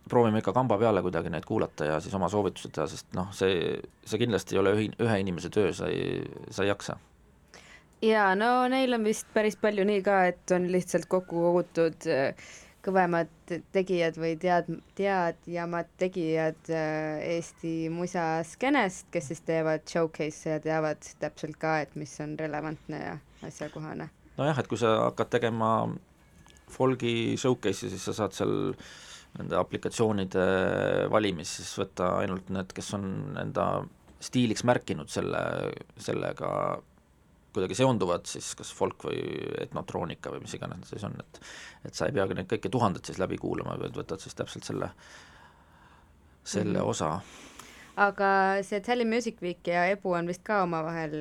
proovime 0.09 0.41
ikka 0.41 0.53
kamba 0.53 0.77
peale 0.81 1.01
kuidagi 1.05 1.29
neid 1.33 1.45
kuulata 1.45 1.85
ja 1.85 1.99
siis 2.01 2.15
oma 2.17 2.29
soovitused 2.29 2.73
teha, 2.73 2.87
sest 2.89 3.11
noh, 3.17 3.29
see, 3.35 3.75
see 4.05 4.21
kindlasti 4.21 4.57
ei 4.57 4.63
ole 4.63 4.73
ühi-, 4.77 4.95
ühe 5.05 5.19
inimese 5.21 5.51
töö, 5.53 5.73
sa 5.75 5.89
ei, 5.91 6.23
sa 6.53 6.65
ei 6.65 6.71
jaksa. 6.71 6.97
jaa, 8.05 8.31
no 8.39 8.53
neil 8.71 8.97
on 8.97 9.05
vist 9.05 9.29
päris 9.33 9.59
palju 9.59 9.85
nii 9.85 10.01
ka, 10.05 10.23
et 10.31 10.55
on 10.55 10.69
lihtsalt 10.73 11.09
kokku 11.11 11.45
kogutud 11.49 12.09
äh, 12.09 12.49
kõvemad 12.89 13.31
tegijad 13.73 14.17
või 14.19 14.33
tead-, 14.41 14.71
teadjamad 14.97 15.89
tegijad 16.01 16.71
äh, 16.73 17.21
Eesti 17.37 17.73
musaskeenest, 17.93 19.07
kes 19.13 19.31
siis 19.31 19.43
teevad 19.45 19.85
showcase'e 19.89 20.57
ja 20.57 20.63
teavad 20.63 21.05
täpselt 21.21 21.59
ka, 21.61 21.79
et 21.85 21.93
mis 21.99 22.15
on 22.25 22.35
relevantne 22.39 23.01
ja 23.03 23.17
asjakohane. 23.45 24.09
nojah, 24.39 24.59
et 24.59 24.71
kui 24.71 24.81
sa 24.81 24.95
hakkad 25.09 25.31
tegema 25.37 25.71
folgi 26.69 27.37
showcase'i, 27.37 27.93
siis 27.93 28.09
sa 28.09 28.15
saad 28.23 28.35
seal 28.37 28.57
nende 29.37 29.57
aplikatsioonide 29.59 30.43
valimis, 31.13 31.59
siis 31.59 31.71
võtta 31.77 32.15
ainult 32.23 32.49
need, 32.53 32.73
kes 32.73 32.93
on 32.97 33.05
enda 33.37 33.69
stiiliks 34.19 34.65
märkinud 34.67 35.11
selle, 35.11 35.41
sellega 36.01 36.49
kuidagi 37.53 37.77
seonduvad 37.79 38.27
siis 38.29 38.51
kas 38.57 38.71
folk 38.75 39.05
või 39.07 39.19
etnotroonika 39.63 40.31
või 40.33 40.43
mis 40.45 40.55
iganes 40.57 40.85
see 40.85 40.97
siis 40.97 41.07
on, 41.09 41.17
et 41.19 41.41
et 41.89 41.97
sa 41.97 42.09
ei 42.09 42.15
peagi 42.15 42.37
neid 42.37 42.49
kõiki 42.51 42.71
tuhandet 42.71 43.09
siis 43.09 43.19
läbi 43.21 43.39
kuulama, 43.41 43.77
vaid 43.81 43.95
võtad 43.97 44.21
siis 44.21 44.35
täpselt 44.37 44.67
selle, 44.67 44.91
selle 46.43 46.77
mm 46.77 46.83
-hmm. 46.83 46.89
osa. 46.89 47.21
aga 47.95 48.29
see 48.63 48.79
Tallinn 48.79 49.13
Music 49.15 49.41
Week 49.41 49.67
ja 49.67 49.85
Ebu 49.85 50.11
on 50.11 50.27
vist 50.27 50.43
ka 50.43 50.63
omavahel 50.63 51.15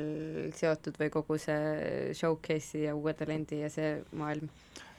seotud 0.55 0.99
või 1.01 1.11
kogu 1.11 1.39
see 1.39 2.15
showcase'i 2.15 2.85
ja 2.85 2.95
uue 2.95 3.15
talendi 3.15 3.61
ja 3.61 3.71
see 3.71 4.03
maailm? 4.13 4.49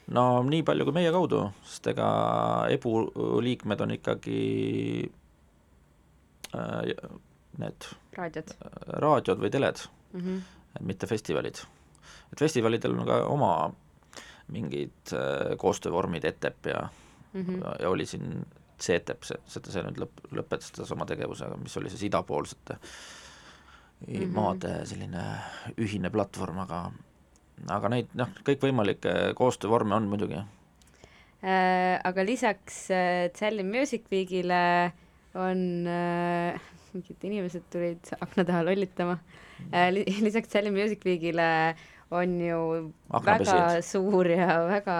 no 0.07 0.43
nii 0.43 0.63
palju 0.63 0.85
kui 0.85 0.93
meie 0.93 1.11
kaudu, 1.11 1.45
sest 1.63 1.87
ega 1.87 2.09
EBU 2.73 3.39
liikmed 3.45 3.81
on 3.81 3.91
ikkagi 3.91 4.41
äh, 6.55 7.19
need 7.59 7.89
raadiod, 8.17 8.53
raadiod 9.03 9.43
või 9.43 9.51
teled 9.53 9.83
mm, 10.13 10.21
-hmm. 10.21 10.41
Mitte 10.81 11.07
festivalid. 11.07 11.61
et 12.33 12.39
festivalidel 12.39 12.97
on 12.99 13.05
ka 13.05 13.21
oma 13.25 13.53
mingid 14.53 15.13
äh, 15.13 15.57
koostöövormid, 15.57 16.25
ETEP 16.25 16.65
ja 16.65 16.87
mm, 17.33 17.41
-hmm. 17.41 17.81
ja, 17.81 17.89
oli 17.89 18.05
siin 18.05 18.45
CETEP, 18.79 19.23
see, 19.23 19.37
seda 19.45 19.71
see 19.71 19.83
nüüd 19.83 19.99
lõpp, 19.99 20.21
lõpetas 20.39 20.93
oma 20.95 21.05
tegevusega, 21.05 21.57
mis 21.59 21.77
oli 21.77 21.89
siis 21.89 22.03
idapoolsete 22.07 22.77
mm 24.07 24.13
-hmm. 24.13 24.33
maade 24.35 24.85
selline 24.85 25.25
ühine 25.77 26.09
platvorm, 26.09 26.59
aga 26.65 26.91
aga 27.67 27.89
neid 27.89 28.15
noh, 28.15 28.31
kõikvõimalikke 28.47 29.33
koostöövorme 29.35 29.95
on 29.95 30.07
muidugi 30.07 30.39
äh,. 31.43 31.99
Aga 32.03 32.25
lisaks 32.25 32.91
äh, 32.91 33.29
Tallinn 33.39 33.71
Music 33.77 34.03
Weekile 34.11 34.91
on 35.35 35.87
äh, 35.87 36.61
mingid 36.93 37.23
inimesed 37.23 37.63
tulid 37.69 38.15
akna 38.21 38.45
taha 38.45 38.65
lollitama 38.65 39.11
äh,. 39.11 39.48
lisaks 40.25 40.51
Tallinn 40.51 40.77
Music 40.77 41.05
Weekile 41.05 41.49
on 42.11 42.39
ju 42.41 42.61
Aknapesijad. 43.09 43.59
väga 43.59 43.81
suur 43.85 44.29
ja 44.33 44.61
väga 44.67 44.99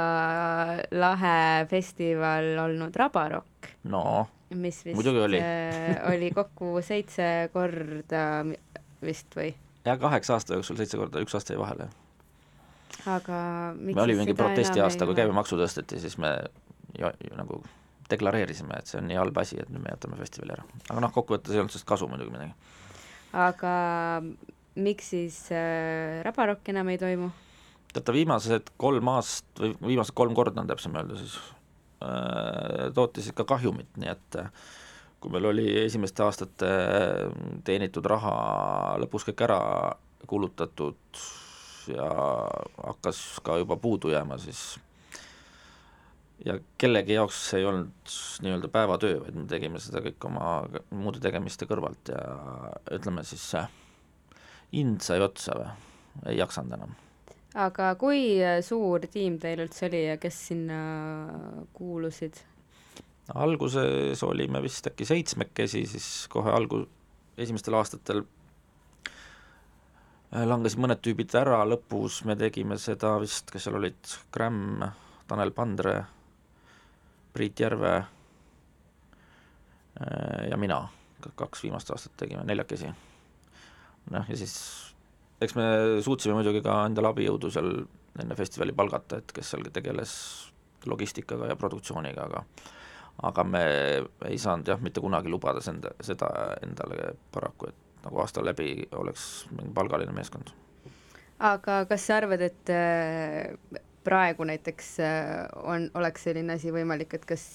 lahe 0.91 1.65
festival 1.69 2.51
olnud 2.65 2.95
Rabarock. 2.95 3.71
no 3.83 4.27
mis 4.49 4.83
vist 4.85 4.97
muidugi 4.97 5.23
oli 5.25 5.39
äh, 5.41 5.97
oli 6.09 6.31
kokku 6.35 6.77
seitse 6.91 7.49
korda 7.53 8.45
vist 9.05 9.33
või? 9.37 9.53
jah, 9.85 9.97
kaheksa 9.99 10.37
aasta 10.37 10.57
jooksul 10.57 10.77
seitse 10.77 11.01
korda, 11.01 11.21
üks 11.23 11.35
aasta 11.37 11.55
jäi 11.55 11.61
vahele 11.61 11.89
aga 13.07 13.41
me 13.77 14.01
oli 14.01 14.17
mingi 14.19 14.35
protestiaasta, 14.37 15.07
kui 15.07 15.17
käibemaksu 15.17 15.57
tõsteti, 15.59 15.99
siis 16.01 16.17
me 16.21 16.33
ja, 16.97 17.11
ja, 17.13 17.35
nagu 17.37 17.61
deklareerisime, 18.09 18.79
et 18.79 18.89
see 18.89 18.99
on 18.99 19.07
nii 19.09 19.19
halb 19.19 19.37
asi, 19.41 19.59
et 19.61 19.69
nüüd 19.69 19.83
me 19.83 19.93
jätame 19.93 20.17
festivali 20.19 20.55
ära. 20.55 20.65
aga 20.89 21.03
noh, 21.05 21.13
kokkuvõttes 21.13 21.53
ei 21.53 21.61
olnud 21.61 21.73
sellest 21.73 21.89
kasu 21.89 22.09
muidugi 22.09 22.33
midagi. 22.33 22.53
Aga 23.33 23.73
miks 24.79 25.13
siis 25.13 25.37
äh, 25.53 26.19
Rabarokk 26.25 26.73
enam 26.73 26.89
ei 26.93 26.99
toimu? 27.01 27.29
teate, 27.93 28.13
viimased 28.13 28.73
kolm 28.77 29.09
aast- 29.15 29.59
või 29.59 29.73
viimased 29.93 30.13
kolm 30.17 30.35
korda 30.37 30.61
on 30.61 30.69
täpsem 30.69 30.93
öelda 30.95 31.17
siis 31.17 31.37
äh,, 32.05 32.89
tootis 32.93 33.31
ikka 33.31 33.47
kahjumit, 33.49 33.89
nii 33.97 34.11
et 34.13 34.39
äh, 34.43 34.51
kui 35.19 35.33
meil 35.33 35.49
oli 35.49 35.65
esimeste 35.83 36.23
aastate 36.23 36.69
teenitud 37.67 38.05
raha 38.07 38.33
lõpus 39.01 39.25
kõik 39.27 39.41
ära 39.47 39.59
kulutatud 40.29 41.23
ja 41.89 42.09
hakkas 42.85 43.39
ka 43.43 43.57
juba 43.59 43.77
puudu 43.81 44.13
jääma, 44.13 44.37
siis 44.37 44.77
ja 46.45 46.55
kellegi 46.79 47.17
jaoks 47.17 47.41
see 47.49 47.61
ei 47.61 47.67
olnud 47.69 48.13
nii-öelda 48.45 48.69
päevatöö, 48.71 49.19
vaid 49.23 49.37
me 49.37 49.45
tegime 49.49 49.81
seda 49.83 50.01
kõik 50.05 50.27
oma 50.29 50.53
muude 50.95 51.21
tegemiste 51.23 51.67
kõrvalt 51.69 52.11
ja 52.13 52.23
ütleme 52.95 53.25
siis 53.27 53.43
see 53.53 53.63
ind 54.79 55.03
sai 55.05 55.21
otsa 55.23 55.57
või, 55.57 55.69
ei 56.31 56.39
jaksanud 56.39 56.77
enam. 56.77 56.95
aga 57.59 57.93
kui 57.99 58.39
suur 58.65 59.07
tiim 59.11 59.39
teil 59.41 59.65
üldse 59.65 59.89
oli 59.89 60.05
ja 60.05 60.17
kes 60.21 60.41
sinna 60.51 60.79
kuulusid? 61.73 62.41
alguses 63.35 64.23
olime 64.25 64.61
vist 64.63 64.87
äkki 64.89 65.05
seitsmekesi, 65.05 65.85
siis 65.85 66.09
kohe 66.31 66.53
algu-, 66.55 66.87
esimestel 67.37 67.77
aastatel 67.77 68.23
Äh, 70.29 70.45
langesid 70.45 70.77
mõned 70.77 70.99
tüübid 71.01 71.33
ära, 71.39 71.63
lõpus 71.65 72.19
me 72.29 72.35
tegime 72.37 72.75
seda 72.77 73.15
vist, 73.21 73.49
kes 73.49 73.63
seal 73.65 73.79
olid, 73.79 74.11
Gramm, 74.33 74.83
Tanel 75.29 75.49
Pandre, 75.57 75.95
Priit 77.39 77.59
Järve 77.63 77.93
äh, 77.95 78.07
ja 80.51 80.57
mina, 80.59 80.81
kaks 81.39 81.63
viimast 81.63 81.91
aastat 81.95 82.17
tegime 82.19 82.43
neljakesi. 82.43 82.91
noh, 84.11 84.25
ja 84.27 84.35
siis 84.35 84.55
eks 85.39 85.55
me 85.55 85.65
suutsime 86.03 86.35
muidugi 86.35 86.61
ka 86.65 86.81
endale 86.89 87.13
abijõudu 87.13 87.51
seal 87.53 87.71
enne 88.19 88.35
festivali 88.35 88.75
palgata, 88.75 89.21
et 89.21 89.31
kes 89.35 89.53
seal 89.53 89.63
tegeles 89.71 90.11
logistikaga 90.89 91.47
ja 91.51 91.55
produktsiooniga, 91.59 92.27
aga 92.27 92.43
aga 93.29 93.43
me 93.43 93.63
ei 94.29 94.37
saanud 94.39 94.67
jah, 94.71 94.79
mitte 94.83 95.01
kunagi 95.03 95.31
lubada 95.31 95.61
senda, 95.63 95.91
seda 96.03 96.29
endale 96.63 97.13
paraku, 97.33 97.67
et 97.71 98.03
nagu 98.05 98.21
aasta 98.23 98.43
läbi 98.43 98.87
oleks 98.95 99.25
mingi 99.51 99.73
palgaline 99.75 100.15
meeskond. 100.15 100.51
aga 101.39 101.83
kas 101.87 102.07
sa 102.07 102.19
arvad, 102.19 102.43
et 102.47 102.71
praegu 104.05 104.45
näiteks 104.47 104.91
äh, 105.03 105.47
on, 105.63 105.89
oleks 105.99 106.27
selline 106.27 106.57
asi 106.57 106.73
võimalik, 106.73 107.13
et 107.17 107.25
kas 107.29 107.45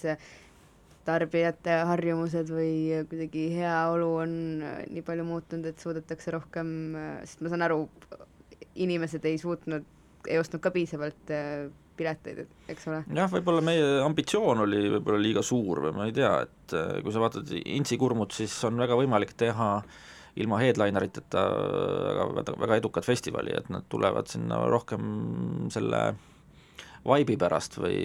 tarbijate 1.04 1.82
harjumused 1.90 2.48
või 2.52 3.04
kuidagi 3.10 3.48
heaolu 3.58 4.10
on 4.24 4.36
äh, 4.64 4.82
nii 4.92 5.04
palju 5.06 5.26
muutunud, 5.28 5.68
et 5.70 5.82
suudetakse 5.82 6.34
rohkem, 6.34 6.68
sest 7.24 7.44
ma 7.44 7.52
saan 7.52 7.66
aru, 7.66 7.84
inimesed 8.74 9.24
ei 9.28 9.40
suutnud, 9.40 9.86
ei 10.28 10.40
ostnud 10.40 10.62
ka 10.64 10.72
piisavalt 10.74 11.34
pileteid, 11.94 12.40
eks 12.72 12.88
ole. 12.90 13.04
jah, 13.14 13.28
võib-olla 13.30 13.60
meie 13.62 13.84
ambitsioon 14.02 14.64
oli 14.64 14.88
võib-olla 14.96 15.20
liiga 15.20 15.44
suur 15.46 15.84
või 15.84 15.92
ma 15.94 16.08
ei 16.08 16.16
tea, 16.16 16.32
et 16.48 16.74
kui 17.04 17.14
sa 17.14 17.22
vaatad 17.22 17.52
Intsi 17.60 18.00
kurmut, 18.00 18.34
siis 18.34 18.56
on 18.66 18.80
väga 18.80 18.96
võimalik 18.98 19.36
teha 19.38 19.68
äh, 19.76 20.02
ilma 20.40 20.58
headlineriteta 20.62 21.42
väga, 22.34 22.54
väga 22.58 22.78
edukat 22.80 23.06
festivali, 23.06 23.54
et 23.54 23.68
nad 23.72 23.86
tulevad 23.90 24.30
sinna 24.30 24.64
rohkem 24.70 25.04
selle 25.72 26.02
vibe'i 27.04 27.38
pärast 27.40 27.78
või 27.78 27.98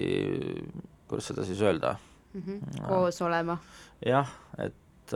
kuidas 1.08 1.30
seda 1.30 1.44
siis 1.48 1.60
öelda 1.64 1.96
mm? 1.96 2.42
-hmm. 2.46 2.86
koos 2.86 3.22
olema. 3.22 3.58
jah, 4.06 4.30
et, 4.58 5.14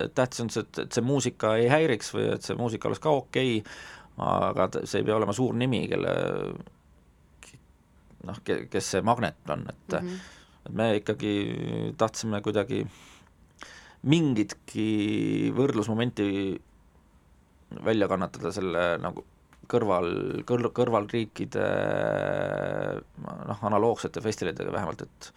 et 0.00 0.14
tähtis 0.14 0.40
on 0.44 0.50
see, 0.50 0.62
et, 0.66 0.78
et 0.86 0.92
see 0.92 1.04
muusika 1.04 1.56
ei 1.56 1.68
häiriks 1.72 2.14
või 2.14 2.30
et 2.34 2.42
see 2.42 2.56
muusika 2.58 2.88
oleks 2.88 3.02
ka 3.02 3.10
okei 3.10 3.58
okay,, 3.58 3.76
aga 4.16 4.70
see 4.84 5.00
ei 5.00 5.06
pea 5.06 5.16
olema 5.16 5.32
suur 5.36 5.54
nimi, 5.54 5.86
kelle 5.88 6.14
noh, 8.26 8.40
kes 8.44 8.90
see 8.90 9.02
magnet 9.06 9.50
on, 9.52 9.68
et 9.68 10.00
mm 10.00 10.08
-hmm. 10.08 10.32
et 10.66 10.72
me 10.72 10.96
ikkagi 10.96 11.34
tahtsime 11.98 12.40
kuidagi 12.42 12.80
äh, 12.82 13.16
mingitki 14.06 15.50
võrdlusmomenti 15.56 16.28
välja 17.86 18.08
kannatada 18.10 18.52
selle 18.54 18.84
nagu 19.02 19.24
kõrval, 19.70 20.10
kõr-, 20.48 20.70
kõrvalriikide 20.76 21.70
noh, 23.26 23.64
analoogsete 23.70 24.22
festivalidega 24.24 24.74
vähemalt, 24.74 25.06
et 25.06 25.32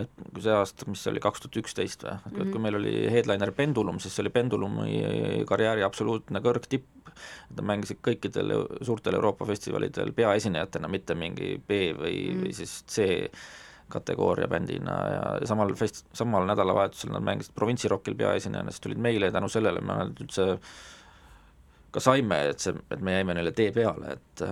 et 0.00 0.22
kui 0.32 0.42
see 0.44 0.52
aasta, 0.54 0.86
mis 0.88 1.02
see 1.02 1.12
oli, 1.12 1.20
kaks 1.22 1.42
tuhat 1.44 1.58
üksteist 1.60 2.04
või, 2.06 2.42
et 2.44 2.52
kui 2.52 2.62
meil 2.62 2.78
oli 2.78 2.94
headliner 3.12 3.52
Pendulum, 3.56 3.98
siis 4.02 4.14
see 4.16 4.24
oli 4.24 4.32
Pendulumi 4.34 5.00
karjääri 5.48 5.84
absoluutne 5.84 6.42
kõrgtipp, 6.44 6.86
nad 7.50 7.64
mängisid 7.72 8.00
kõikidel 8.04 8.54
suurtel 8.86 9.18
Euroopa 9.18 9.48
festivalidel 9.48 10.14
peaesinejatena, 10.16 10.88
mitte 10.88 11.16
mingi 11.18 11.56
B 11.58 11.90
või 11.98 12.14
mm, 12.14 12.30
-hmm. 12.30 12.44
või 12.46 12.54
siis 12.56 12.76
C 12.88 13.08
kategooria 13.90 14.46
bändina 14.48 14.96
ja, 15.10 15.22
samal 15.50 15.74
fest-, 15.78 16.06
samal 16.14 16.46
nädalavahetusel 16.48 17.12
nad 17.12 17.26
mängisid 17.26 17.54
provintsirokil 17.58 18.14
peaesinejana, 18.14 18.70
siis 18.70 18.84
tulid 18.84 19.02
meile 19.02 19.30
ja 19.30 19.34
tänu 19.34 19.48
sellele 19.50 19.82
me 19.82 19.98
üldse 20.12 20.46
ka 21.94 22.02
saime, 22.02 22.40
et 22.52 22.62
see, 22.62 22.74
et 22.90 23.00
me 23.04 23.14
jäime 23.16 23.36
neile 23.36 23.52
tee 23.56 23.72
peale, 23.74 24.16
et 24.16 24.44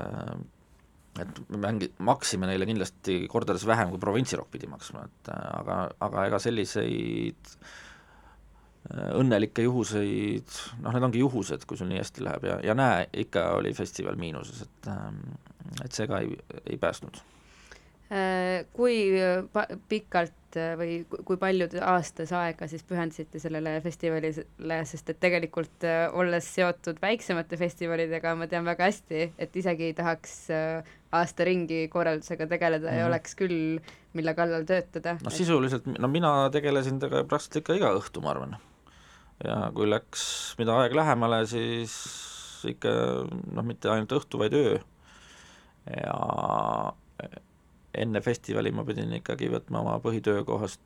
et 1.18 1.40
me 1.50 1.58
mängi-, 1.64 1.90
maksime 2.06 2.46
neile 2.46 2.66
kindlasti 2.68 3.20
kordades 3.30 3.66
vähem, 3.66 3.90
kui 3.90 4.02
provintsirokk 4.02 4.52
pidi 4.54 4.70
maksma, 4.70 5.06
et 5.08 5.30
aga, 5.34 5.78
aga 6.06 6.26
ega 6.28 6.38
selliseid 6.42 7.54
äh, 8.92 9.08
õnnelikke 9.18 9.64
juhuseid, 9.66 10.60
noh, 10.84 10.94
need 10.94 11.08
ongi 11.08 11.24
juhused, 11.24 11.66
kui 11.66 11.80
sul 11.80 11.90
nii 11.90 12.02
hästi 12.02 12.26
läheb 12.26 12.46
ja, 12.50 12.60
ja 12.70 12.78
näe, 12.78 13.08
ikka 13.24 13.48
oli 13.58 13.74
festival 13.74 14.20
miinuses, 14.20 14.62
et 14.68 14.92
ähm, 14.94 15.24
et 15.84 15.92
see 15.92 16.06
ka 16.08 16.22
ei, 16.24 16.38
ei 16.64 16.78
päästnud. 16.80 17.18
Äh, 17.18 17.37
kui 18.08 18.94
äh, 19.20 19.72
pikalt 19.88 20.56
äh, 20.56 20.72
või 20.80 20.92
kui 21.28 21.36
palju 21.36 21.66
aastas 21.84 22.30
aega 22.32 22.68
siis 22.70 22.84
pühendasite 22.88 23.40
sellele 23.42 23.74
festivalile, 23.84 24.78
sest 24.88 25.10
et 25.12 25.18
tegelikult 25.20 25.84
olles 26.16 26.48
seotud 26.54 27.02
väiksemate 27.02 27.58
festivalidega, 27.60 28.32
ma 28.38 28.48
tean 28.48 28.64
väga 28.68 28.88
hästi, 28.88 29.26
et 29.36 29.58
isegi 29.60 29.90
ei 29.90 29.96
tahaks 29.98 30.38
aasta 30.48 31.44
ringi 31.44 31.82
korraldusega 31.92 32.46
tegeleda 32.48 32.86
mm 32.86 32.92
-hmm. 32.92 32.98
ja 32.98 33.04
mhm. 33.04 33.10
oleks 33.12 33.36
küll, 33.36 33.80
mille 34.16 34.34
kallal 34.34 34.64
töötada. 34.64 35.18
no 35.24 35.30
sisuliselt, 35.30 35.86
no 35.98 36.08
mina 36.08 36.50
tegelesin 36.50 36.98
temaga 36.98 37.24
praktiliselt 37.24 37.62
ikka 37.62 37.76
iga 37.76 37.92
õhtu, 37.92 38.22
ma 38.22 38.30
arvan. 38.30 38.56
ja 39.44 39.70
kui 39.74 39.90
läks, 39.90 40.54
mida 40.58 40.80
aeg 40.80 40.94
lähemale, 40.96 41.46
siis 41.46 42.64
ikka 42.64 42.88
noh, 43.52 43.64
mitte 43.64 43.90
ainult 43.90 44.12
õhtu, 44.12 44.38
vaid 44.40 44.56
öö. 44.56 44.78
ja 45.92 46.92
enne 47.98 48.22
festivali 48.24 48.72
ma 48.74 48.84
pidin 48.88 49.12
ikkagi 49.20 49.50
võtma 49.52 49.82
oma 49.84 49.96
põhitöökohast 50.04 50.80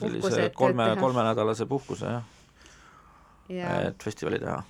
sellise 0.00 0.50
kolme, 0.56 0.88
kolmenädalase 1.00 1.66
puhkuse, 1.70 2.16
jah 2.16 2.32
ja. 3.52 3.74
et 3.90 4.02
festivali 4.02 4.38
teha. 4.42 4.62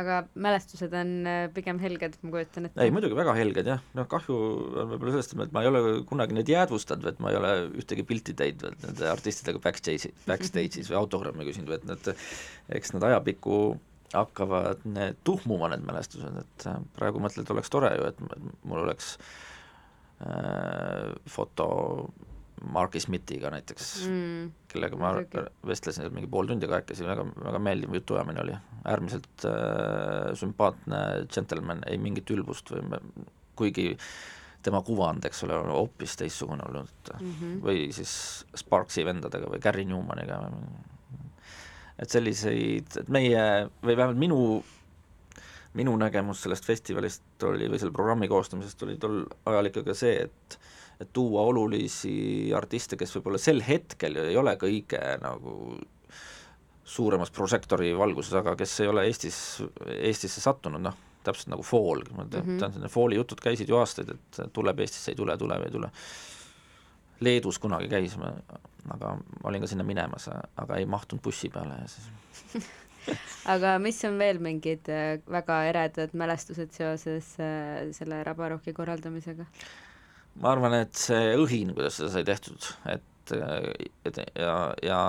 aga 0.00 0.22
mälestused 0.40 0.94
on 0.96 1.10
äh, 1.28 1.42
pigem 1.52 1.80
helged, 1.82 2.16
ma 2.24 2.34
kujutan 2.34 2.68
ette? 2.68 2.80
ei, 2.84 2.92
muidugi 2.94 3.16
väga 3.16 3.34
helged 3.36 3.68
jah, 3.68 3.84
noh 3.98 4.08
kahju 4.10 4.38
on 4.82 4.90
võib-olla 4.94 5.14
sellest, 5.16 5.36
et 5.46 5.54
ma 5.54 5.64
ei 5.64 5.70
ole 5.70 5.82
kunagi 6.08 6.36
neid 6.36 6.52
jäädvustanud, 6.52 7.08
et 7.12 7.22
ma 7.22 7.32
ei 7.32 7.38
ole 7.40 7.52
ühtegi 7.82 8.06
pilti 8.08 8.36
teinud 8.38 8.76
nende 8.86 9.08
artistidega 9.12 9.62
backstage'i, 9.64 10.12
backstage'is 10.28 10.92
või 10.92 11.00
autogrammi 11.02 11.48
küsinud, 11.48 11.76
et 11.76 11.88
need, 11.88 12.12
eks 12.80 12.96
nad 12.96 13.08
ajapikku 13.10 13.62
hakkavad 14.12 14.82
need 14.88 15.20
tuhmuma, 15.24 15.70
need 15.72 15.84
mälestused, 15.88 16.40
et 16.42 16.68
praegu 16.96 17.20
mõtled, 17.20 17.48
oleks 17.52 17.72
tore 17.72 17.94
ju, 17.96 18.10
et 18.12 18.20
mul 18.68 18.84
oleks 18.84 19.16
Äh, 19.16 19.51
foto 21.28 21.66
Marki 22.70 23.00
Smithiga 23.00 23.50
näiteks 23.50 23.88
mm., 24.06 24.50
kellega 24.70 24.98
ma 25.00 25.12
vestlesin 25.66 26.12
mingi 26.14 26.28
pool 26.30 26.46
tundi 26.50 26.68
kahekesi, 26.70 27.06
väga, 27.06 27.24
väga 27.44 27.60
meeldiv 27.62 27.96
jutuajamine 27.98 28.42
oli, 28.44 28.58
äärmiselt 28.88 29.46
äh, 29.48 30.30
sümpaatne 30.38 31.00
džentelmen, 31.26 31.82
ei 31.90 31.98
mingit 32.02 32.30
ülbust 32.34 32.70
või 32.74 32.84
me, 32.92 33.00
kuigi 33.58 33.88
tema 34.62 34.82
kuvand, 34.86 35.24
eks 35.26 35.42
ole, 35.46 35.58
on 35.58 35.72
hoopis 35.74 36.14
teistsugune 36.20 36.62
olnud 36.68 37.12
mm 37.18 37.32
-hmm. 37.32 37.56
või 37.64 37.88
siis 37.94 38.12
Sparksi 38.56 39.04
vendadega 39.04 39.50
või 39.50 39.62
Gary 39.62 39.84
Newmaniga, 39.88 40.38
et 41.98 42.10
selliseid, 42.10 42.94
et 43.00 43.08
meie 43.08 43.42
või 43.82 43.96
vähemalt 43.96 44.18
minu 44.18 44.38
minu 45.78 45.94
nägemus 45.96 46.42
sellest 46.44 46.66
festivalist 46.68 47.44
oli, 47.48 47.68
või 47.70 47.80
selle 47.80 47.94
programmi 47.96 48.28
koostamisest 48.28 48.82
oli 48.86 48.98
tol 49.00 49.22
ajal 49.48 49.72
ikkagi 49.72 49.96
see, 49.96 50.28
et 50.28 50.58
et 51.00 51.08
tuua 51.12 51.42
olulisi 51.50 52.52
artiste, 52.54 52.94
kes 53.00 53.16
võib-olla 53.16 53.38
sel 53.40 53.62
hetkel 53.66 54.20
ei 54.22 54.36
ole 54.38 54.52
kõige 54.60 55.00
nagu 55.18 55.54
suuremas 56.84 57.32
prožektori 57.34 57.90
valguses, 57.98 58.34
aga 58.38 58.54
kes 58.58 58.74
ei 58.84 58.90
ole 58.90 59.06
Eestis, 59.08 59.38
Eestisse 59.96 60.42
sattunud, 60.44 60.82
noh, 60.84 60.98
täpselt 61.26 61.50
nagu 61.50 61.64
Fall, 61.66 62.04
ma 62.16 62.26
tean 62.26 62.46
mm, 62.46 62.60
-hmm. 62.60 62.84
need 62.84 62.92
Falli 62.92 63.18
jutud 63.18 63.40
käisid 63.42 63.70
ju 63.70 63.78
aastaid, 63.80 64.12
et 64.14 64.42
tuleb 64.52 64.84
Eestisse, 64.84 65.10
ei 65.10 65.18
tule, 65.18 65.36
tuleb, 65.38 65.66
ei 65.66 65.74
tule. 65.74 65.90
Leedus 67.22 67.58
kunagi 67.62 67.88
käis, 67.88 68.16
aga 68.90 69.16
ma 69.16 69.50
olin 69.50 69.62
ka 69.62 69.70
sinna 69.70 69.86
minemas, 69.86 70.28
aga 70.56 70.76
ei 70.76 70.86
mahtunud 70.86 71.22
bussi 71.22 71.48
peale 71.48 71.80
ja 71.82 71.88
siis 71.88 72.66
aga 73.54 73.76
mis 73.82 74.00
on 74.08 74.18
veel 74.20 74.40
mingid 74.42 74.90
äh, 74.92 75.16
väga 75.30 75.62
eredad 75.70 76.14
mälestused 76.18 76.74
seoses 76.76 77.34
äh, 77.42 77.88
selle 77.96 78.22
Rabarokki 78.26 78.74
korraldamisega? 78.76 79.46
ma 80.42 80.52
arvan, 80.54 80.78
et 80.80 80.96
see 80.96 81.34
õhin, 81.36 81.74
kuidas 81.76 81.98
seda 82.00 82.12
sai 82.14 82.24
tehtud, 82.28 82.68
et 82.88 83.34
äh, 83.36 83.68
et 84.08 84.22
ja, 84.38 84.56
ja, 84.82 85.00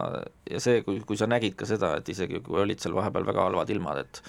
ja 0.49 0.63
see, 0.63 0.83
kui, 0.85 0.99
kui 1.07 1.19
sa 1.19 1.29
nägid 1.29 1.57
ka 1.59 1.67
seda, 1.69 1.95
et 1.99 2.09
isegi 2.13 2.43
kui 2.45 2.61
olid 2.61 2.81
seal 2.83 2.95
vahepeal 2.97 3.27
väga 3.29 3.47
halvad 3.47 3.71
ilmad, 3.73 4.03
et 4.03 4.21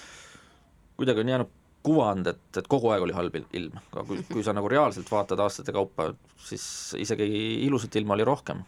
kuidagi 0.95 1.23
on 1.23 1.33
jäänud 1.33 1.53
kuvand, 1.85 2.27
et, 2.31 2.45
et 2.57 2.67
kogu 2.71 2.89
aeg 2.89 3.03
oli 3.05 3.13
halb 3.13 3.35
ilm, 3.37 3.75
aga 3.91 4.05
kui, 4.07 4.23
kui 4.31 4.45
sa 4.45 4.55
nagu 4.57 4.69
reaalselt 4.71 5.09
vaatad 5.11 5.41
aastate 5.43 5.75
kaupa, 5.75 6.09
siis 6.47 6.65
isegi 6.97 7.27
ilusat 7.67 7.99
ilma 8.01 8.15
oli 8.17 8.25
rohkem 8.25 8.63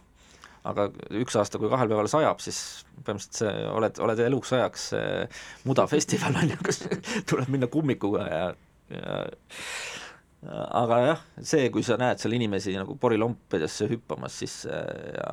aga 0.68 0.88
üks 1.22 1.38
aasta, 1.40 1.60
kui 1.62 1.70
kahel 1.72 1.92
päeval 1.92 2.10
sajab, 2.12 2.42
siis 2.44 2.60
põhimõtteliselt 3.04 3.42
see, 3.44 3.54
oled, 3.72 4.02
oled 4.04 4.24
eluks 4.28 4.54
ajaks 4.58 4.90
mudafestival 5.68 6.38
on 6.42 6.52
ju, 6.54 6.60
kus 6.66 6.84
tuleb 7.30 7.54
minna 7.54 7.70
kummikuga 7.72 8.28
ja, 8.32 8.44
ja 8.94 9.22
aga 10.48 10.98
jah, 11.02 11.24
see, 11.42 11.70
kui 11.74 11.84
sa 11.84 11.98
näed 12.00 12.22
seal 12.22 12.36
inimesi 12.38 12.76
nagu 12.78 12.94
porilompidesse 13.02 13.88
hüppamas 13.90 14.36
sisse 14.44 14.74
ja 15.18 15.32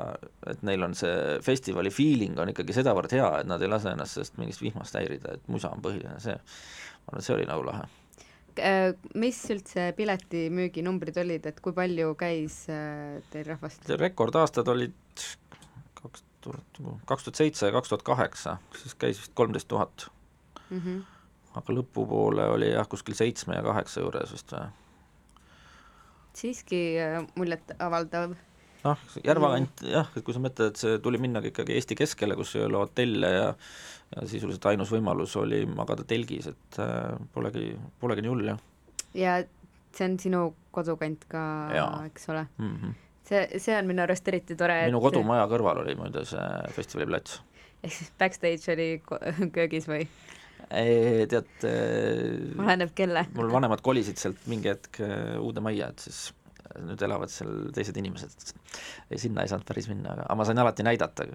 et 0.50 0.62
neil 0.66 0.86
on 0.86 0.96
see 0.98 1.36
festivali 1.44 1.92
feeling 1.94 2.40
on 2.40 2.54
ikkagi 2.54 2.76
sedavõrd 2.76 3.12
hea, 3.14 3.28
et 3.42 3.50
nad 3.50 3.62
ei 3.62 3.70
lase 3.70 3.92
ennast 3.92 4.18
sellest 4.18 4.40
mingist 4.40 4.64
vihmast 4.64 4.96
häirida, 4.98 5.36
et 5.36 5.52
musa 5.52 5.74
on 5.74 5.84
põhiline, 5.84 6.16
see, 6.24 6.38
ma 6.38 7.12
arvan, 7.12 7.20
et 7.20 7.28
see 7.28 7.36
oli 7.36 7.50
nagu 7.50 7.68
lahe 7.68 7.84
Äh, 8.54 8.92
mis 9.18 9.38
üldse 9.50 9.88
piletimüüginumbrid 9.98 11.16
olid, 11.18 11.46
et 11.50 11.56
kui 11.62 11.74
palju 11.74 12.12
käis 12.18 12.60
äh, 12.70 13.16
teil 13.32 13.48
rahvast? 13.48 13.88
rekordaastad 13.98 14.68
olid 14.70 14.94
kaks 16.00 16.24
tuhat, 16.44 16.80
kaks 17.06 17.26
tuhat 17.26 17.40
seitse 17.40 17.68
ja 17.68 17.74
kaks 17.74 17.92
tuhat 17.92 18.06
kaheksa, 18.06 18.56
siis 18.78 18.94
käis 18.94 19.20
vist 19.20 19.34
kolmteist 19.34 19.68
tuhat. 19.68 20.08
Mhm. 20.70 21.02
aga 21.54 21.74
lõpupoole 21.76 22.48
oli 22.50 22.72
jah, 22.72 22.88
kuskil 22.90 23.14
seitsme 23.14 23.54
ja 23.54 23.62
kaheksa 23.62 24.00
juures 24.02 24.32
vist 24.32 24.50
või? 24.50 24.64
siiski 26.34 26.80
äh, 26.98 27.20
muljetavaldav 27.38 28.32
noh, 28.84 29.04
Järva 29.24 29.50
kant 29.52 29.84
jah, 29.86 30.08
et 30.16 30.24
kui 30.26 30.34
sa 30.34 30.42
mõtled, 30.42 30.72
et 30.72 30.80
see 30.80 30.98
tuli 31.04 31.20
minnagi 31.22 31.52
ikkagi 31.52 31.76
Eesti 31.78 31.98
keskele, 32.00 32.34
kus 32.38 32.56
ei 32.58 32.64
ole 32.66 32.80
hotelle 32.80 33.30
ja 33.30 33.52
ja 34.14 34.26
sisuliselt 34.28 34.66
ainus 34.70 34.92
võimalus 34.92 35.32
oli 35.40 35.64
magada 35.66 36.04
telgis, 36.06 36.50
et 36.52 36.78
äh, 36.82 37.14
polegi, 37.34 37.72
polegi 38.00 38.24
nii 38.24 38.32
hull, 38.32 38.50
jah. 38.52 38.60
ja 39.16 39.38
see 39.94 40.08
on 40.10 40.18
sinu 40.22 40.42
kodukant 40.74 41.24
ka, 41.30 41.44
eks 42.06 42.28
ole 42.30 42.44
mm? 42.58 42.76
-hmm. 42.76 43.00
See, 43.28 43.42
see 43.62 43.74
on 43.78 43.88
minu 43.90 44.04
arust 44.04 44.28
eriti 44.30 44.56
tore, 44.58 44.84
minu 44.88 45.00
et... 45.00 45.08
kodumaja 45.08 45.48
kõrval 45.50 45.82
oli 45.84 45.96
muide 45.98 46.24
see 46.28 46.44
festivaliplats. 46.76 47.40
ehk 47.82 47.96
siis 47.98 48.14
backstage 48.20 48.76
oli 48.76 48.88
köögis 49.56 49.88
või? 49.90 50.06
tead 50.68 51.66
äh, 51.68 52.62
oleneb 52.62 52.94
kelle. 52.96 53.26
mul 53.36 53.52
vanemad 53.52 53.84
kolisid 53.84 54.20
sealt 54.20 54.48
mingi 54.50 54.72
hetk 54.72 55.02
äh, 55.04 55.34
uude 55.40 55.64
majja, 55.64 55.90
et 55.92 56.06
siis 56.08 56.26
nüüd 56.80 57.02
elavad 57.06 57.30
seal 57.30 57.68
teised 57.76 57.94
inimesed, 58.00 58.32
sinna 59.20 59.44
ei 59.44 59.50
saanud 59.50 59.66
päris 59.68 59.86
minna, 59.86 60.14
aga, 60.16 60.24
aga 60.26 60.36
ma 60.40 60.46
sain 60.48 60.58
alati 60.58 60.82
näidata, 60.86 61.26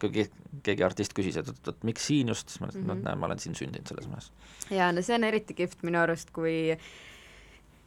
kui 0.00 0.24
keegi 0.64 0.86
artist 0.86 1.12
küsis, 1.16 1.36
et 1.36 1.50
oot-oot, 1.50 1.82
miks 1.84 2.06
siin 2.08 2.30
just, 2.32 2.48
siis 2.48 2.62
ma 2.62 2.70
ütlesin 2.70 2.94
et 2.94 3.02
näe, 3.04 3.18
ma 3.18 3.28
olen 3.28 3.42
siin 3.42 3.58
sündinud 3.58 3.90
selles 3.90 4.06
majas. 4.08 4.30
jaa, 4.70 4.88
no 4.96 5.04
see 5.04 5.18
on 5.18 5.26
eriti 5.28 5.58
kihvt 5.58 5.84
minu 5.84 6.00
arust, 6.00 6.32
kui 6.36 6.56
äh, 6.78 6.88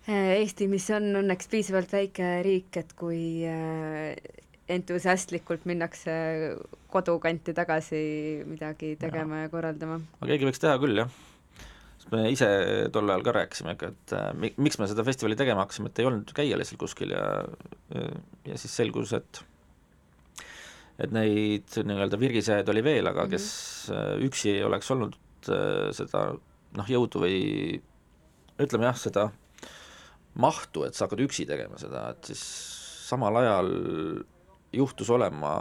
Eesti, 0.07 0.67
mis 0.71 0.85
on 0.95 1.11
õnneks 1.19 1.49
piisavalt 1.51 1.91
väike 1.93 2.29
riik, 2.45 2.77
et 2.79 2.93
kui 2.97 3.43
äh, 3.45 4.15
entusiastlikult 4.69 5.65
minnakse 5.69 6.13
kodukanti 6.89 7.53
tagasi 7.53 7.99
midagi 8.47 8.95
tegema 9.01 9.43
ja, 9.43 9.47
ja 9.47 9.51
korraldama. 9.53 9.99
aga 10.21 10.31
keegi 10.31 10.47
võiks 10.49 10.63
teha 10.63 10.77
küll, 10.81 11.03
jah 11.03 11.11
me 12.09 12.23
ise 12.33 12.47
tol 12.93 13.09
ajal 13.11 13.23
ka 13.25 13.33
rääkisime 13.35 13.75
et 13.75 14.13
äh, 14.17 14.29
mi-, 14.37 14.53
miks 14.57 14.79
me 14.81 14.87
seda 14.89 15.05
festivali 15.05 15.37
tegema 15.39 15.65
hakkasime, 15.65 15.91
et 15.91 16.01
ei 16.01 16.07
olnud 16.09 16.33
käia 16.35 16.57
lihtsalt 16.57 16.81
kuskil 16.81 17.13
ja 17.13 17.23
ja 18.47 18.57
siis 18.57 18.75
selgus, 18.81 19.13
et 19.17 19.43
et 20.99 21.13
neid 21.15 21.77
nii-öelda 21.77 22.19
virgisejaid 22.19 22.69
oli 22.73 22.83
veel, 22.83 23.07
aga 23.07 23.27
kes 23.31 23.45
mm 23.89 23.95
-hmm. 23.95 24.25
üksi 24.29 24.55
ei 24.55 24.63
oleks 24.63 24.91
olnud 24.91 25.15
äh, 25.49 25.91
seda 25.95 26.25
noh, 26.77 26.89
jõudu 26.89 27.23
või 27.23 27.37
ütleme 28.59 28.89
jah, 28.89 28.97
seda 28.97 29.29
mahtu, 30.35 30.83
et 30.85 30.93
sa 30.93 31.07
hakkad 31.07 31.23
üksi 31.25 31.47
tegema 31.49 31.79
seda, 31.81 32.09
et 32.13 32.29
siis 32.31 32.43
samal 33.09 33.39
ajal 33.41 33.71
juhtus 34.73 35.09
olema 35.09 35.53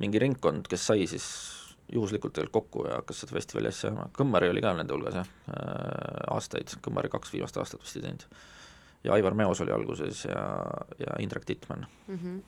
mingi 0.00 0.20
ringkond, 0.22 0.68
kes 0.70 0.84
sai 0.92 1.06
siis 1.10 1.26
juhuslikult 1.92 2.34
tegelikult 2.36 2.68
kokku 2.70 2.86
ja 2.86 3.00
hakkas 3.00 3.24
seda 3.24 3.34
festivali 3.34 3.70
asja 3.70 3.88
ajama, 3.88 4.06
Kõmmari 4.14 4.50
oli 4.52 4.62
ka 4.62 4.72
nende 4.76 4.94
hulgas 4.94 5.16
jah 5.18 5.26
äh,, 5.50 6.22
aastaid, 6.36 6.76
Kõmmari 6.84 7.10
kaks 7.10 7.32
viimast 7.34 7.58
aastat 7.58 7.82
vist 7.82 7.98
ei 7.98 8.04
teinud. 8.04 8.26
ja 9.04 9.16
Aivar 9.16 9.34
Meos 9.34 9.60
oli 9.64 9.74
alguses 9.74 10.24
ja, 10.28 10.44
ja 11.00 11.18
Indrek 11.18 11.44
Tittmann 11.48 11.86
mm. 12.06 12.16
-hmm. 12.16 12.40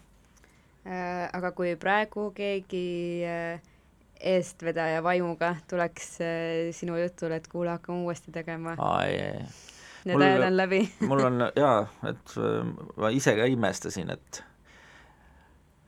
Äh, 0.82 1.28
aga 1.32 1.52
kui 1.54 1.76
praegu 1.76 2.32
keegi 2.34 3.22
äh, 3.22 3.60
eestvedaja 4.18 5.02
vaimuga 5.02 5.56
tuleks 5.70 6.08
äh, 6.20 6.72
sinu 6.74 6.96
jutule, 6.98 7.36
et 7.36 7.46
kuule, 7.48 7.70
hakkame 7.70 8.02
uuesti 8.02 8.32
tegema. 8.32 8.74
aa, 8.78 9.04
ei, 9.04 9.20
ei. 9.20 9.44
Need 10.08 10.22
ajad 10.22 10.46
on 10.48 10.56
läbi. 10.58 10.80
mul 11.10 11.24
on 11.28 11.46
jaa, 11.56 11.76
et 12.10 12.34
äh, 12.40 12.72
ma 12.98 13.12
ise 13.14 13.36
ka 13.38 13.46
imestasin, 13.50 14.10
et 14.14 14.42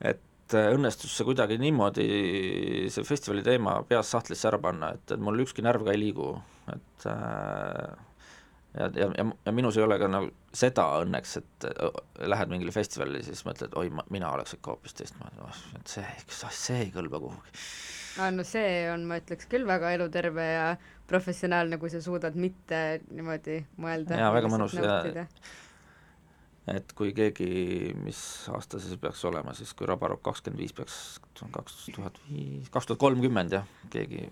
et 0.05 0.55
õnnestus 0.55 1.15
see 1.17 1.25
kuidagi 1.27 1.57
niimoodi, 1.59 2.07
see 2.93 3.07
festivali 3.09 3.43
teema 3.43 3.79
peas 3.89 4.11
sahtlisse 4.12 4.51
ära 4.51 4.61
panna, 4.62 4.93
et, 4.95 5.15
et 5.17 5.23
mul 5.23 5.41
ükski 5.43 5.65
närv 5.65 5.87
ka 5.87 5.95
ei 5.95 6.03
liigu, 6.03 6.35
et 6.75 7.07
äh, 7.11 7.95
ja, 8.77 8.91
ja, 8.91 9.09
ja, 9.09 9.27
ja 9.47 9.55
minus 9.57 9.79
ei 9.81 9.87
ole 9.87 9.99
ka 10.03 10.11
nagu 10.11 10.31
seda 10.55 10.85
õnneks, 11.03 11.39
et 11.41 11.69
lähed 12.29 12.53
mingile 12.53 12.75
festivalile, 12.77 13.25
siis 13.27 13.43
mõtled, 13.49 13.75
oi, 13.81 13.91
mina 14.15 14.35
oleks 14.37 14.59
ikka 14.59 14.75
hoopis 14.75 14.99
teistmoodi, 15.01 15.51
et 15.81 15.97
see, 15.97 16.07
see 16.53 16.85
ei 16.85 16.95
kõlba 16.95 17.23
kuhugi 17.25 17.65
aa, 18.19 18.31
no 18.35 18.47
see 18.47 18.87
on, 18.93 19.05
ma 19.09 19.19
ütleks 19.23 19.49
küll 19.51 19.67
väga 19.69 19.93
eluterve 19.97 20.47
ja 20.47 20.71
professionaalne, 21.11 21.79
kui 21.83 21.93
sa 21.93 22.01
suudad 22.05 22.37
mitte 22.39 22.81
niimoodi 23.11 23.61
mõelda. 23.81 24.19
jaa, 24.21 24.33
väga 24.35 24.51
mõnus 24.53 24.77
ja 24.79 25.03
et 26.71 26.95
kui 26.97 27.12
keegi, 27.17 27.93
mis 28.05 28.19
aasta 28.55 28.81
see 28.81 28.97
peaks 29.01 29.25
olema 29.29 29.53
siis, 29.57 29.75
kui 29.77 29.89
Rabarok 29.89 30.23
kakskümmend 30.25 30.62
viis 30.62 30.73
peaks, 30.77 30.99
kaks 31.53 31.77
tuhat 31.93 32.21
viis, 32.31 32.71
kaks 32.73 32.89
tuhat 32.89 33.03
kolmkümmend 33.03 33.53
jah, 33.59 33.69
keegi 33.93 34.31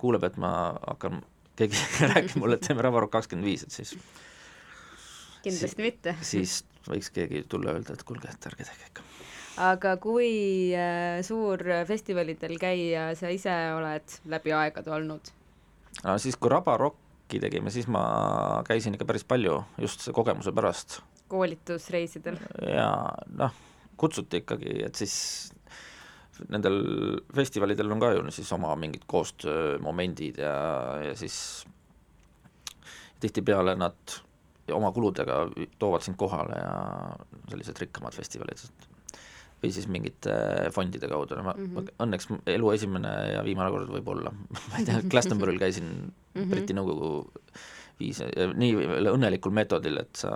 kuuleb, 0.00 0.28
et 0.28 0.36
ma 0.40 0.52
hakkan, 0.84 1.22
keegi 1.58 1.84
räägib 2.12 2.36
mulle, 2.42 2.58
et 2.58 2.68
teeme 2.68 2.84
Rabarok 2.84 3.14
kakskümmend 3.16 3.48
viis, 3.48 3.64
et 3.64 3.78
siis 3.78 3.96
kindlasti 5.44 5.74
si 5.76 5.86
mitte. 5.86 6.16
siis 6.34 6.58
võiks 6.88 7.12
keegi 7.14 7.46
tulla 7.48 7.76
öelda, 7.76 7.96
et 7.96 8.04
kuulge, 8.08 8.28
et 8.32 8.50
ärge 8.52 8.68
tehke 8.68 8.92
ikka 8.92 9.07
aga 9.58 9.96
kui 10.02 10.70
äh, 10.76 11.18
suur 11.26 11.62
festivalidel 11.88 12.56
käija 12.60 13.10
sa 13.18 13.30
ise 13.34 13.54
oled 13.74 14.18
läbi 14.30 14.54
aegade 14.54 14.92
olnud? 14.94 15.34
siis, 16.22 16.36
kui 16.38 16.50
Raba 16.52 16.76
Rocki 16.78 17.40
tegime, 17.42 17.72
siis 17.74 17.88
ma 17.90 18.02
käisin 18.66 18.94
ikka 18.94 19.08
päris 19.08 19.26
palju 19.26 19.56
just 19.82 20.08
kogemuse 20.14 20.52
pärast. 20.54 21.00
koolitusreisidel? 21.28 22.38
jaa, 22.62 23.14
noh, 23.40 23.56
kutsuti 23.98 24.44
ikkagi, 24.44 24.78
et 24.86 24.98
siis 24.98 25.16
nendel 26.46 26.78
festivalidel 27.34 27.90
on 27.90 28.00
ka 28.02 28.12
ju 28.14 28.22
siis 28.30 28.52
oma 28.54 28.76
mingid 28.78 29.02
koostöömomendid 29.10 30.38
ja, 30.38 30.54
ja 31.08 31.16
siis 31.18 31.66
tihtipeale 33.20 33.74
nad 33.74 34.18
oma 34.74 34.92
kuludega 34.92 35.40
toovad 35.78 36.04
sind 36.04 36.18
kohale 36.20 36.60
ja 36.60 36.74
sellised 37.50 37.80
rikkamad 37.80 38.14
festivalid, 38.14 38.60
või 39.62 39.72
siis 39.74 39.88
mingite 39.90 40.34
fondide 40.74 41.10
kaudu, 41.10 41.38
no 41.38 41.48
ma 41.48 41.56
mm 41.56 41.72
-hmm. 41.72 41.96
õnneks 42.04 42.30
elu 42.54 42.70
esimene 42.76 43.14
ja 43.34 43.42
viimane 43.46 43.72
kord 43.74 43.90
võib-olla 43.96 44.32
ma 44.68 44.78
ei 44.78 44.86
tea, 44.86 45.02
Glastonbury'l 45.02 45.58
käisin 45.58 45.88
mm 45.88 46.12
-hmm. 46.36 46.50
Briti 46.52 46.76
Nõukogu 46.76 47.10
viis, 47.98 48.20
nii 48.54 48.86
õnnelikul 49.10 49.52
meetodil, 49.54 49.98
et 49.98 50.20
sa 50.20 50.30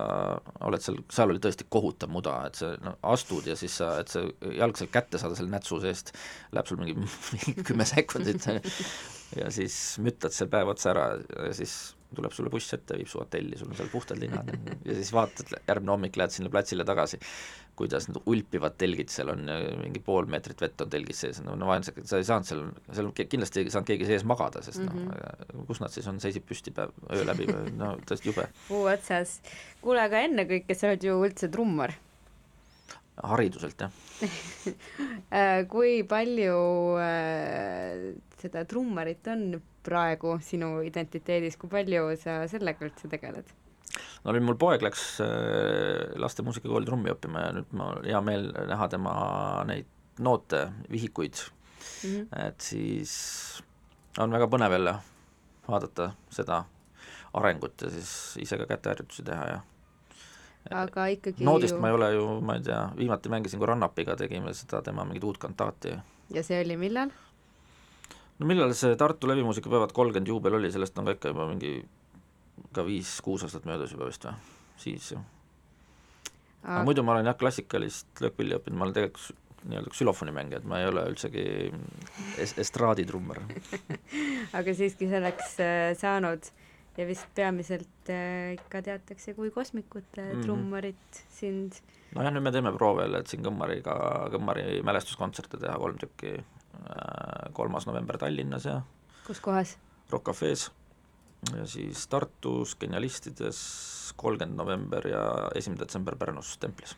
oled 0.67 0.83
seal, 0.83 0.99
seal 1.13 1.31
oli 1.31 1.43
tõesti 1.43 1.69
kohutav 1.71 2.11
muda, 2.11 2.35
et 2.49 2.59
sa 2.59 2.73
no 2.83 2.97
astud 3.15 3.47
ja 3.47 3.57
siis 3.59 3.77
sa, 3.79 3.95
et 4.03 4.11
sa 4.11 4.25
jalg 4.51 4.77
sealt 4.77 4.91
kätte 4.91 5.21
saada 5.23 5.39
selle 5.39 5.53
nätsu 5.53 5.79
seest, 5.81 6.13
läheb 6.53 6.67
sul 6.67 6.81
mingi, 6.83 6.97
kümme 7.69 7.87
sekundit 7.89 8.49
ja 9.41 9.51
siis 9.55 9.99
müttad 10.03 10.35
seal 10.35 10.51
päev 10.53 10.75
otsa 10.75 10.91
ära 10.91 11.07
ja 11.21 11.53
siis 11.55 11.95
tuleb 12.17 12.33
sulle 12.37 12.53
buss 12.53 12.75
ette, 12.77 12.99
viib 13.01 13.11
su 13.11 13.21
hotelli, 13.23 13.59
sul 13.59 13.73
on 13.73 13.79
seal 13.79 13.91
puhtad 13.93 14.21
linnad 14.21 14.53
ja 14.89 14.97
siis 14.99 15.13
vaatad, 15.15 15.53
järgmine 15.69 15.97
hommik 15.97 16.17
lähed 16.21 16.35
sinna 16.35 16.53
platsile 16.53 16.87
tagasi 16.89 17.21
kuidas 17.77 18.07
need 18.09 18.21
ulpivad 18.29 18.77
telgid 18.81 19.11
seal 19.13 19.33
on, 19.33 19.49
mingi 19.81 20.01
pool 20.05 20.29
meetrit 20.31 20.61
vett 20.61 20.85
on 20.85 20.91
telgis 20.93 21.23
sees, 21.25 21.41
no, 21.45 21.55
no 21.59 21.71
vaenlased, 21.71 22.03
sa 22.09 22.21
ei 22.21 22.27
saanud 22.29 22.49
seal, 22.49 22.63
seal 22.93 23.11
kindlasti 23.17 23.63
ei 23.63 23.73
saanud 23.73 23.89
keegi 23.89 24.09
sees 24.09 24.27
magada, 24.29 24.63
sest 24.65 24.83
mm 24.83 24.91
-hmm. 24.93 25.53
noh, 25.57 25.67
kus 25.69 25.81
nad 25.81 25.95
siis 25.95 26.09
on, 26.11 26.21
seisib 26.21 26.45
püsti 26.49 26.75
päev, 26.75 26.93
öö 27.11 27.25
läbi, 27.27 27.49
no 27.81 27.95
tõesti 28.09 28.29
jube. 28.29 28.49
puu 28.69 28.85
otsas. 28.93 29.41
kuule, 29.81 30.05
aga 30.05 30.21
ennekõike 30.29 30.77
sa 30.77 30.91
oled 30.91 31.05
ju 31.09 31.17
üldse 31.25 31.49
trummar. 31.49 31.95
hariduselt, 33.23 33.81
jah 33.81 33.93
äh, 35.39 35.65
kui 35.69 36.03
palju 36.05 36.61
äh, 37.01 38.13
seda 38.43 38.65
trummarit 38.69 39.27
on 39.33 39.61
praegu 39.87 40.37
sinu 40.45 40.81
identiteedis, 40.87 41.59
kui 41.59 41.71
palju 41.73 42.13
sa 42.21 42.43
sellega 42.51 42.87
üldse 42.87 43.11
tegeled? 43.13 43.51
no 44.25 44.33
nüüd 44.33 44.47
mul 44.47 44.59
poeg 44.61 44.85
läks 44.85 45.03
äh, 45.25 46.13
laste 46.21 46.45
muusikakooli 46.47 46.89
trummi 46.89 47.13
õppima 47.13 47.47
ja 47.47 47.57
nüüd 47.59 47.75
mul 47.77 48.07
hea 48.07 48.21
meel 48.25 48.49
näha 48.71 48.89
tema 48.93 49.15
neid 49.69 49.89
noote, 50.23 50.67
vihikuid 50.93 51.41
mm, 51.41 52.09
-hmm. 52.09 52.47
et 52.47 52.61
siis 52.61 53.13
on 54.21 54.33
väga 54.33 54.49
põnev 54.49 54.77
jälle 54.77 54.95
vaadata 55.69 56.13
seda 56.31 56.65
arengut 57.35 57.83
ja 57.83 57.91
siis 57.91 58.39
ise 58.45 58.59
ka 58.61 58.67
käteharjutusi 58.67 59.25
teha 59.25 59.47
ja 59.49 59.61
aga 60.71 61.07
ikkagi 61.17 61.45
noodist 61.45 61.75
ju... 61.75 61.81
ma 61.81 61.91
ei 61.91 61.95
ole 61.95 62.13
ju, 62.15 62.27
ma 62.41 62.57
ei 62.59 62.65
tea, 62.67 62.81
viimati 62.97 63.33
mängisin, 63.33 63.61
kui 63.61 63.69
Rannapiga 63.69 64.17
tegime 64.17 64.55
seda 64.55 64.83
tema 64.83 65.05
mingit 65.05 65.25
uut 65.25 65.39
kantaati. 65.43 65.97
ja 66.35 66.43
see 66.47 66.61
oli 66.65 66.77
millal? 66.77 67.11
No 68.39 68.49
millal 68.49 68.75
see 68.79 68.97
Tartu 68.97 69.29
Levimuusikapäevad 69.31 69.93
kolmkümmend 69.97 70.33
juubel 70.33 70.59
oli, 70.61 70.73
sellest 70.73 70.99
on 70.99 71.09
ka 71.09 71.17
ikka 71.19 71.35
juba 71.35 71.49
mingi 71.51 71.77
ka 72.73 72.85
viis-kuus 72.87 73.45
aastat 73.47 73.69
möödas 73.69 73.93
juba 73.95 74.09
vist 74.09 74.27
või, 74.27 74.35
siis 74.81 75.13
ju. 75.13 75.21
aga 76.65 76.83
muidu 76.89 77.05
ma 77.07 77.17
olen 77.17 77.31
jah, 77.31 77.39
klassikalist 77.39 78.25
löökpilli 78.25 78.59
õppinud, 78.59 78.79
ma 78.79 78.89
olen 78.89 78.99
tegelikult 78.99 79.39
nii-öelda 79.63 79.93
ksülofoni 79.95 80.33
mängija, 80.35 80.59
et 80.59 80.67
ma 80.67 80.81
ei 80.83 80.89
ole 80.91 81.05
üldsegi 81.13 81.45
es-, 82.43 82.57
estraaditrummar 82.59 83.39
aga 84.59 84.75
siiski 84.75 85.07
selleks 85.11 85.55
äh, 85.63 85.93
saanud 85.99 86.51
ja 86.99 87.07
vist 87.09 87.29
peamiselt 87.37 88.11
äh, 88.13 88.55
ikka 88.57 88.83
teatakse 88.89 89.35
kui 89.35 89.51
kosmikute 89.51 90.23
mm 90.23 90.33
-hmm. 90.33 90.43
trummarit 90.45 91.23
sind. 91.31 91.73
nojah, 92.15 92.33
nüüd 92.33 92.43
me 92.43 92.53
teeme 92.53 92.73
proove 92.73 93.03
jälle, 93.03 93.19
et 93.19 93.27
siin 93.27 93.45
Kõmmariga, 93.45 93.95
Kõmmari 94.35 94.83
mälestuskontserte 94.85 95.57
teha 95.57 95.79
kolm 95.79 95.99
tükki, 95.99 96.45
kolmas 97.53 97.87
november 97.87 98.19
Tallinnas 98.19 98.65
ja 98.65 98.81
kus 99.27 99.41
kohas? 99.41 99.79
Rock 100.11 100.25
Cafe's 100.25 100.71
ja 101.57 101.67
siis 101.67 102.07
Tartus 102.09 102.77
Genialistides 102.77 103.63
kolmkümmend 104.17 104.57
november 104.57 105.09
ja 105.09 105.23
esimene 105.55 105.81
detsember 105.81 106.17
Pärnus 106.17 106.59
Templis. 106.59 106.97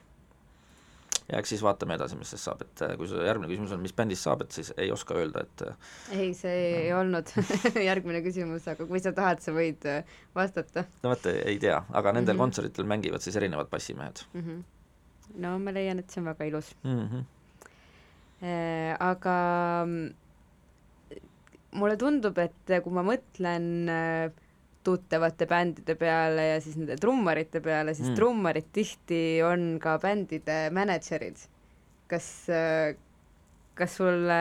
ja 1.33 1.39
eks 1.41 1.55
siis 1.55 1.63
vaatame 1.65 1.97
edasi, 1.97 2.19
mis 2.21 2.29
sellest 2.29 2.51
saab, 2.51 2.63
et 2.67 2.83
äh, 2.85 2.91
kui 3.01 3.09
su 3.09 3.17
järgmine 3.17 3.49
küsimus 3.49 3.73
on, 3.73 3.81
mis 3.81 3.95
bändist 3.97 4.27
saab, 4.27 4.43
et 4.45 4.53
siis 4.53 4.75
ei 4.77 4.91
oska 4.93 5.17
öelda, 5.17 5.47
et 5.47 5.63
äh, 5.65 5.93
ei, 6.19 6.35
see 6.37 6.53
ei 6.83 6.91
no. 6.91 6.99
olnud 7.01 7.33
järgmine 7.89 8.21
küsimus, 8.27 8.67
aga 8.69 8.85
kui 8.91 9.01
sa 9.01 9.15
tahad, 9.17 9.41
sa 9.41 9.55
võid 9.57 9.89
äh, 9.89 10.19
vastata. 10.37 10.85
no 11.03 11.15
vot, 11.15 11.31
ei 11.33 11.57
tea, 11.63 11.79
aga 11.93 12.13
nendel 12.13 12.35
mm 12.35 12.37
-hmm. 12.37 12.45
kontseritel 12.45 12.91
mängivad 12.91 13.25
siis 13.25 13.41
erinevad 13.41 13.73
bassimehed 13.73 14.21
mm. 14.35 14.41
-hmm. 14.41 14.63
no 15.47 15.59
ma 15.59 15.73
leian, 15.73 15.99
et 15.99 16.11
see 16.11 16.21
on 16.21 16.29
väga 16.29 16.45
ilus 16.45 16.75
mm. 16.83 17.09
-hmm. 17.09 17.25
Äh, 18.45 18.93
aga 19.01 19.35
mulle 21.75 21.97
tundub, 21.97 22.37
et 22.43 22.73
kui 22.85 22.93
ma 22.93 23.05
mõtlen 23.07 23.69
äh, 23.89 24.43
tuttavate 24.85 25.49
bändide 25.49 25.97
peale 25.97 26.51
ja 26.51 26.59
siis 26.61 26.77
nende 26.77 26.99
trummarite 27.01 27.63
peale, 27.65 27.95
siis 27.97 28.11
mm. 28.11 28.19
trummarid 28.19 28.69
tihti 28.77 29.23
on 29.47 29.79
ka 29.81 29.97
bändide 30.03 30.69
mänedžerid. 30.77 31.41
kas, 32.11 32.29
äh, 32.53 32.93
kas 33.81 33.97
sulle 33.97 34.39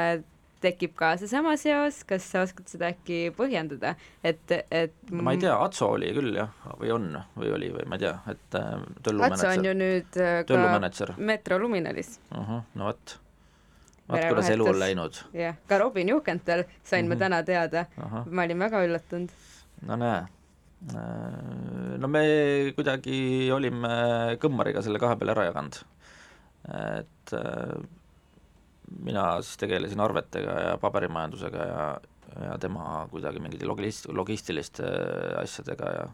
tekib 0.64 0.94
ka 1.00 1.14
seesama 1.20 1.56
seos, 1.60 2.04
kas 2.08 2.28
sa 2.28 2.44
oskad 2.44 2.68
seda 2.72 2.92
äkki 2.92 3.32
põhjendada, 3.36 3.96
et, 4.24 4.52
et 4.72 5.16
ma 5.16 5.34
ei 5.36 5.40
tea, 5.40 5.56
Atso 5.64 5.94
oli 5.96 6.12
küll 6.16 6.36
jah, 6.36 6.52
või 6.80 6.92
on, 6.96 7.10
või 7.40 7.56
oli 7.56 7.72
või 7.72 7.88
ma 7.88 8.00
ei 8.00 8.04
tea, 8.04 8.14
et 8.36 8.60
äh, 8.60 9.26
Atso 9.32 9.50
on 9.50 9.68
ju 9.72 9.76
nüüd 9.80 10.24
ka 10.48 11.18
Metro 11.20 11.60
Luminalis 11.64 12.18
uh. 12.32 12.40
-huh, 12.44 12.64
no 12.76 12.92
vot 12.92 13.18
vaat 14.10 14.28
kuidas 14.28 14.50
elu 14.54 14.68
on 14.68 14.80
läinud. 14.80 15.24
jah, 15.34 15.58
ka 15.68 15.78
Robin 15.78 16.10
Juhkental 16.10 16.64
sain 16.84 17.06
mm 17.06 17.08
-hmm. 17.08 17.10
ma 17.10 17.16
mhm. 17.16 17.20
täna 17.20 17.44
teada, 17.44 17.86
ma 18.30 18.44
olin 18.44 18.60
väga 18.60 18.84
üllatunud. 18.86 19.30
no 19.82 19.96
näe, 19.96 20.20
äh, 20.96 21.98
no 21.98 22.08
me 22.08 22.24
kuidagi 22.76 23.52
olime 23.52 23.90
Kõmmariga 24.40 24.82
selle 24.82 25.00
kahe 25.00 25.16
peale 25.16 25.32
ära 25.32 25.46
jaganud. 25.46 25.84
et 26.68 27.34
äh, 27.34 27.84
mina 29.00 29.42
siis 29.42 29.58
tegelesin 29.58 30.00
arvetega 30.00 30.60
ja 30.68 30.78
paberimajandusega 30.78 31.66
ja, 31.66 32.00
ja 32.46 32.58
tema 32.58 33.08
kuidagi 33.12 33.40
mingite 33.40 33.66
logist-, 33.66 34.12
logistiliste 34.14 34.84
asjadega 35.42 35.92
ja 35.92 36.08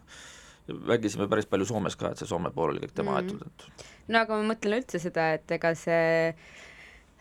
mängisime 0.86 1.28
päris 1.28 1.46
palju 1.46 1.66
Soomes 1.66 1.96
ka, 1.96 2.10
et 2.10 2.18
see 2.18 2.28
Soome 2.28 2.50
pool 2.54 2.70
oli 2.70 2.82
kõik 2.84 2.94
tema 2.94 3.12
Mhm. 3.12 3.18
aetud, 3.18 3.46
et 3.46 3.86
no 4.08 4.18
aga 4.18 4.36
ma 4.36 4.54
mõtlen 4.54 4.80
üldse 4.80 4.98
seda, 5.02 5.32
et 5.34 5.50
ega 5.50 5.74
see 5.74 6.34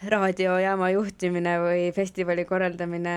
raadiojaama 0.08 0.92
juhtimine 0.94 1.58
või 1.60 1.90
festivali 1.96 2.46
korraldamine 2.48 3.16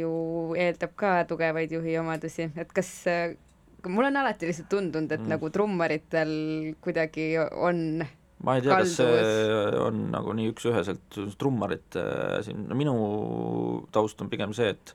ju 0.00 0.12
eeldab 0.54 0.92
ka 0.98 1.16
tugevaid 1.26 1.72
juhi 1.74 1.96
omadusi, 1.98 2.50
et 2.56 2.70
kas 2.72 2.90
mul 3.86 4.06
on 4.08 4.16
alati 4.22 4.46
lihtsalt 4.48 4.68
tundunud, 4.70 5.10
et 5.12 5.20
Mm. 5.20 5.28
nagu 5.34 5.50
trummaritel 5.50 6.30
kuidagi 6.82 7.26
on 7.38 8.04
ma 8.44 8.54
ei 8.56 8.62
tea, 8.62 8.76
kas 8.78 8.96
see 8.98 9.76
on 9.80 10.10
nagu 10.12 10.32
nii 10.36 10.52
üks-üheselt 10.52 11.18
trummarite 11.38 12.02
asi, 12.38 12.54
no 12.54 12.74
minu 12.78 12.94
taust 13.94 14.20
on 14.22 14.28
pigem 14.30 14.52
see, 14.54 14.68
et 14.74 14.94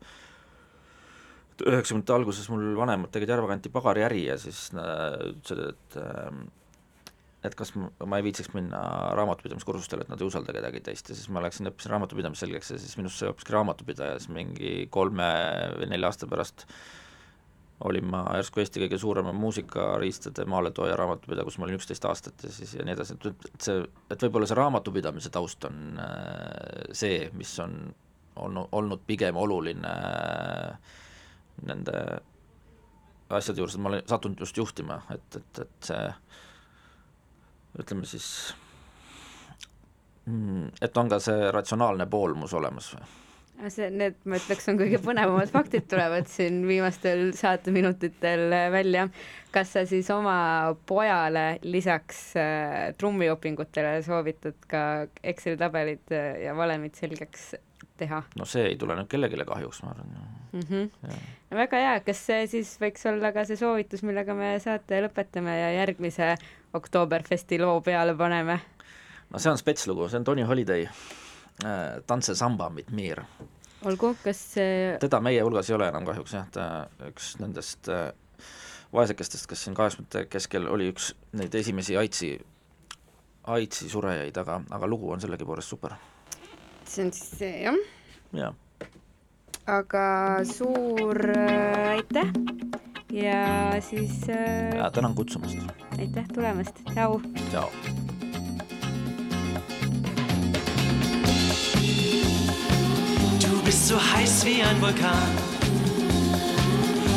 et 1.51 1.65
üheksakümnendate 1.67 2.13
alguses 2.15 2.47
mul 2.49 2.75
vanemad 2.77 3.11
tegid 3.11 3.29
Järvakanti 3.29 3.69
pagariäri 3.69 4.25
ja 4.29 4.37
siis 4.39 4.69
äh, 4.75 5.19
ütlesid, 5.33 5.73
et 5.73 5.97
ähm, 5.99 6.45
et 7.45 7.55
kas 7.57 7.73
ma, 7.73 7.89
ma 8.05 8.19
ei 8.19 8.25
viitsiks 8.27 8.51
minna 8.53 8.79
raamatupidamiskursustele, 9.17 10.05
et 10.05 10.11
nad 10.13 10.21
ei 10.21 10.29
usalda 10.29 10.53
kedagi 10.53 10.83
teist. 10.85 11.09
Ja 11.09 11.17
siis 11.17 11.29
ma 11.33 11.41
läksin, 11.41 11.71
õppisin 11.71 11.95
raamatupidamist 11.95 12.45
selgeks 12.45 12.73
ja 12.75 12.81
siis 12.81 12.97
minust 12.99 13.17
sai 13.17 13.31
hoopiski 13.31 13.55
raamatupidaja, 13.55 14.19
siis 14.21 14.33
mingi 14.33 14.73
kolme 14.93 15.29
või 15.79 15.89
nelja 15.93 16.11
aasta 16.11 16.29
pärast 16.29 16.67
olin 17.81 18.05
ma 18.05 18.21
järsku 18.37 18.61
Eesti 18.61 18.83
kõige 18.83 18.97
suurema 19.01 19.31
muusikariistade 19.33 20.45
maaletooja 20.49 20.95
raamatupidaja, 20.99 21.45
kus 21.47 21.57
ma 21.57 21.65
olin 21.65 21.79
üksteist 21.79 22.05
aastat 22.05 22.43
ja 22.45 22.51
siis 22.53 22.75
ja 22.77 22.85
nii 22.85 22.93
edasi, 22.93 23.17
et, 23.17 23.47
et 23.49 23.65
see, 23.65 23.79
et 24.13 24.25
võib-olla 24.25 24.49
see 24.49 24.57
raamatupidamise 24.59 25.31
taust 25.33 25.65
on 25.65 25.97
äh, 26.01 26.91
see, 26.97 27.23
mis 27.37 27.53
on, 27.63 27.79
on 28.37 28.61
olnud 28.67 29.01
pigem 29.07 29.39
oluline 29.39 29.95
äh, 29.95 30.93
nende 31.65 31.97
asjade 33.31 33.63
juures, 33.63 33.75
et 33.77 33.81
ma 33.81 33.93
olen 33.93 34.05
sattunud 34.09 34.45
just 34.45 34.57
juhtima, 34.61 35.01
et, 35.13 35.41
et, 35.41 35.65
et 35.65 35.91
see 35.91 36.05
ütleme 37.79 38.05
siis, 38.05 38.27
et 40.81 40.97
on 40.97 41.09
ka 41.11 41.19
see 41.23 41.51
ratsionaalne 41.55 42.07
pool 42.11 42.35
mus 42.37 42.53
olemas 42.57 42.91
või? 42.95 43.09
see, 43.69 43.89
need, 43.93 44.17
ma 44.25 44.39
ütleks, 44.39 44.65
on 44.71 44.79
kõige 44.79 44.99
põnevamad 45.03 45.51
faktid 45.55 45.85
tulevad 45.91 46.29
siin 46.31 46.63
viimastel 46.67 47.29
saateminutitel 47.37 48.47
välja. 48.73 49.07
kas 49.51 49.73
sa 49.75 49.85
siis 49.85 50.09
oma 50.13 50.75
pojale 50.87 51.59
lisaks 51.63 52.21
äh, 52.39 52.93
trummiõpingutele 52.97 53.99
soovitad 54.05 54.57
ka 54.71 54.85
Exceli 55.23 55.59
tabelid 55.59 56.15
äh, 56.15 56.41
ja 56.45 56.55
valemid 56.57 56.97
selgeks 56.97 57.51
teha 58.01 58.23
no 58.39 58.47
see 58.49 58.71
ei 58.71 58.79
tule 58.79 58.95
nüüd 58.97 59.09
kellelegi 59.11 59.45
kahjuks, 59.47 59.83
ma 59.83 59.93
arvan. 59.93 60.17
mm? 60.53 60.65
-hmm. 60.69 61.21
No 61.51 61.57
väga 61.59 61.83
hea, 61.83 61.99
kas 62.05 62.25
see 62.25 62.47
siis 62.47 62.73
võiks 62.81 63.05
olla 63.09 63.33
ka 63.35 63.43
see 63.45 63.59
soovitus, 63.59 64.03
millega 64.07 64.33
me 64.33 64.53
saate 64.63 65.01
lõpetame 65.03 65.57
ja 65.57 65.71
järgmise 65.81 66.35
Oktoberfesti 66.73 67.59
loo 67.59 67.81
peale 67.81 68.15
paneme? 68.15 68.59
no 69.31 69.39
see 69.39 69.51
on 69.51 69.59
spetslugu, 69.59 70.09
see 70.09 70.19
on 70.19 70.23
Tony 70.27 70.43
Holiday 70.47 70.85
äh, 70.85 72.01
Tantse 72.07 72.35
samba 72.35 72.69
mit 72.69 72.91
mir. 72.91 73.23
olgu, 73.85 74.15
kas 74.23 74.41
see 74.55 74.97
teda 75.01 75.19
meie 75.23 75.41
hulgas 75.43 75.69
ei 75.69 75.75
ole 75.75 75.87
enam 75.91 76.05
kahjuks 76.07 76.35
jah, 76.37 76.47
ta 76.53 76.67
üks 77.07 77.33
nendest 77.41 77.89
äh, 77.91 78.09
vaesekestest, 78.93 79.47
kes 79.49 79.65
siin 79.65 79.77
kaheksakümnendate 79.77 80.27
keskel 80.31 80.67
oli 80.69 80.89
üks 80.91 81.11
neid 81.39 81.55
esimesi 81.55 81.97
AIDSi, 81.97 82.33
AIDSi 83.55 83.89
surejaid, 83.89 84.37
aga, 84.37 84.61
aga 84.69 84.89
lugu 84.89 85.11
on 85.11 85.23
sellegipoolest 85.23 85.75
super. 85.75 85.95
see 86.85 87.05
on 87.05 87.13
siis 87.15 87.39
see 87.39 87.53
jah? 87.65 87.79
jaa. 88.35 88.53
aga 89.79 90.05
suur 90.47 91.23
äh, 91.35 91.95
aitäh 91.95 92.90
ja 93.11 93.81
siis 93.81 94.27
äh, 94.29 94.77
ja 94.77 94.89
tänan 94.91 95.15
kutsumast. 95.15 95.57
aitäh 95.99 96.27
tulemast, 96.33 96.75
tšau. 96.93 97.21
tšau. 97.51 97.69
Du 103.41 103.63
bist 103.65 103.87
so 103.87 103.95
heiß 103.95 104.45
wie 104.45 104.63
ein 104.63 104.81
Vulkan. 104.81 105.51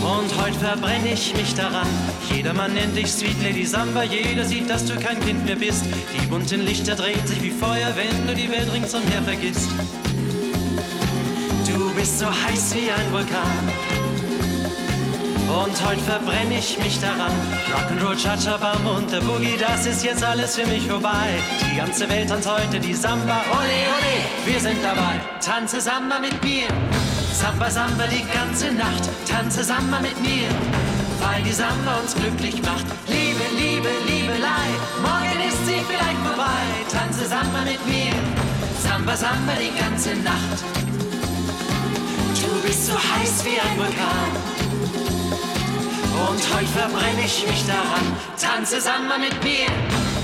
Und 0.05 0.43
heute 0.43 0.59
verbrenne 0.59 1.13
ich 1.15 1.35
mich 1.35 1.55
daran. 1.55 1.87
Jedermann 2.31 2.75
nennt 2.75 2.95
dich 2.95 3.11
Sweet 3.11 3.43
Lady 3.43 3.65
Samba, 3.65 4.03
jeder 4.03 4.45
sieht, 4.45 4.69
dass 4.69 4.85
du 4.85 4.95
kein 4.97 5.19
Kind 5.21 5.47
mehr 5.47 5.57
bist. 5.57 5.87
Die 5.87 6.27
bunten 6.27 6.61
Lichter 6.61 6.95
drehen 6.95 7.27
sich 7.27 7.43
wie 7.43 7.51
Feuer, 7.51 7.91
wenn 7.97 8.27
du 8.27 8.35
die 8.35 8.51
Welt 8.51 8.71
ringsumher 8.71 9.23
vergisst. 9.25 9.71
Du 11.67 11.95
bist 11.95 12.19
so 12.19 12.27
heiß 12.27 12.75
wie 12.75 12.91
ein 12.91 13.13
Vulkan. 13.13 13.94
Und 15.49 15.87
heute 15.87 16.01
verbrenne 16.01 16.59
ich 16.59 16.79
mich 16.79 16.99
daran. 17.01 17.33
Rock'n'Roll, 17.73 18.17
Cha-Cha-Bam 18.17 18.87
und 18.87 19.13
der 19.13 19.21
Boogie, 19.21 19.57
das 19.59 19.85
ist 19.87 20.03
jetzt 20.03 20.25
alles 20.25 20.57
für 20.57 20.67
mich 20.67 20.87
vorbei. 20.87 21.39
Die 21.61 21.77
ganze 21.77 22.09
Welt 22.09 22.29
tanzt 22.29 22.49
heute 22.49 22.81
die 22.81 22.95
Samba. 22.95 23.43
Ole, 23.51 23.79
ole, 23.95 24.47
wir 24.47 24.61
sind 24.61 24.83
dabei. 24.83 25.21
Tanze 25.41 25.81
Samba 25.81 26.19
mit 26.19 26.43
mir. 26.43 26.67
Samba, 27.33 27.71
Samba 27.71 28.05
die 28.07 28.25
ganze 28.33 28.73
Nacht. 28.73 29.11
Tanze 29.29 29.65
Samba 29.65 30.01
mit 30.01 30.19
mir. 30.23 30.49
Weil 31.21 31.43
die 31.43 31.53
Samba 31.53 31.99
uns 32.01 32.15
glücklich 32.15 32.63
macht. 32.63 32.87
Liebe, 33.07 33.45
Liebe, 33.59 33.89
Liebelei. 34.09 34.69
Morgen 35.03 35.49
ist 35.49 35.67
sie 35.67 35.81
vielleicht 35.87 36.21
vorbei. 36.25 36.63
Tanze 36.91 37.27
Samba 37.27 37.61
mit 37.65 37.85
mir. 37.87 38.15
Samba, 38.83 39.15
Samba 39.17 39.53
die 39.61 39.79
ganze 39.79 40.15
Nacht. 40.17 40.65
Du 42.41 42.67
bist 42.67 42.87
so 42.87 42.95
heiß 42.95 43.45
wie 43.45 43.61
ein 43.61 43.79
Vulkan. 43.79 44.64
Und 46.15 46.43
heute 46.55 46.67
verbrenne 46.67 47.25
ich 47.25 47.47
mich 47.47 47.67
daran. 47.67 48.07
Tanze 48.41 48.81
Samba 48.81 49.19
mit 49.19 49.35
mir. 49.43 49.67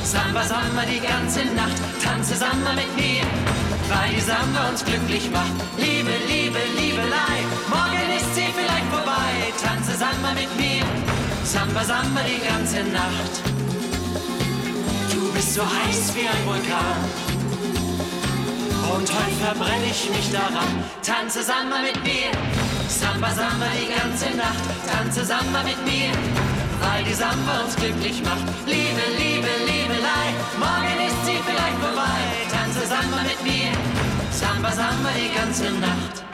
Samba, 0.04 0.42
Samba 0.44 0.82
die 0.86 1.00
ganze 1.00 1.44
Nacht. 1.54 1.78
Tanze 2.02 2.36
Samba 2.36 2.72
mit 2.72 2.94
mir. 2.94 3.22
Weil 3.90 4.14
die 4.14 4.20
Samba 4.20 4.68
uns 4.70 4.84
glücklich 4.84 5.28
macht. 5.30 5.50
Liebe, 5.76 6.12
Liebe, 6.28 6.58
Liebelei. 6.78 7.36
Morgen 7.68 8.08
ist 8.16 8.34
sie 8.36 8.48
vielleicht 8.54 8.88
vorbei. 8.94 9.30
Tanze 9.60 9.98
Samba 9.98 10.30
mit 10.34 10.50
mir. 10.56 10.84
Samba, 11.44 11.82
Samba 11.82 12.20
die 12.22 12.40
ganze 12.46 12.84
Nacht. 12.92 13.34
Du 15.12 15.32
bist 15.32 15.54
so 15.54 15.62
heiß 15.62 16.14
wie 16.14 16.28
ein 16.28 16.46
Vulkan. 16.46 17.29
Und 18.94 19.06
heute 19.08 19.36
verbrenne 19.44 19.86
ich 19.86 20.10
mich 20.10 20.32
daran. 20.32 20.70
Tanze 21.02 21.42
Samba 21.42 21.78
mit 21.80 22.02
mir. 22.02 22.30
Samba, 22.88 23.30
Samba 23.30 23.66
die 23.78 23.86
ganze 23.86 24.36
Nacht. 24.36 24.64
Tanze 24.90 25.24
Samba 25.24 25.62
mit 25.62 25.78
mir. 25.84 26.10
Weil 26.82 27.04
die 27.04 27.14
Samba 27.14 27.60
uns 27.64 27.76
glücklich 27.76 28.22
macht. 28.22 28.46
Liebe, 28.66 29.04
Liebe, 29.16 29.52
Liebelei. 29.68 30.26
Morgen 30.58 30.98
ist 31.06 31.24
sie 31.24 31.38
vielleicht 31.46 31.78
vorbei. 31.78 32.20
Tanze 32.50 32.86
Samba 32.86 33.22
mit 33.22 33.40
mir. 33.44 33.70
Samba, 34.32 34.72
Samba 34.72 35.10
die 35.14 35.32
ganze 35.36 35.70
Nacht. 35.78 36.29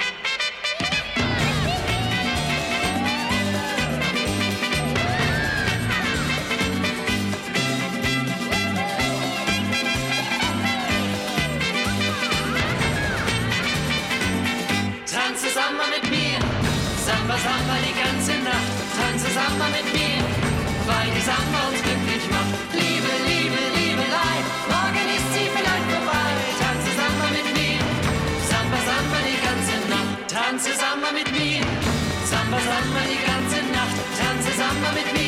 Samba, 17.37 17.59
Samba 17.59 17.77
die 17.85 17.97
ganze 18.01 18.33
Nacht. 18.49 18.73
Tanze 18.97 19.29
Samba 19.37 19.67
mit 19.69 19.89
mir. 19.93 20.21
Weil 20.89 21.09
die 21.13 21.21
Samba 21.21 21.59
uns 21.69 21.81
glücklich 21.83 22.25
macht. 22.33 22.53
Liebe, 22.73 23.13
Liebe, 23.29 23.61
Liebelei. 23.77 24.37
Morgen 24.73 25.07
ist 25.17 25.29
sie 25.35 25.49
vielleicht 25.53 25.89
vorbei. 25.93 26.33
Tanze 26.63 26.91
Samba 26.97 27.27
mit 27.37 27.49
mir. 27.59 27.81
Samba, 28.49 28.79
Samba 28.89 29.19
die 29.29 29.41
ganze 29.47 29.75
Nacht. 29.93 30.17
Tanze 30.33 30.73
Samba 30.81 31.09
mit 31.13 31.29
mir. 31.37 31.61
Samba, 32.31 32.59
Samba 32.69 33.03
die 33.05 33.21
ganze 33.29 33.59
Nacht. 33.77 33.97
Tanze 34.17 34.51
Samba 34.57 34.89
mit 34.97 35.09
mir. 35.13 35.27